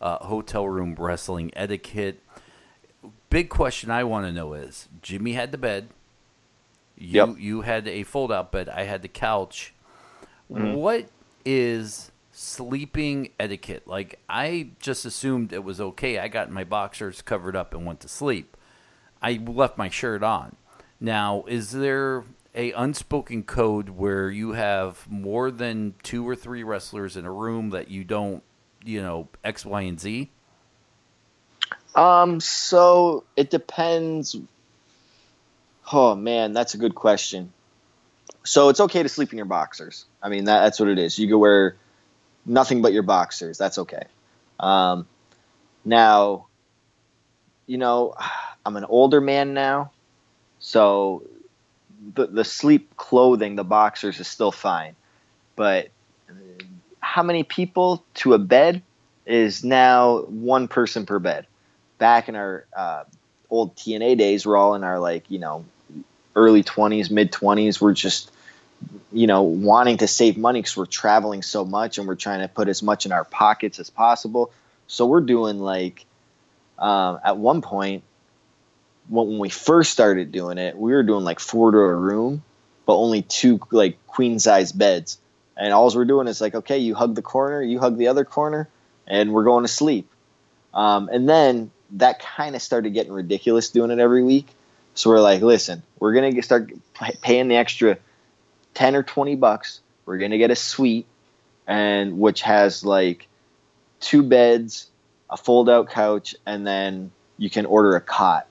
uh, 0.00 0.18
hotel 0.24 0.68
room 0.68 0.94
wrestling 0.96 1.50
etiquette. 1.56 2.22
Big 3.30 3.48
question 3.50 3.90
I 3.90 4.04
want 4.04 4.26
to 4.26 4.32
know 4.32 4.52
is: 4.54 4.88
Jimmy 5.02 5.32
had 5.32 5.50
the 5.52 5.58
bed. 5.58 5.88
You 6.96 7.26
Yep. 7.26 7.36
you 7.38 7.60
had 7.62 7.88
a 7.88 8.02
fold 8.04 8.30
out 8.32 8.52
bed. 8.52 8.68
I 8.68 8.84
had 8.84 9.02
the 9.02 9.08
couch. 9.08 9.74
Mhm. 10.50 10.74
What 10.74 11.08
is 11.44 12.10
sleeping 12.32 13.30
etiquette? 13.40 13.86
Like 13.86 14.20
I 14.28 14.70
just 14.80 15.04
assumed 15.04 15.52
it 15.52 15.64
was 15.64 15.80
okay. 15.80 16.18
I 16.18 16.28
got 16.28 16.50
my 16.50 16.64
boxers 16.64 17.20
covered 17.22 17.56
up 17.56 17.74
and 17.74 17.84
went 17.84 18.00
to 18.00 18.08
sleep. 18.08 18.56
I 19.20 19.32
left 19.44 19.76
my 19.76 19.88
shirt 19.88 20.22
on. 20.22 20.56
Now, 21.00 21.44
is 21.46 21.70
there 21.72 22.24
a 22.54 22.72
unspoken 22.72 23.44
code 23.44 23.90
where 23.90 24.30
you 24.30 24.52
have 24.52 25.06
more 25.08 25.50
than 25.50 25.94
two 26.02 26.28
or 26.28 26.34
three 26.34 26.62
wrestlers 26.62 27.16
in 27.16 27.24
a 27.24 27.32
room 27.32 27.70
that 27.70 27.88
you 27.88 28.04
don't, 28.04 28.42
you 28.84 29.00
know, 29.00 29.28
X, 29.44 29.64
Y, 29.64 29.82
and 29.82 30.00
Z? 30.00 30.30
Um, 31.94 32.40
so 32.40 33.24
it 33.36 33.50
depends. 33.50 34.36
Oh 35.92 36.14
man, 36.14 36.52
that's 36.52 36.74
a 36.74 36.78
good 36.78 36.94
question. 36.94 37.52
So 38.44 38.68
it's 38.68 38.80
okay 38.80 39.02
to 39.02 39.08
sleep 39.08 39.32
in 39.32 39.36
your 39.36 39.46
boxers. 39.46 40.06
I 40.22 40.28
mean, 40.28 40.44
that, 40.44 40.62
that's 40.62 40.80
what 40.80 40.88
it 40.88 40.98
is. 40.98 41.18
You 41.18 41.28
can 41.28 41.38
wear 41.38 41.76
nothing 42.46 42.82
but 42.82 42.92
your 42.92 43.02
boxers. 43.02 43.58
That's 43.58 43.78
okay. 43.78 44.04
Um, 44.58 45.06
now, 45.84 46.46
you 47.66 47.78
know, 47.78 48.14
I'm 48.64 48.76
an 48.76 48.84
older 48.84 49.20
man 49.20 49.54
now, 49.54 49.90
so 50.60 51.22
the 52.14 52.26
the 52.26 52.44
sleep 52.44 52.96
clothing, 52.96 53.56
the 53.56 53.64
boxers, 53.64 54.20
is 54.20 54.28
still 54.28 54.52
fine. 54.52 54.94
But 55.56 55.88
how 57.00 57.22
many 57.22 57.42
people 57.42 58.04
to 58.14 58.34
a 58.34 58.38
bed 58.38 58.82
is 59.26 59.64
now 59.64 60.20
one 60.22 60.68
person 60.68 61.06
per 61.06 61.18
bed 61.18 61.46
back 61.98 62.28
in 62.28 62.36
our 62.36 62.64
uh, 62.76 63.04
old 63.50 63.76
TNA 63.76 64.18
days. 64.18 64.46
We're 64.46 64.56
all 64.56 64.74
in 64.74 64.84
our 64.84 64.98
like 64.98 65.30
you 65.30 65.38
know 65.38 65.64
early 66.34 66.62
twenties, 66.62 67.10
mid 67.10 67.32
twenties. 67.32 67.80
We're 67.80 67.94
just 67.94 68.30
you 69.12 69.26
know 69.26 69.42
wanting 69.42 69.98
to 69.98 70.08
save 70.08 70.36
money 70.36 70.60
because 70.60 70.76
we're 70.76 70.86
traveling 70.86 71.42
so 71.42 71.64
much 71.64 71.98
and 71.98 72.06
we're 72.06 72.14
trying 72.14 72.40
to 72.40 72.48
put 72.48 72.68
as 72.68 72.82
much 72.82 73.06
in 73.06 73.12
our 73.12 73.24
pockets 73.24 73.78
as 73.78 73.90
possible. 73.90 74.52
So 74.86 75.06
we're 75.06 75.20
doing 75.20 75.58
like 75.58 76.04
um, 76.78 77.20
at 77.24 77.36
one 77.36 77.60
point 77.60 78.02
when 79.08 79.38
we 79.38 79.48
first 79.48 79.90
started 79.90 80.32
doing 80.32 80.58
it, 80.58 80.76
we 80.76 80.92
were 80.92 81.02
doing 81.02 81.24
like 81.24 81.40
four 81.40 81.70
to 81.70 81.78
a 81.78 81.94
room, 81.94 82.42
but 82.86 82.96
only 82.96 83.22
two 83.22 83.60
like 83.70 83.98
queen 84.06 84.38
size 84.38 84.72
beds. 84.72 85.18
And 85.56 85.72
all 85.72 85.92
we're 85.94 86.04
doing 86.04 86.28
is 86.28 86.40
like, 86.40 86.54
okay, 86.54 86.78
you 86.78 86.94
hug 86.94 87.14
the 87.14 87.22
corner, 87.22 87.60
you 87.62 87.80
hug 87.80 87.96
the 87.96 88.08
other 88.08 88.24
corner, 88.24 88.68
and 89.06 89.32
we're 89.32 89.44
going 89.44 89.64
to 89.64 89.68
sleep. 89.68 90.08
Um, 90.72 91.08
and 91.10 91.28
then 91.28 91.70
that 91.92 92.20
kind 92.20 92.54
of 92.54 92.62
started 92.62 92.90
getting 92.90 93.12
ridiculous 93.12 93.70
doing 93.70 93.90
it 93.90 93.98
every 93.98 94.22
week. 94.22 94.46
So 94.94 95.10
we're 95.10 95.20
like, 95.20 95.42
listen, 95.42 95.82
we're 95.98 96.12
gonna 96.12 96.42
start 96.42 96.70
paying 97.22 97.48
the 97.48 97.56
extra 97.56 97.98
ten 98.74 98.96
or 98.96 99.02
twenty 99.02 99.36
bucks. 99.36 99.80
We're 100.04 100.18
gonna 100.18 100.38
get 100.38 100.50
a 100.50 100.56
suite, 100.56 101.06
and 101.66 102.18
which 102.18 102.42
has 102.42 102.84
like 102.84 103.28
two 104.00 104.22
beds, 104.22 104.88
a 105.30 105.36
fold 105.36 105.70
out 105.70 105.90
couch, 105.90 106.34
and 106.44 106.66
then 106.66 107.12
you 107.38 107.48
can 107.48 107.64
order 107.64 107.94
a 107.94 108.00
cot 108.00 108.47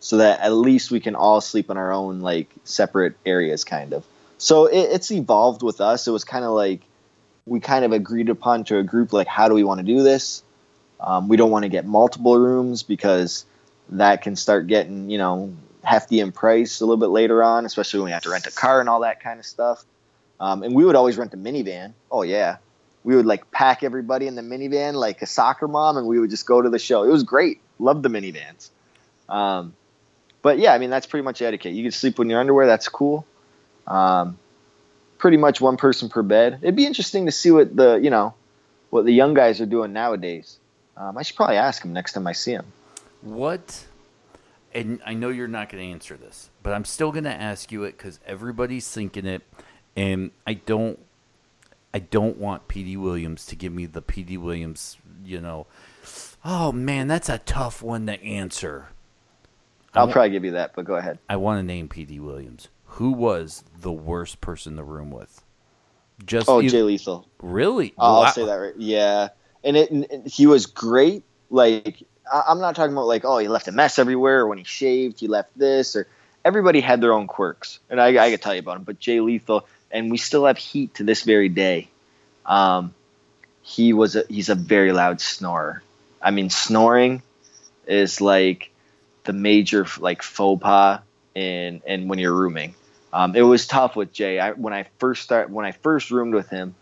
so 0.00 0.18
that 0.18 0.40
at 0.40 0.52
least 0.52 0.90
we 0.90 1.00
can 1.00 1.14
all 1.14 1.40
sleep 1.40 1.70
in 1.70 1.76
our 1.76 1.92
own 1.92 2.20
like 2.20 2.48
separate 2.64 3.16
areas 3.26 3.64
kind 3.64 3.92
of. 3.92 4.04
So 4.38 4.66
it, 4.66 4.90
it's 4.92 5.10
evolved 5.10 5.62
with 5.62 5.80
us. 5.80 6.06
It 6.06 6.12
was 6.12 6.24
kind 6.24 6.44
of 6.44 6.52
like 6.52 6.80
we 7.46 7.60
kind 7.60 7.84
of 7.84 7.92
agreed 7.92 8.28
upon 8.28 8.64
to 8.64 8.78
a 8.78 8.82
group 8.82 9.12
like 9.12 9.26
how 9.26 9.48
do 9.48 9.54
we 9.54 9.64
want 9.64 9.80
to 9.80 9.86
do 9.86 10.02
this? 10.02 10.42
Um, 11.00 11.28
we 11.28 11.36
don't 11.36 11.50
want 11.50 11.64
to 11.64 11.68
get 11.68 11.86
multiple 11.86 12.38
rooms 12.38 12.82
because 12.82 13.44
that 13.90 14.22
can 14.22 14.36
start 14.36 14.66
getting 14.66 15.10
you 15.10 15.18
know 15.18 15.54
hefty 15.82 16.20
in 16.20 16.32
price 16.32 16.80
a 16.80 16.84
little 16.84 16.98
bit 16.98 17.06
later 17.06 17.42
on 17.42 17.64
especially 17.64 18.00
when 18.00 18.06
we 18.06 18.10
have 18.10 18.22
to 18.22 18.30
rent 18.30 18.46
a 18.46 18.50
car 18.50 18.80
and 18.80 18.88
all 18.88 19.00
that 19.00 19.20
kind 19.20 19.40
of 19.40 19.46
stuff. 19.46 19.84
Um, 20.40 20.62
and 20.62 20.74
we 20.74 20.84
would 20.84 20.94
always 20.94 21.16
rent 21.16 21.34
a 21.34 21.36
minivan. 21.36 21.94
Oh 22.10 22.22
yeah. 22.22 22.58
We 23.02 23.16
would 23.16 23.26
like 23.26 23.50
pack 23.50 23.82
everybody 23.82 24.26
in 24.26 24.34
the 24.34 24.42
minivan 24.42 24.94
like 24.94 25.22
a 25.22 25.26
soccer 25.26 25.66
mom 25.66 25.96
and 25.96 26.06
we 26.06 26.18
would 26.18 26.30
just 26.30 26.46
go 26.46 26.60
to 26.60 26.68
the 26.68 26.78
show. 26.78 27.04
It 27.04 27.10
was 27.10 27.24
great. 27.24 27.60
Loved 27.78 28.02
the 28.02 28.08
minivans. 28.08 28.70
Um, 29.28 29.74
but 30.48 30.58
yeah, 30.58 30.72
I 30.72 30.78
mean 30.78 30.88
that's 30.88 31.06
pretty 31.06 31.24
much 31.24 31.42
etiquette. 31.42 31.74
You 31.74 31.82
can 31.82 31.92
sleep 31.92 32.18
in 32.18 32.30
your 32.30 32.40
underwear. 32.40 32.64
That's 32.64 32.88
cool. 32.88 33.26
Um, 33.86 34.38
pretty 35.18 35.36
much 35.36 35.60
one 35.60 35.76
person 35.76 36.08
per 36.08 36.22
bed. 36.22 36.60
It'd 36.62 36.74
be 36.74 36.86
interesting 36.86 37.26
to 37.26 37.32
see 37.32 37.50
what 37.50 37.76
the 37.76 37.96
you 37.96 38.08
know 38.08 38.32
what 38.88 39.04
the 39.04 39.12
young 39.12 39.34
guys 39.34 39.60
are 39.60 39.66
doing 39.66 39.92
nowadays. 39.92 40.58
Um, 40.96 41.18
I 41.18 41.22
should 41.22 41.36
probably 41.36 41.56
ask 41.56 41.82
them 41.82 41.92
next 41.92 42.14
time 42.14 42.26
I 42.26 42.32
see 42.32 42.52
them. 42.52 42.64
What? 43.20 43.84
And 44.72 45.02
I 45.04 45.12
know 45.12 45.28
you're 45.28 45.48
not 45.48 45.68
going 45.68 45.84
to 45.84 45.90
answer 45.90 46.16
this, 46.16 46.48
but 46.62 46.72
I'm 46.72 46.86
still 46.86 47.12
going 47.12 47.24
to 47.24 47.30
ask 47.30 47.70
you 47.70 47.84
it 47.84 47.98
because 47.98 48.18
everybody's 48.24 48.88
thinking 48.88 49.26
it, 49.26 49.42
and 49.96 50.30
I 50.46 50.54
don't. 50.54 50.98
I 51.92 51.98
don't 51.98 52.38
want 52.38 52.68
Petey 52.68 52.96
Williams 52.96 53.44
to 53.46 53.54
give 53.54 53.74
me 53.74 53.84
the 53.84 54.00
Petey 54.00 54.38
Williams, 54.38 54.96
you 55.26 55.42
know. 55.42 55.66
Oh 56.42 56.72
man, 56.72 57.06
that's 57.06 57.28
a 57.28 57.36
tough 57.36 57.82
one 57.82 58.06
to 58.06 58.22
answer. 58.24 58.88
I'll 59.98 60.12
probably 60.12 60.30
give 60.30 60.44
you 60.44 60.52
that, 60.52 60.74
but 60.74 60.84
go 60.84 60.94
ahead. 60.94 61.18
I 61.28 61.36
want 61.36 61.58
to 61.58 61.62
name 61.62 61.88
Petey 61.88 62.20
Williams. 62.20 62.68
Who 62.84 63.12
was 63.12 63.62
the 63.80 63.92
worst 63.92 64.40
person 64.40 64.72
in 64.72 64.76
the 64.76 64.84
room 64.84 65.10
with? 65.10 65.42
Just 66.24 66.48
oh, 66.48 66.62
Jay 66.62 66.82
Lethal. 66.82 67.28
Really? 67.40 67.94
I'll 67.98 68.22
wow. 68.22 68.30
say 68.30 68.44
that 68.44 68.54
right. 68.54 68.74
Yeah, 68.76 69.28
and 69.62 69.76
it 69.76 69.90
and 69.90 70.26
he 70.26 70.46
was 70.46 70.66
great. 70.66 71.22
Like 71.50 72.02
I'm 72.32 72.60
not 72.60 72.76
talking 72.76 72.92
about 72.92 73.06
like 73.06 73.24
oh 73.24 73.38
he 73.38 73.48
left 73.48 73.68
a 73.68 73.72
mess 73.72 73.98
everywhere 73.98 74.40
or 74.40 74.46
when 74.46 74.58
he 74.58 74.64
shaved 74.64 75.20
he 75.20 75.28
left 75.28 75.56
this 75.56 75.96
or 75.96 76.06
everybody 76.44 76.80
had 76.80 77.00
their 77.00 77.12
own 77.12 77.26
quirks 77.26 77.78
and 77.90 78.00
I, 78.00 78.24
I 78.24 78.30
could 78.30 78.42
tell 78.42 78.54
you 78.54 78.60
about 78.60 78.76
him. 78.76 78.84
But 78.84 78.98
Jay 78.98 79.20
Lethal 79.20 79.66
and 79.90 80.10
we 80.10 80.18
still 80.18 80.46
have 80.46 80.58
heat 80.58 80.94
to 80.94 81.04
this 81.04 81.22
very 81.22 81.48
day. 81.48 81.88
Um, 82.44 82.94
he 83.62 83.92
was 83.92 84.16
a, 84.16 84.24
he's 84.28 84.48
a 84.48 84.54
very 84.54 84.92
loud 84.92 85.20
snorer. 85.20 85.82
I 86.20 86.30
mean 86.30 86.50
snoring 86.50 87.22
is 87.86 88.20
like 88.20 88.70
the 89.28 89.34
major 89.34 89.86
like 90.00 90.22
faux 90.22 90.60
pas 90.62 91.00
in 91.34 91.82
and 91.86 92.08
when 92.08 92.18
you're 92.18 92.34
rooming. 92.34 92.74
Um, 93.12 93.36
it 93.36 93.42
was 93.42 93.66
tough 93.66 93.94
with 93.94 94.10
Jay. 94.10 94.40
I, 94.40 94.52
when 94.52 94.72
I 94.72 94.86
first 94.98 95.22
start 95.22 95.50
when 95.50 95.66
I 95.66 95.72
first 95.72 96.10
roomed 96.10 96.32
with 96.32 96.48
him, 96.48 96.74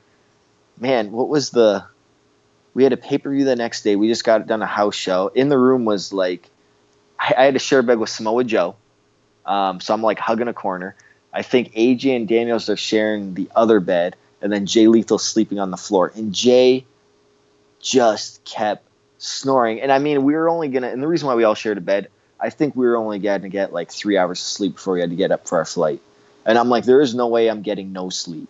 man, 0.79 1.11
what 1.11 1.29
was 1.29 1.51
the? 1.51 1.85
We 2.73 2.85
had 2.85 2.93
a 2.93 2.97
pay 2.97 3.19
per 3.19 3.33
view 3.33 3.45
the 3.45 3.57
next 3.57 3.83
day. 3.83 3.97
We 3.97 4.07
just 4.07 4.23
got 4.23 4.47
done 4.47 4.63
a 4.63 4.67
house 4.67 4.95
show. 4.95 5.29
In 5.29 5.49
the 5.49 5.59
room 5.59 5.85
was 5.85 6.13
like, 6.13 6.49
I, 7.19 7.35
I 7.37 7.45
had 7.47 7.57
a 7.57 7.59
share 7.59 7.83
bed 7.83 7.99
with 7.99 8.11
Samoa 8.11 8.45
Joe, 8.45 8.77
um, 9.45 9.81
so 9.81 9.93
I'm 9.93 10.03
like 10.03 10.21
hugging 10.21 10.49
a 10.49 10.55
corner. 10.55 10.95
I 11.33 11.43
think 11.43 11.75
AJ 11.75 12.15
and 12.15 12.29
Daniels 12.29 12.69
are 12.69 12.77
sharing 12.77 13.35
the 13.35 13.51
other 13.57 13.81
bed, 13.81 14.15
and 14.41 14.53
then 14.53 14.67
Jay 14.67 14.87
Lethal 14.87 15.19
sleeping 15.19 15.59
on 15.59 15.73
the 15.73 15.77
floor. 15.77 16.13
And 16.15 16.33
Jay 16.33 16.87
just 17.81 18.45
kept 18.45 18.85
snoring. 19.19 19.81
And 19.81 19.91
I 19.91 19.99
mean, 19.99 20.23
we 20.23 20.35
were 20.35 20.49
only 20.49 20.69
gonna. 20.69 20.89
And 20.89 21.03
the 21.03 21.09
reason 21.09 21.27
why 21.27 21.35
we 21.35 21.43
all 21.43 21.57
shared 21.57 21.79
a 21.79 21.81
bed, 21.81 22.09
I 22.39 22.51
think 22.51 22.77
we 22.77 22.87
were 22.87 22.97
only 22.97 23.19
getting 23.19 23.43
to 23.43 23.49
get 23.49 23.73
like 23.73 23.91
three 23.91 24.17
hours 24.19 24.41
of 24.41 24.47
sleep 24.47 24.75
before 24.75 24.95
we 24.95 25.01
had 25.01 25.11
to 25.11 25.17
get 25.17 25.31
up 25.31 25.49
for 25.49 25.59
our 25.59 25.65
flight. 25.65 26.01
And 26.45 26.59
I'm 26.59 26.69
like, 26.69 26.85
there 26.85 27.01
is 27.01 27.15
no 27.15 27.29
way 27.29 27.49
I'm 27.49 27.63
getting 27.63 27.93
no 27.93 28.11
sleep. 28.11 28.49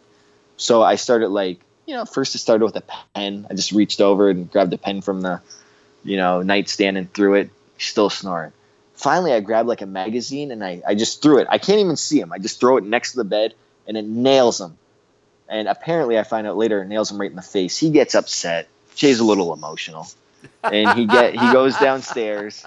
So 0.57 0.83
I 0.83 0.97
started 0.97 1.29
like, 1.29 1.61
you 1.87 1.95
know, 1.95 2.05
first 2.05 2.35
I 2.35 2.39
started 2.39 2.65
with 2.65 2.77
a 2.77 2.85
pen. 3.15 3.47
I 3.49 3.55
just 3.55 3.73
reached 3.73 4.01
over 4.01 4.29
and 4.29 4.51
grabbed 4.51 4.73
a 4.73 4.79
pen 4.79 5.01
from 5.01 5.21
the, 5.21 5.41
you 6.05 6.17
know, 6.17 6.43
nightstand 6.43 6.99
and 6.99 7.13
threw 7.13 7.35
it. 7.35 7.51
Still 7.79 8.11
snoring. 8.11 8.53
Finally, 8.95 9.33
I 9.33 9.41
grabbed 9.41 9.69
like 9.69 9.83
a 9.83 9.87
magazine 9.87 10.51
and 10.51 10.65
I, 10.65 10.83
I 10.87 10.95
just 10.95 11.23
threw 11.23 11.39
it. 11.39 11.47
I 11.51 11.59
can't 11.59 11.79
even 11.79 11.97
see 11.97 12.19
him. 12.19 12.33
I 12.33 12.39
just 12.39 12.59
throw 12.59 12.79
it 12.79 12.85
next 12.85 13.13
to 13.13 13.19
the 13.19 13.25
bed 13.25 13.55
and 13.87 13.97
it 13.97 14.07
nails 14.07 14.61
him. 14.61 14.77
And 15.49 15.69
apparently, 15.69 16.19
I 16.19 16.25
find 16.25 16.47
out 16.47 16.57
later 16.57 16.83
it 16.83 16.89
nails 16.89 17.11
him 17.11 17.21
right 17.21 17.31
in 17.31 17.37
the 17.37 17.43
face. 17.43 17.79
He 17.79 17.91
gets 17.91 18.15
upset. 18.15 18.69
Jay's 18.97 19.21
a 19.21 19.25
little 19.25 19.53
emotional, 19.53 20.09
and 20.65 20.99
he 20.99 21.07
get 21.07 21.33
he 21.35 21.53
goes 21.53 21.77
downstairs 21.77 22.65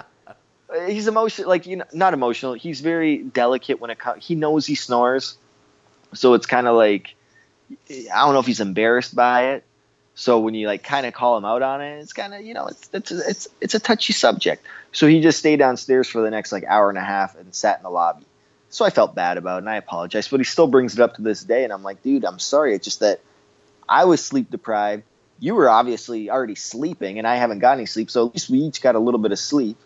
Uh, 0.74 0.88
he's 0.88 1.08
emotional 1.08 1.50
like 1.50 1.66
you 1.66 1.78
know 1.78 1.86
not 1.94 2.14
emotional. 2.14 2.54
He's 2.54 2.82
very 2.82 3.18
delicate 3.18 3.80
when 3.80 3.90
it 3.90 4.00
comes 4.00 4.26
he 4.26 4.36
knows 4.36 4.66
he 4.66 4.76
snores. 4.76 5.38
So 6.14 6.34
it's 6.34 6.46
kind 6.46 6.68
of 6.68 6.76
like 6.76 7.16
i 8.12 8.26
don't 8.26 8.34
know 8.34 8.40
if 8.40 8.48
he's 8.48 8.60
embarrassed 8.60 9.16
by 9.16 9.52
it. 9.54 9.64
So 10.16 10.40
when 10.40 10.54
you 10.54 10.68
like 10.68 10.84
kind 10.84 11.06
of 11.06 11.14
call 11.14 11.38
him 11.38 11.46
out 11.46 11.62
on 11.62 11.82
it 11.82 12.00
it's 12.00 12.14
kind 12.14 12.34
of 12.34 12.42
you 12.42 12.54
know 12.54 12.68
it's 12.68 12.90
it's 12.94 13.12
it's 13.12 13.48
it's 13.62 13.74
a 13.74 13.80
touchy 13.80 14.14
subject. 14.14 14.66
So 14.92 15.08
he 15.08 15.22
just 15.22 15.40
stayed 15.40 15.58
downstairs 15.58 16.08
for 16.08 16.22
the 16.22 16.30
next 16.30 16.52
like 16.52 16.64
hour 16.66 16.90
and 16.90 16.98
a 16.98 17.04
half 17.04 17.36
and 17.36 17.54
sat 17.54 17.78
in 17.78 17.84
the 17.84 17.90
lobby. 17.90 18.26
So 18.70 18.86
i 18.86 18.90
felt 18.92 19.16
bad 19.16 19.38
about 19.38 19.58
it 19.58 19.60
and 19.60 19.70
i 19.70 19.78
apologized, 19.78 20.30
but 20.30 20.40
he 20.40 20.44
still 20.44 20.68
brings 20.68 20.94
it 20.94 21.00
up 21.00 21.16
to 21.16 21.22
this 21.22 21.44
day 21.44 21.64
and 21.64 21.74
i'm 21.74 21.84
like 21.84 22.04
dude 22.04 22.26
i'm 22.26 22.40
sorry. 22.40 22.76
It's 22.76 22.86
just 22.86 23.00
that 23.00 23.22
i 23.88 24.06
was 24.06 24.24
sleep 24.24 24.52
deprived. 24.52 25.04
You 25.40 25.56
were 25.56 25.70
obviously 25.70 26.30
already 26.30 26.56
sleeping 26.56 27.18
and 27.18 27.28
i 27.28 27.38
haven't 27.38 27.60
got 27.60 27.74
any 27.74 27.86
sleep 27.86 28.12
so 28.12 28.28
at 28.28 28.34
least 28.34 28.50
we 28.50 28.60
each 28.60 28.82
got 28.82 28.96
a 28.96 29.00
little 29.00 29.20
bit 29.20 29.32
of 29.32 29.40
sleep 29.40 29.78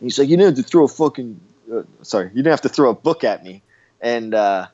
he's 0.00 0.18
like, 0.18 0.28
you 0.28 0.36
didn't 0.36 0.56
have 0.56 0.64
to 0.64 0.70
throw 0.70 0.84
a 0.84 0.88
fucking, 0.88 1.40
uh, 1.72 1.82
sorry, 2.02 2.28
you 2.28 2.36
didn't 2.36 2.52
have 2.52 2.62
to 2.62 2.68
throw 2.68 2.90
a 2.90 2.94
book 2.94 3.24
at 3.24 3.44
me. 3.44 3.62
And 4.00 4.34
uh, 4.34 4.66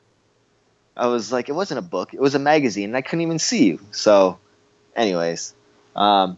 I 0.95 1.07
was 1.07 1.31
like, 1.31 1.49
it 1.49 1.53
wasn't 1.53 1.79
a 1.79 1.83
book, 1.83 2.13
it 2.13 2.19
was 2.19 2.35
a 2.35 2.39
magazine, 2.39 2.85
and 2.85 2.97
I 2.97 3.01
couldn't 3.01 3.21
even 3.21 3.39
see 3.39 3.67
you. 3.67 3.79
So, 3.91 4.39
anyways, 4.95 5.53
um, 5.95 6.37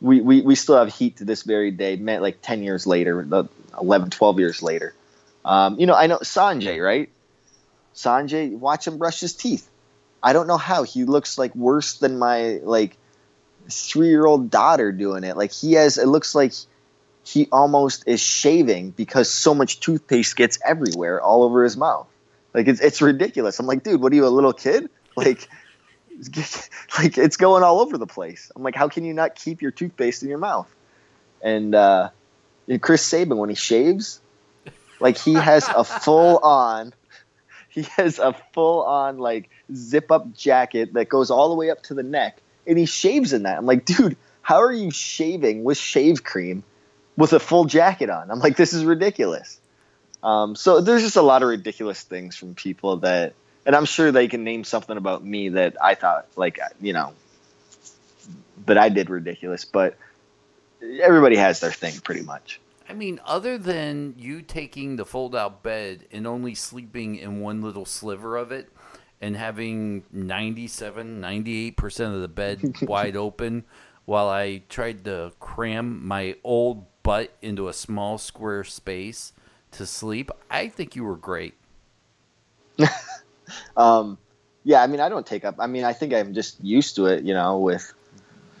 we, 0.00 0.20
we, 0.20 0.42
we 0.42 0.54
still 0.54 0.76
have 0.76 0.92
heat 0.92 1.18
to 1.18 1.24
this 1.24 1.42
very 1.42 1.70
day, 1.70 1.96
met 1.96 2.22
like 2.22 2.38
10 2.42 2.62
years 2.62 2.86
later, 2.86 3.26
11, 3.80 4.10
12 4.10 4.38
years 4.38 4.62
later. 4.62 4.94
Um, 5.44 5.78
you 5.78 5.86
know, 5.86 5.94
I 5.94 6.06
know 6.06 6.18
Sonjay, 6.18 6.84
right? 6.84 7.10
Sonjay, 7.94 8.56
watch 8.56 8.86
him 8.86 8.98
brush 8.98 9.20
his 9.20 9.34
teeth. 9.34 9.68
I 10.22 10.32
don't 10.32 10.46
know 10.46 10.56
how 10.56 10.82
he 10.82 11.04
looks 11.04 11.38
like 11.38 11.54
worse 11.54 11.98
than 11.98 12.18
my 12.18 12.60
like 12.62 12.96
three 13.70 14.08
year 14.08 14.26
old 14.26 14.50
daughter 14.50 14.90
doing 14.90 15.22
it. 15.22 15.36
Like 15.36 15.52
he 15.52 15.74
has, 15.74 15.98
it 15.98 16.08
looks 16.08 16.34
like 16.34 16.52
he 17.24 17.48
almost 17.50 18.04
is 18.06 18.20
shaving 18.20 18.90
because 18.90 19.30
so 19.30 19.54
much 19.54 19.80
toothpaste 19.80 20.36
gets 20.36 20.58
everywhere, 20.64 21.20
all 21.20 21.42
over 21.42 21.64
his 21.64 21.76
mouth. 21.76 22.06
Like 22.52 22.68
it's 22.68 22.80
it's 22.80 23.00
ridiculous. 23.02 23.58
I'm 23.58 23.66
like, 23.66 23.82
dude, 23.82 24.00
what 24.00 24.12
are 24.12 24.16
you, 24.16 24.26
a 24.26 24.28
little 24.28 24.52
kid? 24.52 24.88
Like, 25.16 25.48
like 26.98 27.16
it's 27.18 27.36
going 27.36 27.62
all 27.62 27.78
over 27.78 27.98
the 27.98 28.06
place. 28.06 28.50
I'm 28.56 28.64
like, 28.64 28.74
how 28.74 28.88
can 28.88 29.04
you 29.04 29.14
not 29.14 29.36
keep 29.36 29.62
your 29.62 29.70
toothpaste 29.70 30.24
in 30.24 30.28
your 30.28 30.38
mouth? 30.38 30.68
And 31.40 31.72
uh, 31.72 32.08
Chris 32.80 33.06
Sabin 33.06 33.38
when 33.38 33.48
he 33.48 33.54
shaves, 33.54 34.20
like 34.98 35.16
he 35.16 35.34
has 35.34 35.68
a 35.68 35.84
full 36.02 36.38
on, 36.38 36.92
he 37.68 37.82
has 37.96 38.18
a 38.18 38.32
full 38.52 38.82
on 38.82 39.18
like 39.18 39.50
zip 39.72 40.10
up 40.10 40.34
jacket 40.34 40.94
that 40.94 41.08
goes 41.08 41.30
all 41.30 41.48
the 41.48 41.54
way 41.54 41.70
up 41.70 41.84
to 41.84 41.94
the 41.94 42.02
neck, 42.02 42.38
and 42.66 42.76
he 42.76 42.86
shaves 42.86 43.32
in 43.32 43.44
that. 43.44 43.56
I'm 43.56 43.66
like, 43.66 43.84
dude, 43.84 44.16
how 44.42 44.62
are 44.62 44.72
you 44.72 44.90
shaving 44.90 45.62
with 45.62 45.78
shave 45.78 46.24
cream? 46.24 46.64
With 47.16 47.32
a 47.32 47.40
full 47.40 47.64
jacket 47.64 48.10
on. 48.10 48.30
I'm 48.30 48.40
like, 48.40 48.56
this 48.56 48.72
is 48.72 48.84
ridiculous. 48.84 49.60
Um, 50.22 50.56
so 50.56 50.80
there's 50.80 51.02
just 51.02 51.16
a 51.16 51.22
lot 51.22 51.42
of 51.42 51.48
ridiculous 51.48 52.02
things 52.02 52.36
from 52.36 52.54
people 52.54 52.98
that, 52.98 53.34
and 53.66 53.76
I'm 53.76 53.84
sure 53.84 54.10
they 54.10 54.28
can 54.28 54.42
name 54.42 54.64
something 54.64 54.96
about 54.96 55.24
me 55.24 55.50
that 55.50 55.76
I 55.82 55.94
thought, 55.94 56.26
like, 56.36 56.58
you 56.80 56.92
know, 56.92 57.12
that 58.66 58.78
I 58.78 58.88
did 58.88 59.10
ridiculous. 59.10 59.64
But 59.64 59.96
everybody 61.02 61.36
has 61.36 61.60
their 61.60 61.72
thing, 61.72 62.00
pretty 62.00 62.22
much. 62.22 62.60
I 62.88 62.92
mean, 62.92 63.20
other 63.24 63.56
than 63.56 64.14
you 64.18 64.42
taking 64.42 64.96
the 64.96 65.06
fold 65.06 65.34
out 65.34 65.62
bed 65.62 66.06
and 66.12 66.26
only 66.26 66.54
sleeping 66.54 67.16
in 67.16 67.40
one 67.40 67.62
little 67.62 67.86
sliver 67.86 68.36
of 68.36 68.52
it 68.52 68.70
and 69.20 69.36
having 69.36 70.04
97, 70.12 71.20
98% 71.20 72.14
of 72.14 72.20
the 72.20 72.28
bed 72.28 72.76
wide 72.82 73.16
open 73.16 73.64
while 74.04 74.28
I 74.28 74.62
tried 74.68 75.04
to 75.04 75.32
cram 75.40 76.06
my 76.06 76.36
old 76.44 76.84
butt 77.04 77.32
into 77.40 77.68
a 77.68 77.72
small 77.72 78.18
square 78.18 78.64
space 78.64 79.32
to 79.70 79.86
sleep, 79.86 80.32
I 80.50 80.66
think 80.66 80.96
you 80.96 81.04
were 81.04 81.16
great. 81.16 81.54
um, 83.76 84.18
yeah, 84.64 84.82
I 84.82 84.88
mean, 84.88 84.98
I 84.98 85.08
don't 85.08 85.24
take 85.26 85.44
up. 85.44 85.56
I 85.60 85.68
mean, 85.68 85.84
I 85.84 85.92
think 85.92 86.12
I'm 86.12 86.34
just 86.34 86.62
used 86.64 86.96
to 86.96 87.06
it, 87.06 87.22
you 87.22 87.34
know, 87.34 87.58
with 87.60 87.92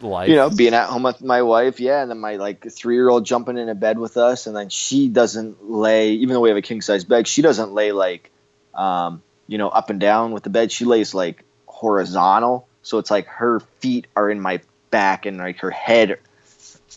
Life. 0.00 0.28
you 0.28 0.36
know 0.36 0.50
being 0.50 0.74
at 0.74 0.88
home 0.88 1.02
with 1.02 1.22
my 1.22 1.42
wife. 1.42 1.80
Yeah, 1.80 2.02
and 2.02 2.10
then 2.10 2.18
my 2.18 2.36
like 2.36 2.70
three 2.70 2.94
year 2.94 3.08
old 3.08 3.24
jumping 3.24 3.56
into 3.56 3.74
bed 3.74 3.98
with 3.98 4.16
us, 4.16 4.46
and 4.46 4.54
then 4.54 4.68
she 4.68 5.08
doesn't 5.08 5.70
lay. 5.70 6.12
Even 6.12 6.34
though 6.34 6.40
we 6.40 6.50
have 6.50 6.58
a 6.58 6.62
king 6.62 6.82
size 6.82 7.04
bed, 7.04 7.26
she 7.26 7.42
doesn't 7.42 7.72
lay 7.72 7.92
like, 7.92 8.30
um, 8.74 9.22
you 9.46 9.56
know, 9.56 9.68
up 9.68 9.90
and 9.90 10.00
down 10.00 10.32
with 10.32 10.42
the 10.42 10.50
bed. 10.50 10.70
She 10.70 10.84
lays 10.84 11.14
like 11.14 11.44
horizontal, 11.66 12.68
so 12.82 12.98
it's 12.98 13.10
like 13.10 13.26
her 13.26 13.60
feet 13.80 14.06
are 14.14 14.28
in 14.28 14.40
my 14.40 14.60
back, 14.90 15.24
and 15.24 15.38
like 15.38 15.60
her 15.60 15.70
head 15.70 16.18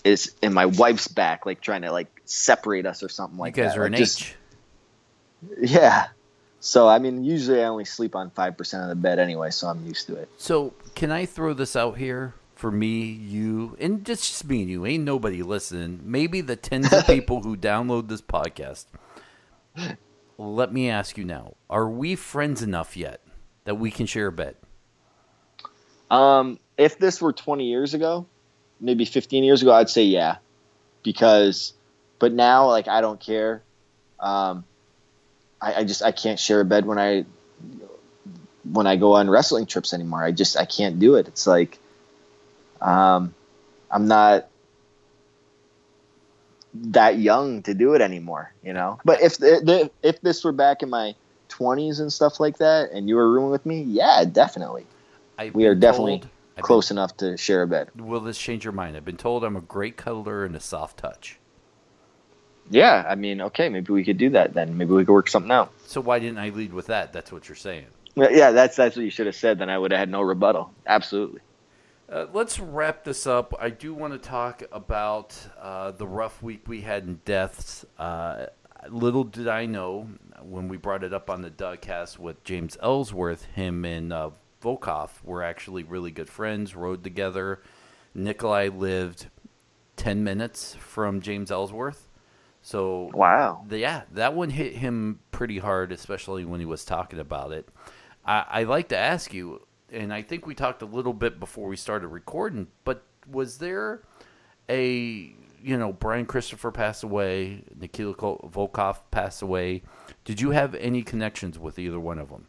is 0.04 0.34
in 0.42 0.54
my 0.54 0.66
wife's 0.66 1.08
back, 1.08 1.46
like 1.46 1.62
trying 1.62 1.82
to 1.84 1.92
like 1.92 2.08
separate 2.26 2.86
us 2.86 3.04
or 3.04 3.10
something 3.10 3.38
like 3.38 3.56
you 3.58 3.64
guys 3.64 3.74
that. 3.74 3.80
are 3.80 3.84
Like, 3.84 3.94
an 3.94 3.98
just- 3.98 4.22
H. 4.22 4.36
Yeah. 5.60 6.08
So 6.60 6.88
I 6.88 6.98
mean, 7.00 7.24
usually 7.24 7.62
I 7.62 7.66
only 7.68 7.86
sleep 7.86 8.16
on 8.16 8.32
five 8.32 8.58
percent 8.58 8.84
of 8.84 8.90
the 8.90 8.96
bed 8.96 9.20
anyway, 9.20 9.52
so 9.52 9.68
I'm 9.68 9.86
used 9.86 10.08
to 10.08 10.16
it. 10.16 10.30
So, 10.38 10.74
can 10.96 11.12
I 11.12 11.26
throw 11.26 11.54
this 11.54 11.76
out 11.76 11.98
here 11.98 12.34
for 12.56 12.72
me, 12.72 13.04
you, 13.04 13.78
and 13.80 14.04
just 14.04 14.24
just 14.24 14.46
me 14.46 14.62
and 14.62 14.70
you? 14.70 14.84
Ain't 14.86 15.04
nobody 15.04 15.44
listening. 15.44 16.00
Maybe 16.04 16.42
the 16.42 16.56
tens 16.56 16.92
of 16.92 17.06
people 17.06 17.44
who 17.44 17.56
download 17.56 18.08
this 18.08 18.22
podcast. 18.24 18.86
Let 20.40 20.74
me 20.74 20.90
ask 20.90 21.18
you 21.18 21.24
now: 21.24 21.54
Are 21.70 21.88
we 21.88 22.16
friends 22.16 22.64
enough 22.64 22.98
yet 22.98 23.22
that 23.66 23.76
we 23.76 23.92
can 23.92 24.08
share 24.08 24.28
a 24.28 24.32
bed? 24.32 24.56
Um, 26.10 26.60
if 26.78 26.98
this 26.98 27.22
were 27.22 27.34
20 27.34 27.66
years 27.66 27.94
ago, 27.94 28.26
maybe 28.80 29.06
15 29.06 29.44
years 29.44 29.62
ago, 29.62 29.74
I'd 29.74 29.90
say 29.90 30.04
yeah, 30.04 30.38
because, 31.04 31.74
but 32.20 32.34
now 32.34 32.68
like 32.68 32.88
I 32.88 33.02
don't 33.02 33.20
care. 33.20 33.62
Um, 34.20 34.64
I, 35.62 35.76
I 35.76 35.84
just 35.84 36.04
I 36.04 36.12
can't 36.12 36.40
share 36.40 36.62
a 36.62 36.66
bed 36.66 36.86
when 36.86 37.00
I 37.00 37.26
when 38.64 38.88
I 38.88 38.96
go 38.96 39.14
on 39.14 39.30
wrestling 39.30 39.66
trips 39.66 39.94
anymore. 39.94 40.24
I 40.24 40.32
just 40.32 40.58
I 40.58 40.66
can't 40.66 41.00
do 41.00 41.16
it. 41.16 41.28
It's 41.28 41.48
like, 41.48 41.80
um, 42.82 43.34
I'm 43.90 44.08
not 44.08 44.48
that 46.74 47.18
young 47.18 47.64
to 47.64 47.74
do 47.74 47.94
it 47.94 48.02
anymore, 48.02 48.54
you 48.64 48.74
know. 48.74 49.00
But 49.04 49.22
if 49.22 49.38
the, 49.38 49.90
if 50.04 50.22
this 50.22 50.44
were 50.44 50.52
back 50.52 50.84
in 50.84 50.90
my 50.90 51.16
20s 51.50 52.00
and 52.00 52.12
stuff 52.12 52.40
like 52.40 52.58
that, 52.58 52.92
and 52.92 53.08
you 53.10 53.16
were 53.16 53.32
rooming 53.32 53.50
with 53.50 53.66
me, 53.66 53.82
yeah, 53.82 54.26
definitely 54.26 54.86
I've 55.38 55.54
We 55.54 55.66
are 55.66 55.76
definitely 55.76 56.24
I've 56.58 56.64
close 56.64 56.92
enough 56.92 57.16
to 57.18 57.38
share 57.38 57.62
a 57.62 57.68
bed. 57.68 57.90
been- 57.96 58.08
will 58.08 58.20
this 58.20 58.38
change 58.38 58.64
your 58.64 58.74
mind? 58.74 58.98
I've 58.98 59.06
been 59.06 59.18
told 59.18 59.44
I'm 59.44 59.56
a 59.56 59.62
great 59.62 59.98
cuddler 59.98 60.46
and 60.46 60.56
a 60.56 60.60
soft 60.60 60.98
touch. 60.98 61.40
Yeah, 62.70 63.06
I 63.08 63.16
mean, 63.16 63.42
okay, 63.42 63.70
maybe 63.70 63.94
we 63.94 64.04
could 64.04 64.18
do 64.18 64.30
that 64.32 64.54
then. 64.54 64.78
Maybe 64.78 64.92
we 64.92 65.06
could 65.06 65.14
work 65.14 65.30
something 65.30 65.52
out. 65.52 65.72
So 65.86 66.02
why 66.02 66.20
didn't 66.20 66.40
I 66.40 66.50
lead 66.50 66.74
with 66.74 66.88
that? 66.88 67.14
That's 67.14 67.32
what 67.32 67.48
you're 67.48 67.56
saying. 67.56 67.86
Yeah, 68.16 68.30
Yeah, 68.30 68.52
that's 68.52 68.76
that's 68.76 68.96
what 68.96 69.06
you 69.06 69.12
should 69.12 69.28
have 69.28 69.36
said. 69.36 69.60
Then 69.60 69.70
I 69.70 69.78
would 69.78 69.92
have 69.92 70.00
had 70.00 70.10
no 70.10 70.22
rebuttal. 70.22 70.74
Absolutely. 70.86 71.42
Uh, 72.12 72.26
let's 72.34 72.60
wrap 72.60 73.04
this 73.04 73.28
up. 73.28 73.54
I 73.60 73.70
do 73.70 73.94
want 73.94 74.14
to 74.14 74.20
talk 74.20 74.64
about 74.72 75.36
uh, 75.60 75.92
the 75.92 76.08
rough 76.08 76.42
week 76.42 76.68
we 76.68 76.82
had 76.82 77.04
in 77.04 77.20
deaths. 77.26 77.86
Uh, 77.98 78.48
little 78.90 79.24
did 79.24 79.48
I 79.48 79.66
know 79.66 80.08
when 80.42 80.68
we 80.68 80.78
brought 80.78 81.04
it 81.04 81.14
up 81.14 81.30
on 81.30 81.42
the 81.42 81.50
Dougcast 81.50 82.18
with 82.18 82.44
James 82.44 82.78
Ellsworth, 82.82 83.46
him 83.46 83.84
and 83.86 84.14
uh, 84.14 84.30
Volkov 84.62 85.24
were 85.24 85.44
actually 85.44 85.84
really 85.84 86.12
good 86.12 86.30
friends, 86.30 86.76
rode 86.76 87.04
together. 87.04 87.62
Nikolai 88.14 88.70
lived 88.70 89.28
10 89.98 90.24
minutes 90.24 90.76
from 90.76 91.22
James 91.22 91.52
Ellsworth. 91.52 92.08
So 92.62 93.10
Wow. 93.14 93.64
the- 93.68 93.80
yeah, 93.80 94.04
that 94.12 94.34
one 94.34 94.50
hit 94.50 94.74
him 94.76 95.20
pretty 95.32 95.60
hard, 95.60 95.92
especially 95.92 96.44
when 96.46 96.60
he 96.60 96.66
was 96.66 96.84
talking 96.84 97.20
about 97.20 97.52
it. 97.52 97.70
I, 98.26 98.46
I 98.50 98.64
like 98.64 98.90
to 98.90 98.98
ask 98.98 99.34
you, 99.34 99.66
and 99.92 100.14
I 100.14 100.22
think 100.22 100.46
we 100.46 100.54
talked 100.56 100.82
a 100.82 100.86
little 100.86 101.14
bit 101.14 101.40
before 101.40 101.68
we 101.70 101.76
started 101.78 102.08
recording, 102.10 102.68
but 102.84 103.04
was 103.30 103.60
there 103.60 104.02
a 104.70 105.34
you 105.64 105.76
know 105.78 105.92
Brian 105.94 106.26
Christopher 106.26 106.72
passed 106.72 107.04
away, 107.04 107.64
Nikita 107.80 108.14
Volkov 108.14 108.98
passed 109.12 109.42
away? 109.42 109.84
Did 110.26 110.42
you 110.42 110.52
have 110.52 110.76
any 110.76 111.04
connections 111.04 111.58
with 111.58 111.80
either 111.80 112.00
one 112.00 112.20
of 112.20 112.30
them? 112.30 112.48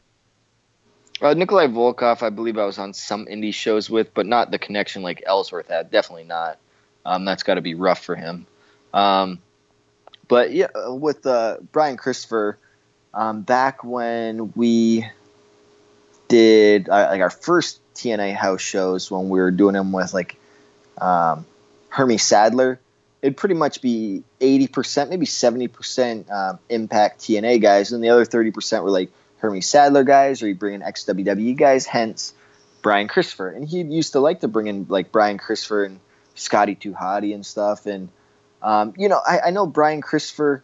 Uh, 1.21 1.35
Nikolai 1.35 1.66
Volkov, 1.66 2.23
I 2.23 2.31
believe 2.31 2.59
I 2.59 2.64
was 2.64 2.79
on 2.79 2.95
some 2.95 3.27
indie 3.27 3.53
shows 3.53 3.91
with, 3.91 4.14
but 4.14 4.27
not 4.27 4.51
the 4.51 4.59
connection 4.59 5.03
like 5.03 5.23
Ellsworth 5.27 5.69
had. 5.69 5.91
Definitely 5.91 6.25
not. 6.25 6.59
Um, 7.05 7.25
that's 7.25 7.43
got 7.43 7.55
to 7.55 7.61
be 7.61 7.75
rough 7.75 8.05
for 8.05 8.14
him. 8.14 8.47
Um, 8.95 9.41
but 10.29 10.53
yeah, 10.53 10.69
uh, 10.75 10.95
with 10.95 11.27
uh, 11.27 11.57
Brian 11.73 11.97
Christopher, 11.97 12.59
um, 13.12 13.43
back 13.43 13.83
when 13.83 14.53
we 14.55 15.07
did 16.29 16.89
uh, 16.89 17.09
like 17.11 17.21
our 17.21 17.31
first 17.31 17.81
TNA 17.95 18.35
house 18.35 18.61
shows, 18.61 19.11
when 19.11 19.29
we 19.29 19.41
were 19.41 19.51
doing 19.51 19.73
them 19.73 19.91
with 19.91 20.14
like 20.14 20.37
um, 21.01 21.47
Hermie 21.89 22.19
Sadler, 22.19 22.79
it'd 23.23 23.37
pretty 23.37 23.55
much 23.57 23.81
be 23.81 24.23
80%, 24.41 25.09
maybe 25.09 25.27
70% 25.27 26.31
um, 26.31 26.59
Impact 26.69 27.21
TNA 27.21 27.61
guys, 27.61 27.93
and 27.93 28.05
the 28.05 28.11
other 28.11 28.25
30% 28.25 28.85
were 28.85 28.91
like 28.91 29.11
Hermie 29.39 29.61
Sadler 29.61 30.05
guys, 30.05 30.43
or 30.43 30.49
he'd 30.49 30.59
bring 30.59 30.74
in 30.74 30.82
ex 30.82 31.05
WWE 31.05 31.57
guys, 31.57 31.86
hence 31.86 32.34
Brian 32.82 33.09
Christopher. 33.09 33.51
And 33.51 33.66
he 33.66 33.82
used 33.82 34.12
to 34.12 34.20
like 34.20 34.41
to 34.41 34.49
bring 34.49 34.66
in 34.66 34.86
like 34.89 35.12
Brian 35.12 35.39
Christopher 35.39 35.84
and 35.84 36.01
Scotty 36.34 36.74
2 36.74 36.93
Hotty 36.93 37.34
and 37.34 37.45
stuff. 37.45 37.86
And, 37.86 38.09
um, 38.62 38.95
you 38.97 39.09
know, 39.09 39.20
I, 39.26 39.41
I 39.47 39.51
know 39.51 39.66
Brian 39.66 40.01
Christopher, 40.01 40.62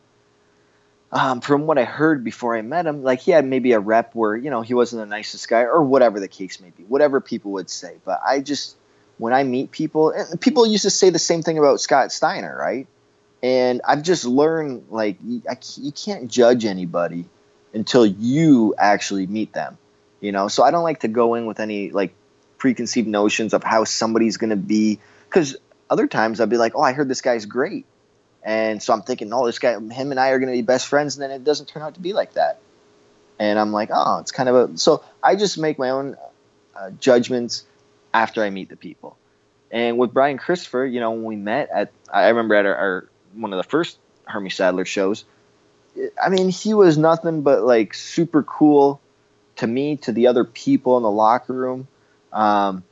um, 1.12 1.40
from 1.40 1.66
what 1.66 1.78
I 1.78 1.84
heard 1.84 2.24
before 2.24 2.56
I 2.56 2.62
met 2.62 2.86
him, 2.86 3.02
like 3.02 3.20
he 3.20 3.30
had 3.30 3.44
maybe 3.44 3.72
a 3.72 3.80
rep 3.80 4.14
where, 4.14 4.36
you 4.36 4.50
know, 4.50 4.62
he 4.62 4.74
wasn't 4.74 5.02
the 5.02 5.06
nicest 5.06 5.48
guy 5.48 5.62
or 5.62 5.82
whatever 5.82 6.18
the 6.18 6.28
case 6.28 6.60
may 6.60 6.70
be, 6.70 6.82
whatever 6.84 7.20
people 7.20 7.52
would 7.52 7.70
say. 7.70 7.96
But 8.04 8.20
I 8.26 8.40
just, 8.40 8.76
when 9.18 9.32
I 9.32 9.44
meet 9.44 9.70
people, 9.70 10.10
and 10.10 10.40
people 10.40 10.66
used 10.66 10.82
to 10.82 10.90
say 10.90 11.10
the 11.10 11.20
same 11.20 11.42
thing 11.42 11.58
about 11.58 11.80
Scott 11.80 12.10
Steiner, 12.10 12.56
right? 12.58 12.88
And 13.42 13.82
I've 13.86 14.02
just 14.02 14.24
learned 14.24 14.86
like 14.90 15.18
you, 15.24 15.42
I, 15.48 15.56
you 15.76 15.92
can't 15.92 16.28
judge 16.28 16.64
anybody 16.64 17.26
until 17.74 18.06
you 18.06 18.74
actually 18.78 19.26
meet 19.26 19.52
them, 19.52 19.76
you 20.20 20.32
know. 20.32 20.48
So 20.48 20.62
I 20.62 20.70
don't 20.70 20.84
like 20.84 21.00
to 21.00 21.08
go 21.08 21.34
in 21.34 21.46
with 21.46 21.60
any 21.60 21.90
like 21.90 22.14
preconceived 22.58 23.08
notions 23.08 23.52
of 23.52 23.62
how 23.62 23.84
somebody's 23.84 24.36
going 24.36 24.50
to 24.50 24.56
be, 24.56 25.00
because 25.28 25.56
other 25.90 26.06
times 26.06 26.40
I'd 26.40 26.48
be 26.48 26.56
like, 26.56 26.74
oh, 26.74 26.82
I 26.82 26.92
heard 26.92 27.08
this 27.08 27.20
guy's 27.20 27.44
great, 27.44 27.84
and 28.42 28.82
so 28.82 28.92
I'm 28.92 29.02
thinking, 29.02 29.32
oh, 29.32 29.44
this 29.46 29.58
guy, 29.58 29.72
him 29.72 30.10
and 30.10 30.18
I 30.18 30.30
are 30.30 30.38
going 30.38 30.50
to 30.50 30.56
be 30.56 30.62
best 30.62 30.86
friends, 30.86 31.16
and 31.16 31.22
then 31.22 31.30
it 31.30 31.44
doesn't 31.44 31.66
turn 31.66 31.82
out 31.82 31.94
to 31.94 32.00
be 32.00 32.12
like 32.12 32.34
that, 32.34 32.60
and 33.38 33.58
I'm 33.58 33.72
like, 33.72 33.90
oh, 33.92 34.20
it's 34.20 34.32
kind 34.32 34.48
of 34.48 34.54
a. 34.54 34.78
So 34.78 35.04
I 35.22 35.36
just 35.36 35.58
make 35.58 35.78
my 35.78 35.90
own 35.90 36.16
uh, 36.74 36.90
judgments 36.92 37.64
after 38.12 38.42
I 38.42 38.50
meet 38.50 38.68
the 38.68 38.76
people. 38.76 39.18
And 39.70 39.98
with 39.98 40.14
Brian 40.14 40.38
Christopher, 40.38 40.86
you 40.86 41.00
know, 41.00 41.10
when 41.10 41.24
we 41.24 41.34
met 41.34 41.68
at, 41.70 41.90
I 42.08 42.28
remember 42.28 42.54
at 42.54 42.64
our, 42.64 42.76
our 42.76 43.08
one 43.34 43.52
of 43.52 43.56
the 43.56 43.68
first 43.68 43.98
Hermie 44.24 44.50
Sadler 44.50 44.84
shows. 44.84 45.24
I 46.22 46.28
mean, 46.28 46.48
he 46.48 46.74
was 46.74 46.98
nothing 46.98 47.42
but 47.42 47.62
like 47.62 47.94
super 47.94 48.42
cool 48.42 49.00
to 49.56 49.66
me, 49.66 49.96
to 49.98 50.12
the 50.12 50.26
other 50.26 50.44
people 50.44 50.96
in 50.96 51.02
the 51.02 51.10
locker 51.10 51.52
room. 51.52 51.86
Um, 52.32 52.82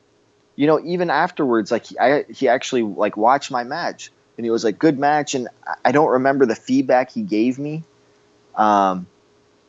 you 0.54 0.66
know, 0.66 0.80
even 0.84 1.10
afterwards, 1.10 1.70
like 1.70 1.86
he, 1.86 1.98
I, 1.98 2.24
he 2.24 2.48
actually 2.48 2.82
like 2.82 3.16
watched 3.16 3.50
my 3.50 3.64
match, 3.64 4.12
and 4.36 4.44
he 4.46 4.50
was 4.50 4.64
like, 4.64 4.78
"Good 4.78 4.98
match." 4.98 5.34
And 5.34 5.48
I- 5.84 5.92
don't 5.92 6.10
remember 6.10 6.46
the 6.46 6.54
feedback 6.54 7.10
he 7.10 7.22
gave 7.22 7.58
me, 7.58 7.82
um, 8.54 9.06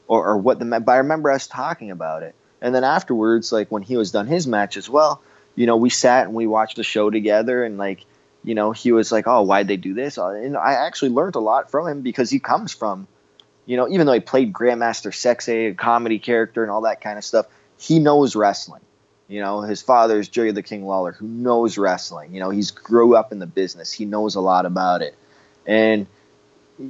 or, 0.07 0.27
or 0.27 0.37
what 0.37 0.59
the 0.59 0.65
but 0.65 0.91
I 0.91 0.97
remember 0.97 1.31
us 1.31 1.47
talking 1.47 1.91
about 1.91 2.23
it. 2.23 2.35
And 2.61 2.73
then 2.73 2.83
afterwards, 2.83 3.51
like 3.51 3.71
when 3.71 3.81
he 3.81 3.97
was 3.97 4.11
done 4.11 4.27
his 4.27 4.45
match 4.47 4.77
as 4.77 4.89
well, 4.89 5.21
you 5.55 5.65
know, 5.65 5.77
we 5.77 5.89
sat 5.89 6.25
and 6.25 6.33
we 6.35 6.47
watched 6.47 6.75
the 6.77 6.83
show 6.83 7.09
together, 7.09 7.63
and 7.63 7.77
like, 7.77 8.05
you 8.43 8.55
know, 8.55 8.71
he 8.71 8.91
was 8.91 9.11
like, 9.11 9.27
"Oh, 9.27 9.41
why'd 9.41 9.67
they 9.67 9.77
do 9.77 9.93
this?" 9.93 10.17
And 10.17 10.55
I 10.57 10.73
actually 10.73 11.09
learned 11.11 11.35
a 11.35 11.39
lot 11.39 11.71
from 11.71 11.87
him 11.87 12.01
because 12.01 12.29
he 12.29 12.39
comes 12.39 12.73
from, 12.73 13.07
you 13.65 13.77
know, 13.77 13.87
even 13.87 14.05
though 14.05 14.13
he 14.13 14.19
played 14.19 14.53
Grandmaster 14.53 15.11
Sexay, 15.11 15.71
a 15.71 15.73
comedy 15.73 16.19
character, 16.19 16.63
and 16.63 16.71
all 16.71 16.81
that 16.81 17.01
kind 17.01 17.17
of 17.17 17.23
stuff, 17.23 17.47
he 17.77 17.99
knows 17.99 18.35
wrestling. 18.35 18.81
You 19.27 19.41
know, 19.41 19.61
his 19.61 19.81
father 19.81 20.19
is 20.19 20.27
Jerry 20.27 20.51
the 20.51 20.63
King 20.63 20.85
Lawler, 20.85 21.13
who 21.13 21.27
knows 21.27 21.77
wrestling. 21.77 22.33
You 22.33 22.39
know, 22.39 22.49
he's 22.49 22.71
grew 22.71 23.15
up 23.15 23.31
in 23.31 23.39
the 23.39 23.47
business. 23.47 23.91
He 23.91 24.05
knows 24.05 24.35
a 24.35 24.41
lot 24.41 24.65
about 24.65 25.01
it, 25.01 25.15
and 25.65 26.07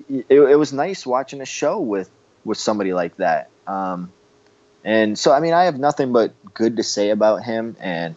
it, 0.10 0.26
it 0.30 0.58
was 0.58 0.74
nice 0.74 1.06
watching 1.06 1.42
a 1.42 1.46
show 1.46 1.80
with 1.80 2.10
with 2.44 2.58
somebody 2.58 2.94
like 2.94 3.16
that. 3.18 3.50
Um, 3.68 4.12
and 4.84 5.18
so, 5.18 5.32
I 5.32 5.40
mean, 5.40 5.54
I 5.54 5.66
have 5.66 5.80
nothing 5.80 6.12
but 6.12 6.34
good 6.54 6.78
to 6.78 6.84
say 6.84 7.12
about 7.12 7.44
him. 7.44 7.78
And 7.80 8.16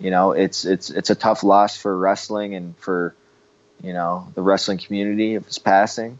you 0.00 0.10
know, 0.10 0.32
it's 0.32 0.64
it's 0.64 0.90
it's 0.90 1.10
a 1.10 1.14
tough 1.14 1.44
loss 1.44 1.76
for 1.76 1.96
wrestling 1.96 2.54
and 2.54 2.76
for 2.78 3.14
you 3.82 3.92
know, 3.92 4.28
the 4.34 4.42
wrestling 4.42 4.78
community 4.78 5.34
of 5.34 5.46
his 5.46 5.58
passing, 5.58 6.18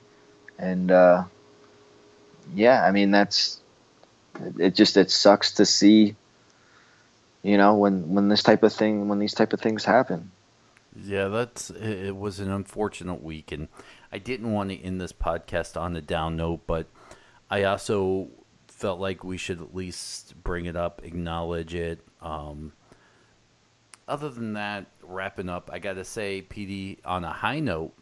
and 0.58 0.90
uh, 0.90 1.24
yeah, 2.54 2.84
I 2.84 2.90
mean 2.90 3.10
that's 3.10 3.60
it. 4.58 4.74
Just 4.74 4.96
it 4.96 5.10
sucks 5.10 5.52
to 5.52 5.66
see, 5.66 6.16
you 7.42 7.56
know, 7.56 7.74
when 7.74 8.14
when 8.14 8.28
this 8.28 8.42
type 8.42 8.62
of 8.62 8.72
thing 8.72 9.08
when 9.08 9.18
these 9.18 9.34
type 9.34 9.52
of 9.52 9.60
things 9.60 9.84
happen. 9.84 10.30
Yeah, 10.96 11.28
that's 11.28 11.70
it 11.70 12.16
was 12.16 12.40
an 12.40 12.50
unfortunate 12.50 13.22
week, 13.22 13.52
and 13.52 13.68
I 14.12 14.18
didn't 14.18 14.52
want 14.52 14.70
to 14.70 14.76
end 14.76 15.00
this 15.00 15.12
podcast 15.12 15.80
on 15.80 15.94
a 15.96 16.00
down 16.00 16.36
note, 16.36 16.62
but 16.66 16.86
I 17.48 17.64
also 17.64 18.28
felt 18.66 18.98
like 18.98 19.22
we 19.22 19.36
should 19.36 19.60
at 19.60 19.74
least 19.74 20.34
bring 20.42 20.66
it 20.66 20.74
up, 20.74 21.02
acknowledge 21.04 21.74
it. 21.74 22.00
Um, 22.20 22.72
other 24.08 24.30
than 24.30 24.54
that, 24.54 24.86
wrapping 25.02 25.48
up, 25.48 25.70
I 25.72 25.78
got 25.78 25.94
to 25.94 26.04
say, 26.04 26.42
Petey, 26.42 26.98
on 27.04 27.24
a 27.24 27.32
high 27.32 27.60
note, 27.60 27.92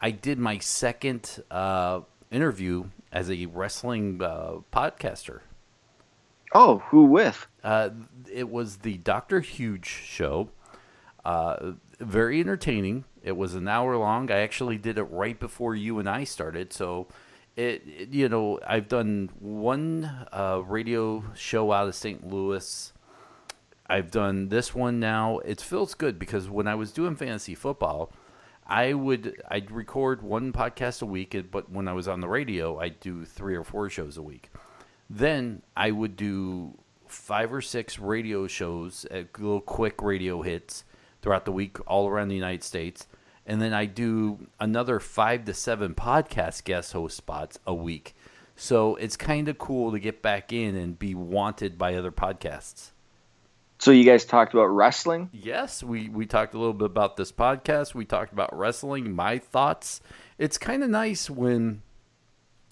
I 0.00 0.10
did 0.10 0.38
my 0.38 0.58
second 0.58 1.42
uh, 1.50 2.00
interview 2.32 2.86
as 3.12 3.30
a 3.30 3.46
wrestling 3.46 4.20
uh, 4.22 4.58
podcaster. 4.72 5.40
Oh, 6.54 6.78
who 6.88 7.04
with? 7.04 7.46
Uh, 7.62 7.90
it 8.30 8.50
was 8.50 8.78
the 8.78 8.98
Doctor 8.98 9.40
Huge 9.40 9.86
show. 9.86 10.48
Uh, 11.24 11.72
very 11.98 12.40
entertaining. 12.40 13.04
It 13.22 13.36
was 13.36 13.54
an 13.54 13.68
hour 13.68 13.96
long. 13.96 14.30
I 14.30 14.40
actually 14.40 14.76
did 14.76 14.98
it 14.98 15.04
right 15.04 15.38
before 15.38 15.74
you 15.74 15.98
and 15.98 16.08
I 16.08 16.24
started, 16.24 16.72
so 16.72 17.06
it, 17.56 17.82
it 17.86 18.08
you 18.10 18.28
know 18.28 18.58
I've 18.66 18.88
done 18.88 19.30
one 19.38 20.26
uh, 20.32 20.62
radio 20.66 21.22
show 21.34 21.70
out 21.72 21.88
of 21.88 21.94
St. 21.94 22.26
Louis. 22.26 22.92
I've 23.86 24.10
done 24.10 24.48
this 24.48 24.74
one 24.74 24.98
now. 24.98 25.38
It 25.38 25.60
feels 25.60 25.94
good 25.94 26.18
because 26.18 26.48
when 26.48 26.66
I 26.66 26.74
was 26.74 26.92
doing 26.92 27.14
fantasy 27.14 27.54
football, 27.54 28.10
I 28.72 28.94
would 28.94 29.42
I'd 29.48 29.70
record 29.70 30.22
one 30.22 30.50
podcast 30.50 31.02
a 31.02 31.06
week, 31.06 31.36
but 31.50 31.70
when 31.70 31.88
I 31.88 31.92
was 31.92 32.08
on 32.08 32.20
the 32.20 32.28
radio, 32.28 32.80
I'd 32.80 33.00
do 33.00 33.26
three 33.26 33.54
or 33.54 33.64
four 33.64 33.90
shows 33.90 34.16
a 34.16 34.22
week. 34.22 34.50
Then 35.10 35.60
I 35.76 35.90
would 35.90 36.16
do 36.16 36.78
five 37.06 37.52
or 37.52 37.60
six 37.60 37.98
radio 37.98 38.46
shows, 38.46 39.04
uh, 39.10 39.24
little 39.36 39.60
quick 39.60 40.00
radio 40.00 40.40
hits 40.40 40.84
throughout 41.20 41.44
the 41.44 41.52
week 41.52 41.76
all 41.86 42.08
around 42.08 42.28
the 42.28 42.34
United 42.34 42.64
States. 42.64 43.06
And 43.44 43.60
then 43.60 43.74
I 43.74 43.84
do 43.84 44.46
another 44.58 45.00
five 45.00 45.44
to 45.44 45.52
seven 45.52 45.94
podcast 45.94 46.64
guest 46.64 46.94
host 46.94 47.18
spots 47.18 47.58
a 47.66 47.74
week. 47.74 48.14
So 48.56 48.96
it's 48.96 49.18
kind 49.18 49.48
of 49.48 49.58
cool 49.58 49.92
to 49.92 49.98
get 49.98 50.22
back 50.22 50.50
in 50.50 50.76
and 50.76 50.98
be 50.98 51.14
wanted 51.14 51.76
by 51.76 51.94
other 51.94 52.10
podcasts. 52.10 52.91
So 53.82 53.90
you 53.90 54.04
guys 54.04 54.24
talked 54.24 54.54
about 54.54 54.66
wrestling? 54.66 55.28
Yes, 55.32 55.82
we, 55.82 56.08
we 56.08 56.24
talked 56.24 56.54
a 56.54 56.56
little 56.56 56.72
bit 56.72 56.86
about 56.86 57.16
this 57.16 57.32
podcast. 57.32 57.94
We 57.94 58.04
talked 58.04 58.32
about 58.32 58.56
wrestling, 58.56 59.12
my 59.12 59.38
thoughts. 59.38 60.00
It's 60.38 60.56
kind 60.56 60.84
of 60.84 60.90
nice 60.90 61.28
when, 61.28 61.82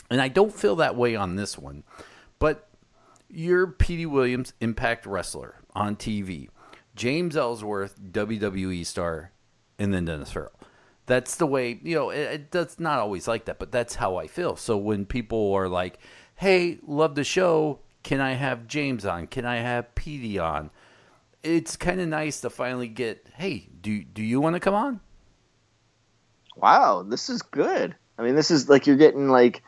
and 0.08 0.22
I 0.22 0.28
don't 0.28 0.54
feel 0.54 0.76
that 0.76 0.94
way 0.94 1.16
on 1.16 1.34
this 1.34 1.58
one, 1.58 1.82
but 2.38 2.68
you're 3.28 3.66
Petey 3.66 4.06
Williams, 4.06 4.52
Impact 4.60 5.04
Wrestler 5.04 5.56
on 5.74 5.96
TV. 5.96 6.48
James 6.94 7.36
Ellsworth, 7.36 8.00
WWE 8.00 8.86
star, 8.86 9.32
and 9.80 9.92
then 9.92 10.04
Dennis 10.04 10.30
Farrell. 10.30 10.52
That's 11.06 11.34
the 11.34 11.46
way, 11.48 11.80
you 11.82 11.96
know, 11.96 12.10
it, 12.10 12.20
it, 12.20 12.50
that's 12.52 12.78
not 12.78 13.00
always 13.00 13.26
like 13.26 13.46
that, 13.46 13.58
but 13.58 13.72
that's 13.72 13.96
how 13.96 14.14
I 14.14 14.28
feel. 14.28 14.54
So 14.54 14.76
when 14.76 15.06
people 15.06 15.54
are 15.54 15.68
like, 15.68 15.98
hey, 16.36 16.78
love 16.86 17.16
the 17.16 17.24
show, 17.24 17.80
can 18.04 18.20
I 18.20 18.34
have 18.34 18.68
James 18.68 19.04
on? 19.04 19.26
Can 19.26 19.44
I 19.44 19.56
have 19.56 19.92
Petey 19.96 20.38
on? 20.38 20.70
It's 21.42 21.76
kind 21.76 22.00
of 22.00 22.08
nice 22.08 22.40
to 22.42 22.50
finally 22.50 22.88
get, 22.88 23.26
hey, 23.34 23.68
do, 23.80 24.02
do 24.02 24.22
you 24.22 24.40
want 24.40 24.56
to 24.56 24.60
come 24.60 24.74
on? 24.74 25.00
Wow, 26.56 27.02
this 27.02 27.30
is 27.30 27.42
good. 27.42 27.94
I 28.18 28.22
mean, 28.22 28.34
this 28.34 28.50
is 28.50 28.68
like 28.68 28.86
you're 28.86 28.96
getting 28.96 29.28
like 29.28 29.62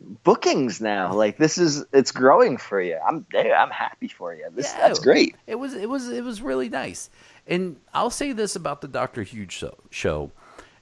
bookings 0.00 0.80
now. 0.80 1.12
Like 1.14 1.36
this 1.38 1.58
is 1.58 1.84
it's 1.92 2.12
growing 2.12 2.56
for 2.56 2.80
you. 2.80 2.98
I'm 3.06 3.26
I'm 3.34 3.70
happy 3.70 4.08
for 4.08 4.34
you. 4.34 4.46
This 4.52 4.72
yeah, 4.72 4.88
that's 4.88 4.98
great. 4.98 5.36
It 5.46 5.56
was 5.56 5.74
it 5.74 5.88
was 5.88 6.08
it 6.08 6.24
was 6.24 6.42
really 6.42 6.68
nice. 6.68 7.10
And 7.46 7.76
I'll 7.94 8.10
say 8.10 8.32
this 8.32 8.56
about 8.56 8.80
the 8.80 8.88
Doctor 8.88 9.22
Huge 9.22 9.52
show, 9.52 9.78
show, 9.90 10.30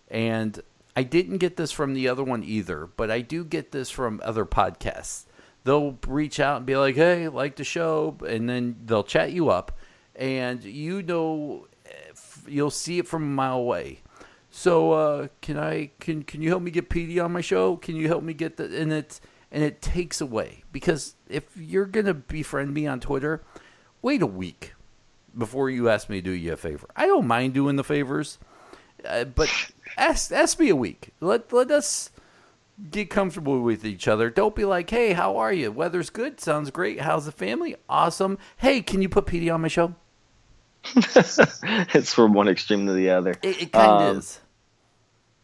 and 0.08 0.60
I 0.96 1.02
didn't 1.02 1.38
get 1.38 1.56
this 1.56 1.72
from 1.72 1.94
the 1.94 2.08
other 2.08 2.24
one 2.24 2.42
either, 2.42 2.86
but 2.86 3.10
I 3.10 3.20
do 3.20 3.44
get 3.44 3.72
this 3.72 3.90
from 3.90 4.20
other 4.24 4.44
podcasts. 4.44 5.24
They'll 5.64 5.98
reach 6.06 6.40
out 6.40 6.58
and 6.58 6.66
be 6.66 6.76
like, 6.76 6.96
"Hey, 6.96 7.28
like 7.28 7.56
the 7.56 7.64
show," 7.64 8.16
and 8.26 8.48
then 8.48 8.76
they'll 8.84 9.04
chat 9.04 9.32
you 9.32 9.50
up, 9.50 9.77
and 10.18 10.62
you 10.64 11.02
know, 11.02 11.68
you'll 12.46 12.70
see 12.70 12.98
it 12.98 13.06
from 13.06 13.22
a 13.22 13.26
mile 13.26 13.58
away. 13.58 14.00
So 14.50 14.92
uh, 14.92 15.28
can 15.40 15.56
I 15.56 15.90
can 16.00 16.24
can 16.24 16.42
you 16.42 16.48
help 16.48 16.62
me 16.62 16.70
get 16.70 16.88
Petey 16.88 17.20
on 17.20 17.32
my 17.32 17.40
show? 17.40 17.76
Can 17.76 17.96
you 17.96 18.08
help 18.08 18.22
me 18.22 18.34
get 18.34 18.56
the 18.56 18.64
and 18.64 18.92
it 18.92 19.20
and 19.52 19.62
it 19.62 19.80
takes 19.80 20.20
away 20.20 20.64
because 20.72 21.14
if 21.28 21.44
you're 21.56 21.86
gonna 21.86 22.14
befriend 22.14 22.74
me 22.74 22.86
on 22.86 23.00
Twitter, 23.00 23.42
wait 24.02 24.20
a 24.20 24.26
week 24.26 24.74
before 25.36 25.70
you 25.70 25.88
ask 25.88 26.08
me 26.08 26.16
to 26.16 26.22
do 26.22 26.30
you 26.30 26.54
a 26.54 26.56
favor. 26.56 26.88
I 26.96 27.06
don't 27.06 27.26
mind 27.26 27.54
doing 27.54 27.76
the 27.76 27.84
favors, 27.84 28.38
uh, 29.04 29.24
but 29.24 29.48
ask 29.96 30.32
ask 30.32 30.58
me 30.58 30.70
a 30.70 30.76
week. 30.76 31.10
Let 31.20 31.52
let 31.52 31.70
us 31.70 32.10
get 32.90 33.10
comfortable 33.10 33.60
with 33.60 33.84
each 33.84 34.08
other. 34.08 34.30
Don't 34.30 34.56
be 34.56 34.64
like, 34.64 34.88
hey, 34.90 35.12
how 35.12 35.36
are 35.36 35.52
you? 35.52 35.70
Weather's 35.70 36.10
good. 36.10 36.40
Sounds 36.40 36.70
great. 36.70 37.00
How's 37.00 37.26
the 37.26 37.32
family? 37.32 37.76
Awesome. 37.88 38.38
Hey, 38.56 38.80
can 38.80 39.02
you 39.02 39.08
put 39.08 39.26
Petey 39.26 39.50
on 39.50 39.60
my 39.60 39.68
show? 39.68 39.94
it's 40.94 42.14
from 42.14 42.32
one 42.32 42.48
extreme 42.48 42.86
to 42.86 42.92
the 42.92 43.10
other. 43.10 43.32
It, 43.42 43.62
it 43.62 43.72
kind 43.72 43.90
of 43.90 44.00
um, 44.00 44.18
is. 44.18 44.40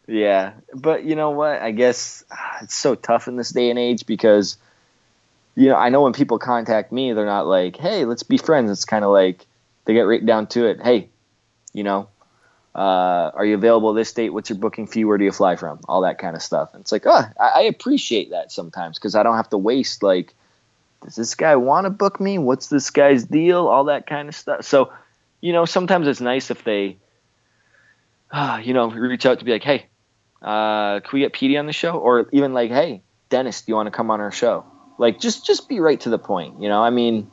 Yeah, 0.07 0.53
but 0.73 1.03
you 1.03 1.15
know 1.15 1.31
what? 1.31 1.61
I 1.61 1.71
guess 1.71 2.23
ah, 2.31 2.59
it's 2.61 2.75
so 2.75 2.95
tough 2.95 3.27
in 3.27 3.37
this 3.37 3.49
day 3.49 3.69
and 3.69 3.79
age 3.79 4.05
because, 4.05 4.57
you 5.55 5.69
know, 5.69 5.75
I 5.75 5.89
know 5.89 6.03
when 6.03 6.13
people 6.13 6.37
contact 6.37 6.91
me, 6.91 7.13
they're 7.13 7.25
not 7.25 7.47
like, 7.47 7.75
"Hey, 7.75 8.05
let's 8.05 8.23
be 8.23 8.37
friends." 8.37 8.69
It's 8.69 8.85
kind 8.85 9.03
of 9.03 9.11
like 9.11 9.45
they 9.85 9.93
get 9.93 10.01
right 10.01 10.23
down 10.23 10.47
to 10.47 10.65
it. 10.67 10.81
Hey, 10.81 11.09
you 11.73 11.83
know, 11.83 12.07
uh, 12.75 13.31
are 13.33 13.45
you 13.45 13.55
available 13.55 13.93
this 13.93 14.11
date? 14.13 14.31
What's 14.31 14.49
your 14.49 14.59
booking 14.59 14.85
fee? 14.85 15.05
Where 15.05 15.17
do 15.17 15.23
you 15.23 15.31
fly 15.31 15.55
from? 15.55 15.79
All 15.87 16.01
that 16.01 16.19
kind 16.19 16.35
of 16.35 16.41
stuff. 16.41 16.73
And 16.73 16.81
it's 16.81 16.91
like, 16.91 17.03
oh, 17.05 17.25
I, 17.39 17.47
I 17.55 17.61
appreciate 17.61 18.31
that 18.31 18.51
sometimes 18.51 18.99
because 18.99 19.15
I 19.15 19.23
don't 19.23 19.37
have 19.37 19.49
to 19.51 19.57
waste 19.57 20.03
like, 20.03 20.33
does 21.01 21.15
this 21.15 21.35
guy 21.35 21.55
want 21.55 21.85
to 21.85 21.89
book 21.89 22.19
me? 22.19 22.37
What's 22.37 22.67
this 22.67 22.89
guy's 22.89 23.23
deal? 23.23 23.67
All 23.67 23.85
that 23.85 24.07
kind 24.07 24.27
of 24.27 24.35
stuff. 24.35 24.65
So 24.65 24.91
you 25.45 25.53
know, 25.53 25.65
sometimes 25.65 26.07
it's 26.07 26.21
nice 26.21 26.49
if 26.49 26.63
they, 26.63 26.97
uh, 28.31 28.59
you 28.63 28.73
know, 28.73 28.89
reach 28.89 29.27
out 29.27 29.37
to 29.37 29.45
be 29.45 29.51
like, 29.51 29.63
hey, 29.63 29.85
uh, 30.41 31.01
can 31.01 31.09
we 31.13 31.19
get 31.19 31.33
Petey 31.33 31.55
on 31.55 31.67
the 31.67 31.71
show? 31.71 31.99
Or 31.99 32.27
even 32.31 32.55
like, 32.55 32.71
hey, 32.71 33.03
Dennis, 33.29 33.61
do 33.61 33.71
you 33.71 33.75
want 33.75 33.85
to 33.85 33.91
come 33.91 34.09
on 34.09 34.21
our 34.21 34.31
show? 34.31 34.65
Like, 34.97 35.19
just 35.19 35.45
just 35.45 35.69
be 35.69 35.79
right 35.79 35.99
to 35.99 36.09
the 36.09 36.17
point. 36.17 36.63
You 36.63 36.67
know, 36.67 36.81
I 36.81 36.89
mean, 36.89 37.29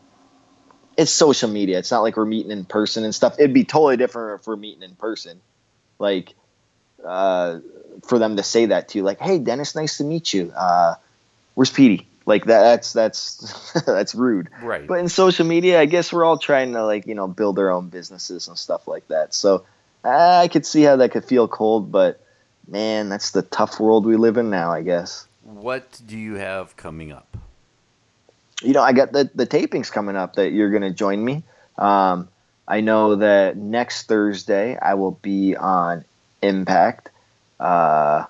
it's 0.99 1.11
social 1.11 1.49
media. 1.49 1.79
It's 1.79 1.91
not 1.91 2.01
like 2.01 2.19
we're 2.19 2.27
meeting 2.27 2.53
in 2.53 2.67
person 2.67 3.03
and 3.05 3.15
stuff. 3.15 3.37
It'd 3.39 3.55
be 3.55 3.65
totally 3.65 3.97
different 3.97 4.43
if 4.43 4.47
we're 4.47 4.57
meeting 4.57 4.83
in 4.83 4.95
person. 4.95 5.41
Like, 5.99 6.35
uh, 7.03 7.61
for 8.05 8.19
them 8.19 8.37
to 8.37 8.43
say 8.43 8.67
that 8.67 8.89
to 8.89 8.99
you, 8.99 9.05
like, 9.05 9.21
hey, 9.21 9.39
Dennis, 9.39 9.75
nice 9.75 9.97
to 9.97 10.05
meet 10.05 10.35
you. 10.35 10.53
Uh, 10.55 10.97
where's 11.55 11.71
Petey? 11.71 12.09
Like 12.27 12.45
that, 12.47 12.62
that's 12.62 12.93
that's 12.93 13.83
that's 13.87 14.14
rude. 14.14 14.49
Right. 14.62 14.87
But 14.87 15.01
in 15.01 15.09
social 15.09 15.47
media 15.47 15.81
i 15.81 15.87
guess 15.87 16.12
we're 16.12 16.25
all 16.25 16.39
trying 16.39 16.73
to 16.73 16.85
like 16.85 17.07
you 17.07 17.14
know 17.14 17.29
build 17.29 17.59
our 17.59 17.70
own 17.70 17.89
businesses 17.89 18.49
and 18.49 18.59
stuff 18.59 18.87
like 18.89 19.07
that. 19.09 19.35
So 19.35 19.64
i 20.05 20.49
could 20.49 20.66
see 20.66 20.83
how 20.83 20.97
that 20.97 21.12
could 21.12 21.25
feel 21.25 21.47
cold 21.47 21.93
but 21.93 22.20
man 22.66 23.09
that's 23.09 23.31
the 23.31 23.43
tough 23.43 23.79
world 23.79 24.05
we 24.05 24.16
live 24.16 24.37
in 24.37 24.51
now 24.51 24.73
i 24.73 24.83
guess. 24.83 25.27
What 25.45 26.01
do 26.07 26.16
you 26.16 26.35
have 26.35 26.77
coming 26.77 27.12
up? 27.12 27.37
You 28.62 28.73
know 28.73 28.83
i 28.83 28.93
got 28.93 29.12
the 29.12 29.31
the 29.35 29.47
tapings 29.47 29.91
coming 29.91 30.16
up 30.16 30.37
that 30.37 30.53
you're 30.53 30.70
going 30.70 30.83
to 30.83 30.91
join 30.91 31.25
me. 31.25 31.43
Um, 31.79 32.29
i 32.68 32.81
know 32.81 33.16
that 33.16 33.57
next 33.57 34.07
thursday 34.07 34.77
i 34.77 34.95
will 34.95 35.18
be 35.23 35.57
on 35.57 36.05
impact. 36.43 37.11
Uh, 37.59 38.27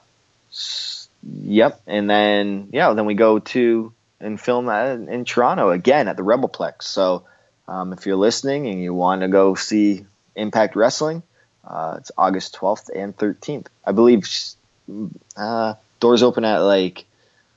Yep, 1.23 1.83
and 1.87 2.11
then 2.11 2.69
yeah, 2.73 2.93
then 2.95 3.07
we 3.07 3.15
go 3.15 3.39
to 3.39 3.93
and 4.21 4.41
film 4.41 4.69
in 4.69 5.25
Toronto 5.25 5.71
again 5.71 6.09
at 6.09 6.17
the 6.17 6.23
Rebelplex. 6.23 6.83
So 6.83 7.25
um, 7.69 7.93
if 7.93 8.07
you're 8.07 8.17
listening 8.17 8.69
and 8.69 8.81
you 8.81 8.95
want 8.95 9.23
to 9.23 9.29
go 9.29 9.55
see 9.55 10.07
Impact 10.37 10.77
Wrestling, 10.77 11.23
uh, 11.65 11.97
it's 11.99 12.11
August 12.17 12.57
12th 12.57 12.91
and 12.95 13.17
13th. 13.17 13.67
I 13.85 13.93
believe 13.93 14.29
uh, 15.37 15.75
doors 16.01 16.23
open 16.23 16.45
at 16.45 16.59
like 16.59 17.05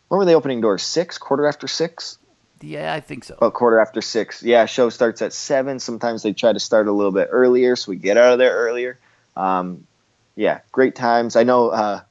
when 0.07 0.19
were 0.19 0.25
they 0.25 0.35
opening 0.35 0.61
doors? 0.61 0.83
Six, 0.83 1.17
quarter 1.17 1.47
after 1.47 1.67
six. 1.67 2.17
Yeah, 2.61 2.93
I 2.93 2.99
think 2.99 3.23
so. 3.23 3.35
About 3.35 3.53
quarter 3.53 3.79
after 3.79 4.01
six. 4.01 4.41
Yeah, 4.41 4.65
show 4.65 4.89
starts 4.89 5.21
at 5.21 5.33
seven. 5.33 5.79
Sometimes 5.79 6.23
they 6.23 6.33
try 6.33 6.53
to 6.53 6.59
start 6.59 6.87
a 6.87 6.91
little 6.91 7.11
bit 7.11 7.29
earlier, 7.31 7.75
so 7.75 7.89
we 7.89 7.97
get 7.97 8.17
out 8.17 8.33
of 8.33 8.39
there 8.39 8.55
earlier. 8.55 8.97
Um, 9.35 9.85
yeah, 10.35 10.61
great 10.71 10.95
times. 10.95 11.35
I 11.35 11.43
know 11.43 11.69
uh, 11.69 12.01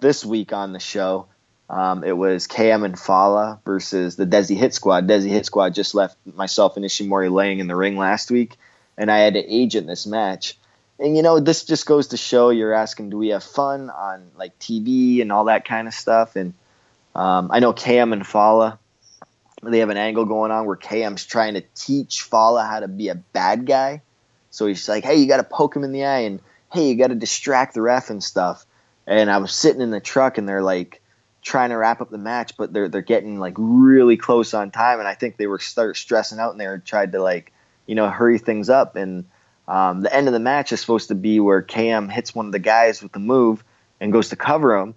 this 0.00 0.24
week 0.24 0.52
on 0.52 0.72
the 0.72 0.80
show, 0.80 1.26
um, 1.68 2.04
it 2.04 2.16
was 2.16 2.46
KM 2.46 2.84
and 2.84 2.98
Fallah 2.98 3.60
versus 3.64 4.16
the 4.16 4.26
Desi 4.26 4.56
Hit 4.56 4.74
Squad. 4.74 5.08
Desi 5.08 5.28
Hit 5.28 5.46
Squad 5.46 5.74
just 5.74 5.94
left 5.94 6.16
myself 6.26 6.76
and 6.76 6.84
Ishimori 6.84 7.32
laying 7.32 7.60
in 7.60 7.66
the 7.66 7.76
ring 7.76 7.96
last 7.96 8.30
week, 8.30 8.56
and 8.98 9.10
I 9.10 9.18
had 9.18 9.34
to 9.34 9.40
agent 9.40 9.86
this 9.86 10.06
match. 10.06 10.58
and 10.98 11.16
you 11.16 11.22
know, 11.22 11.40
this 11.40 11.64
just 11.64 11.86
goes 11.86 12.08
to 12.08 12.16
show 12.16 12.50
you're 12.50 12.74
asking, 12.74 13.10
do 13.10 13.16
we 13.16 13.28
have 13.28 13.42
fun 13.42 13.88
on 13.88 14.30
like 14.36 14.58
TV 14.58 15.22
and 15.22 15.32
all 15.32 15.44
that 15.44 15.64
kind 15.64 15.88
of 15.88 15.94
stuff? 15.94 16.36
And 16.36 16.52
um, 17.14 17.50
I 17.50 17.60
know 17.60 17.72
KM 17.72 18.12
and 18.12 18.26
Fallah, 18.26 18.78
they 19.62 19.78
have 19.78 19.90
an 19.90 19.96
angle 19.96 20.26
going 20.26 20.50
on 20.50 20.66
where 20.66 20.76
KM's 20.76 21.24
trying 21.24 21.54
to 21.54 21.62
teach 21.74 22.22
Fallah 22.22 22.64
how 22.64 22.80
to 22.80 22.88
be 22.88 23.08
a 23.08 23.14
bad 23.14 23.64
guy. 23.64 24.02
So 24.50 24.66
he's 24.66 24.86
like, 24.88 25.04
hey, 25.04 25.16
you 25.16 25.26
got 25.26 25.38
to 25.38 25.44
poke 25.44 25.74
him 25.74 25.84
in 25.84 25.92
the 25.92 26.04
eye, 26.04 26.20
and 26.20 26.40
hey, 26.70 26.88
you 26.88 26.96
got 26.96 27.08
to 27.08 27.14
distract 27.14 27.72
the 27.74 27.80
ref 27.80 28.10
and 28.10 28.22
stuff. 28.22 28.66
And 29.06 29.30
I 29.30 29.38
was 29.38 29.54
sitting 29.54 29.80
in 29.80 29.90
the 29.90 30.00
truck, 30.00 30.38
and 30.38 30.48
they're 30.48 30.62
like 30.62 31.02
trying 31.42 31.70
to 31.70 31.76
wrap 31.76 32.00
up 32.00 32.10
the 32.10 32.18
match, 32.18 32.56
but 32.56 32.72
they're 32.72 32.88
they're 32.88 33.02
getting 33.02 33.38
like 33.38 33.54
really 33.56 34.16
close 34.16 34.54
on 34.54 34.70
time, 34.70 34.98
and 34.98 35.08
I 35.08 35.14
think 35.14 35.36
they 35.36 35.46
were 35.46 35.58
start 35.58 35.96
stressing 35.96 36.38
out, 36.38 36.52
and 36.52 36.60
they 36.60 36.66
tried 36.84 37.12
to 37.12 37.22
like 37.22 37.52
you 37.86 37.94
know 37.94 38.08
hurry 38.08 38.38
things 38.38 38.70
up. 38.70 38.96
And 38.96 39.24
um, 39.68 40.02
the 40.02 40.14
end 40.14 40.28
of 40.28 40.32
the 40.32 40.40
match 40.40 40.72
is 40.72 40.80
supposed 40.80 41.08
to 41.08 41.14
be 41.14 41.40
where 41.40 41.62
KM 41.62 42.10
hits 42.10 42.34
one 42.34 42.46
of 42.46 42.52
the 42.52 42.58
guys 42.58 43.02
with 43.02 43.12
the 43.12 43.20
move 43.20 43.64
and 44.00 44.12
goes 44.12 44.30
to 44.30 44.36
cover 44.36 44.76
him, 44.76 44.94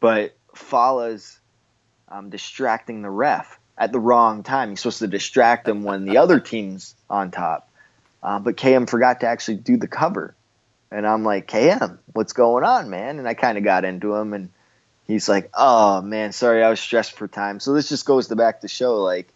but 0.00 0.34
Fallah's 0.54 1.38
um, 2.08 2.30
distracting 2.30 3.02
the 3.02 3.10
ref 3.10 3.58
at 3.78 3.92
the 3.92 4.00
wrong 4.00 4.42
time. 4.42 4.70
He's 4.70 4.80
supposed 4.80 4.98
to 5.00 5.08
distract 5.08 5.66
him 5.66 5.82
when 5.82 6.04
the 6.04 6.18
other 6.18 6.40
team's 6.40 6.94
on 7.08 7.30
top. 7.30 7.68
Uh, 8.22 8.38
but 8.38 8.56
KM 8.56 8.88
forgot 8.88 9.20
to 9.20 9.26
actually 9.26 9.56
do 9.56 9.76
the 9.76 9.88
cover. 9.88 10.34
And 10.92 11.06
I'm 11.06 11.24
like, 11.24 11.48
KM, 11.48 11.98
what's 12.12 12.34
going 12.34 12.64
on, 12.64 12.90
man? 12.90 13.18
And 13.18 13.26
I 13.26 13.34
kind 13.34 13.56
of 13.56 13.64
got 13.64 13.84
into 13.84 14.14
him, 14.14 14.34
and 14.34 14.50
he's 15.06 15.28
like, 15.28 15.50
oh, 15.54 16.02
man, 16.02 16.32
sorry, 16.32 16.62
I 16.62 16.68
was 16.68 16.80
stressed 16.80 17.12
for 17.12 17.26
time. 17.26 17.60
So 17.60 17.72
this 17.72 17.88
just 17.88 18.04
goes 18.04 18.28
to 18.28 18.36
back 18.36 18.60
to 18.60 18.68
show, 18.68 18.96
like, 18.96 19.32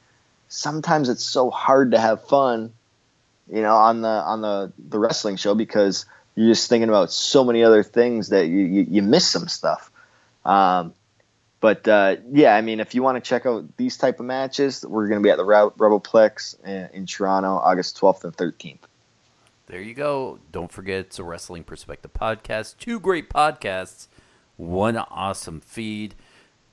sometimes 0.48 1.08
it's 1.08 1.24
so 1.24 1.50
hard 1.50 1.92
to 1.92 1.98
have 1.98 2.26
fun, 2.28 2.72
you 3.50 3.62
know, 3.62 3.74
on 3.74 4.02
the 4.02 4.08
on 4.08 4.42
the, 4.42 4.72
the 4.78 4.98
wrestling 4.98 5.36
show 5.36 5.54
because 5.54 6.04
you're 6.34 6.48
just 6.48 6.68
thinking 6.68 6.88
about 6.88 7.10
so 7.10 7.42
many 7.42 7.64
other 7.64 7.82
things 7.82 8.28
that 8.28 8.46
you, 8.46 8.58
you, 8.58 8.86
you 8.90 9.02
miss 9.02 9.26
some 9.26 9.48
stuff. 9.48 9.90
Um, 10.44 10.94
but 11.60 11.88
uh, 11.88 12.16
yeah, 12.30 12.54
I 12.54 12.60
mean, 12.60 12.80
if 12.80 12.94
you 12.94 13.02
want 13.02 13.22
to 13.22 13.26
check 13.26 13.46
out 13.46 13.76
these 13.76 13.96
type 13.96 14.20
of 14.20 14.26
matches, 14.26 14.84
we're 14.86 15.08
going 15.08 15.20
to 15.20 15.24
be 15.24 15.30
at 15.30 15.38
the 15.38 15.44
Rebelplex 15.44 16.62
in, 16.64 16.88
in 16.92 17.06
Toronto, 17.06 17.56
August 17.56 17.98
12th 17.98 18.24
and 18.24 18.36
13th. 18.36 18.85
There 19.66 19.82
you 19.82 19.94
go. 19.94 20.38
Don't 20.52 20.70
forget 20.70 21.00
it's 21.00 21.18
a 21.18 21.24
Wrestling 21.24 21.64
Perspective 21.64 22.12
podcast. 22.12 22.78
Two 22.78 23.00
great 23.00 23.28
podcasts, 23.28 24.06
one 24.56 24.96
awesome 24.96 25.60
feed. 25.60 26.14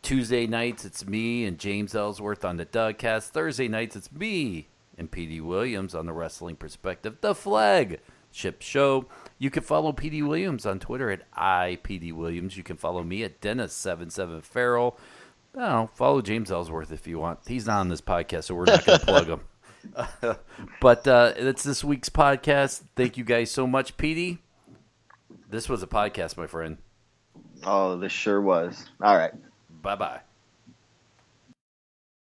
Tuesday 0.03 0.45
nights, 0.45 0.85
it's 0.85 1.07
me 1.07 1.43
and 1.45 1.57
James 1.57 1.95
Ellsworth 1.95 2.45
on 2.45 2.57
the 2.57 2.67
Dougcast. 2.67 3.29
Thursday 3.29 3.67
nights, 3.67 3.95
it's 3.95 4.11
me 4.11 4.67
and 4.95 5.09
Petey 5.09 5.41
Williams 5.41 5.95
on 5.95 6.05
the 6.05 6.13
Wrestling 6.13 6.55
Perspective, 6.55 7.17
the 7.21 7.33
Flagship 7.33 8.61
Show. 8.61 9.07
You 9.39 9.49
can 9.49 9.63
follow 9.63 9.91
Petey 9.91 10.21
Williams 10.21 10.67
on 10.67 10.77
Twitter 10.77 11.09
at 11.09 11.31
IPD 11.33 12.13
Williams. 12.13 12.57
You 12.57 12.63
can 12.63 12.77
follow 12.77 13.01
me 13.03 13.23
at 13.23 13.41
Dennis77Farrell. 13.41 14.97
Oh, 15.55 15.89
follow 15.95 16.21
James 16.21 16.51
Ellsworth 16.51 16.91
if 16.91 17.07
you 17.07 17.17
want. 17.17 17.39
He's 17.47 17.65
not 17.65 17.79
on 17.79 17.89
this 17.89 18.01
podcast, 18.01 18.43
so 18.43 18.55
we're 18.55 18.65
not 18.65 18.85
going 18.85 18.99
to 18.99 19.05
plug 19.05 19.27
him. 19.27 19.41
But 20.79 21.07
uh, 21.07 21.33
that's 21.39 21.63
this 21.63 21.83
week's 21.83 22.09
podcast. 22.09 22.83
Thank 22.95 23.17
you 23.17 23.23
guys 23.23 23.51
so 23.51 23.67
much, 23.67 23.97
Petey. 23.97 24.39
This 25.49 25.69
was 25.69 25.83
a 25.83 25.87
podcast, 25.87 26.37
my 26.37 26.47
friend. 26.47 26.77
Oh, 27.63 27.97
this 27.97 28.11
sure 28.11 28.41
was. 28.41 28.89
All 29.01 29.17
right. 29.17 29.33
Bye 29.81 29.95
bye. 29.95 30.21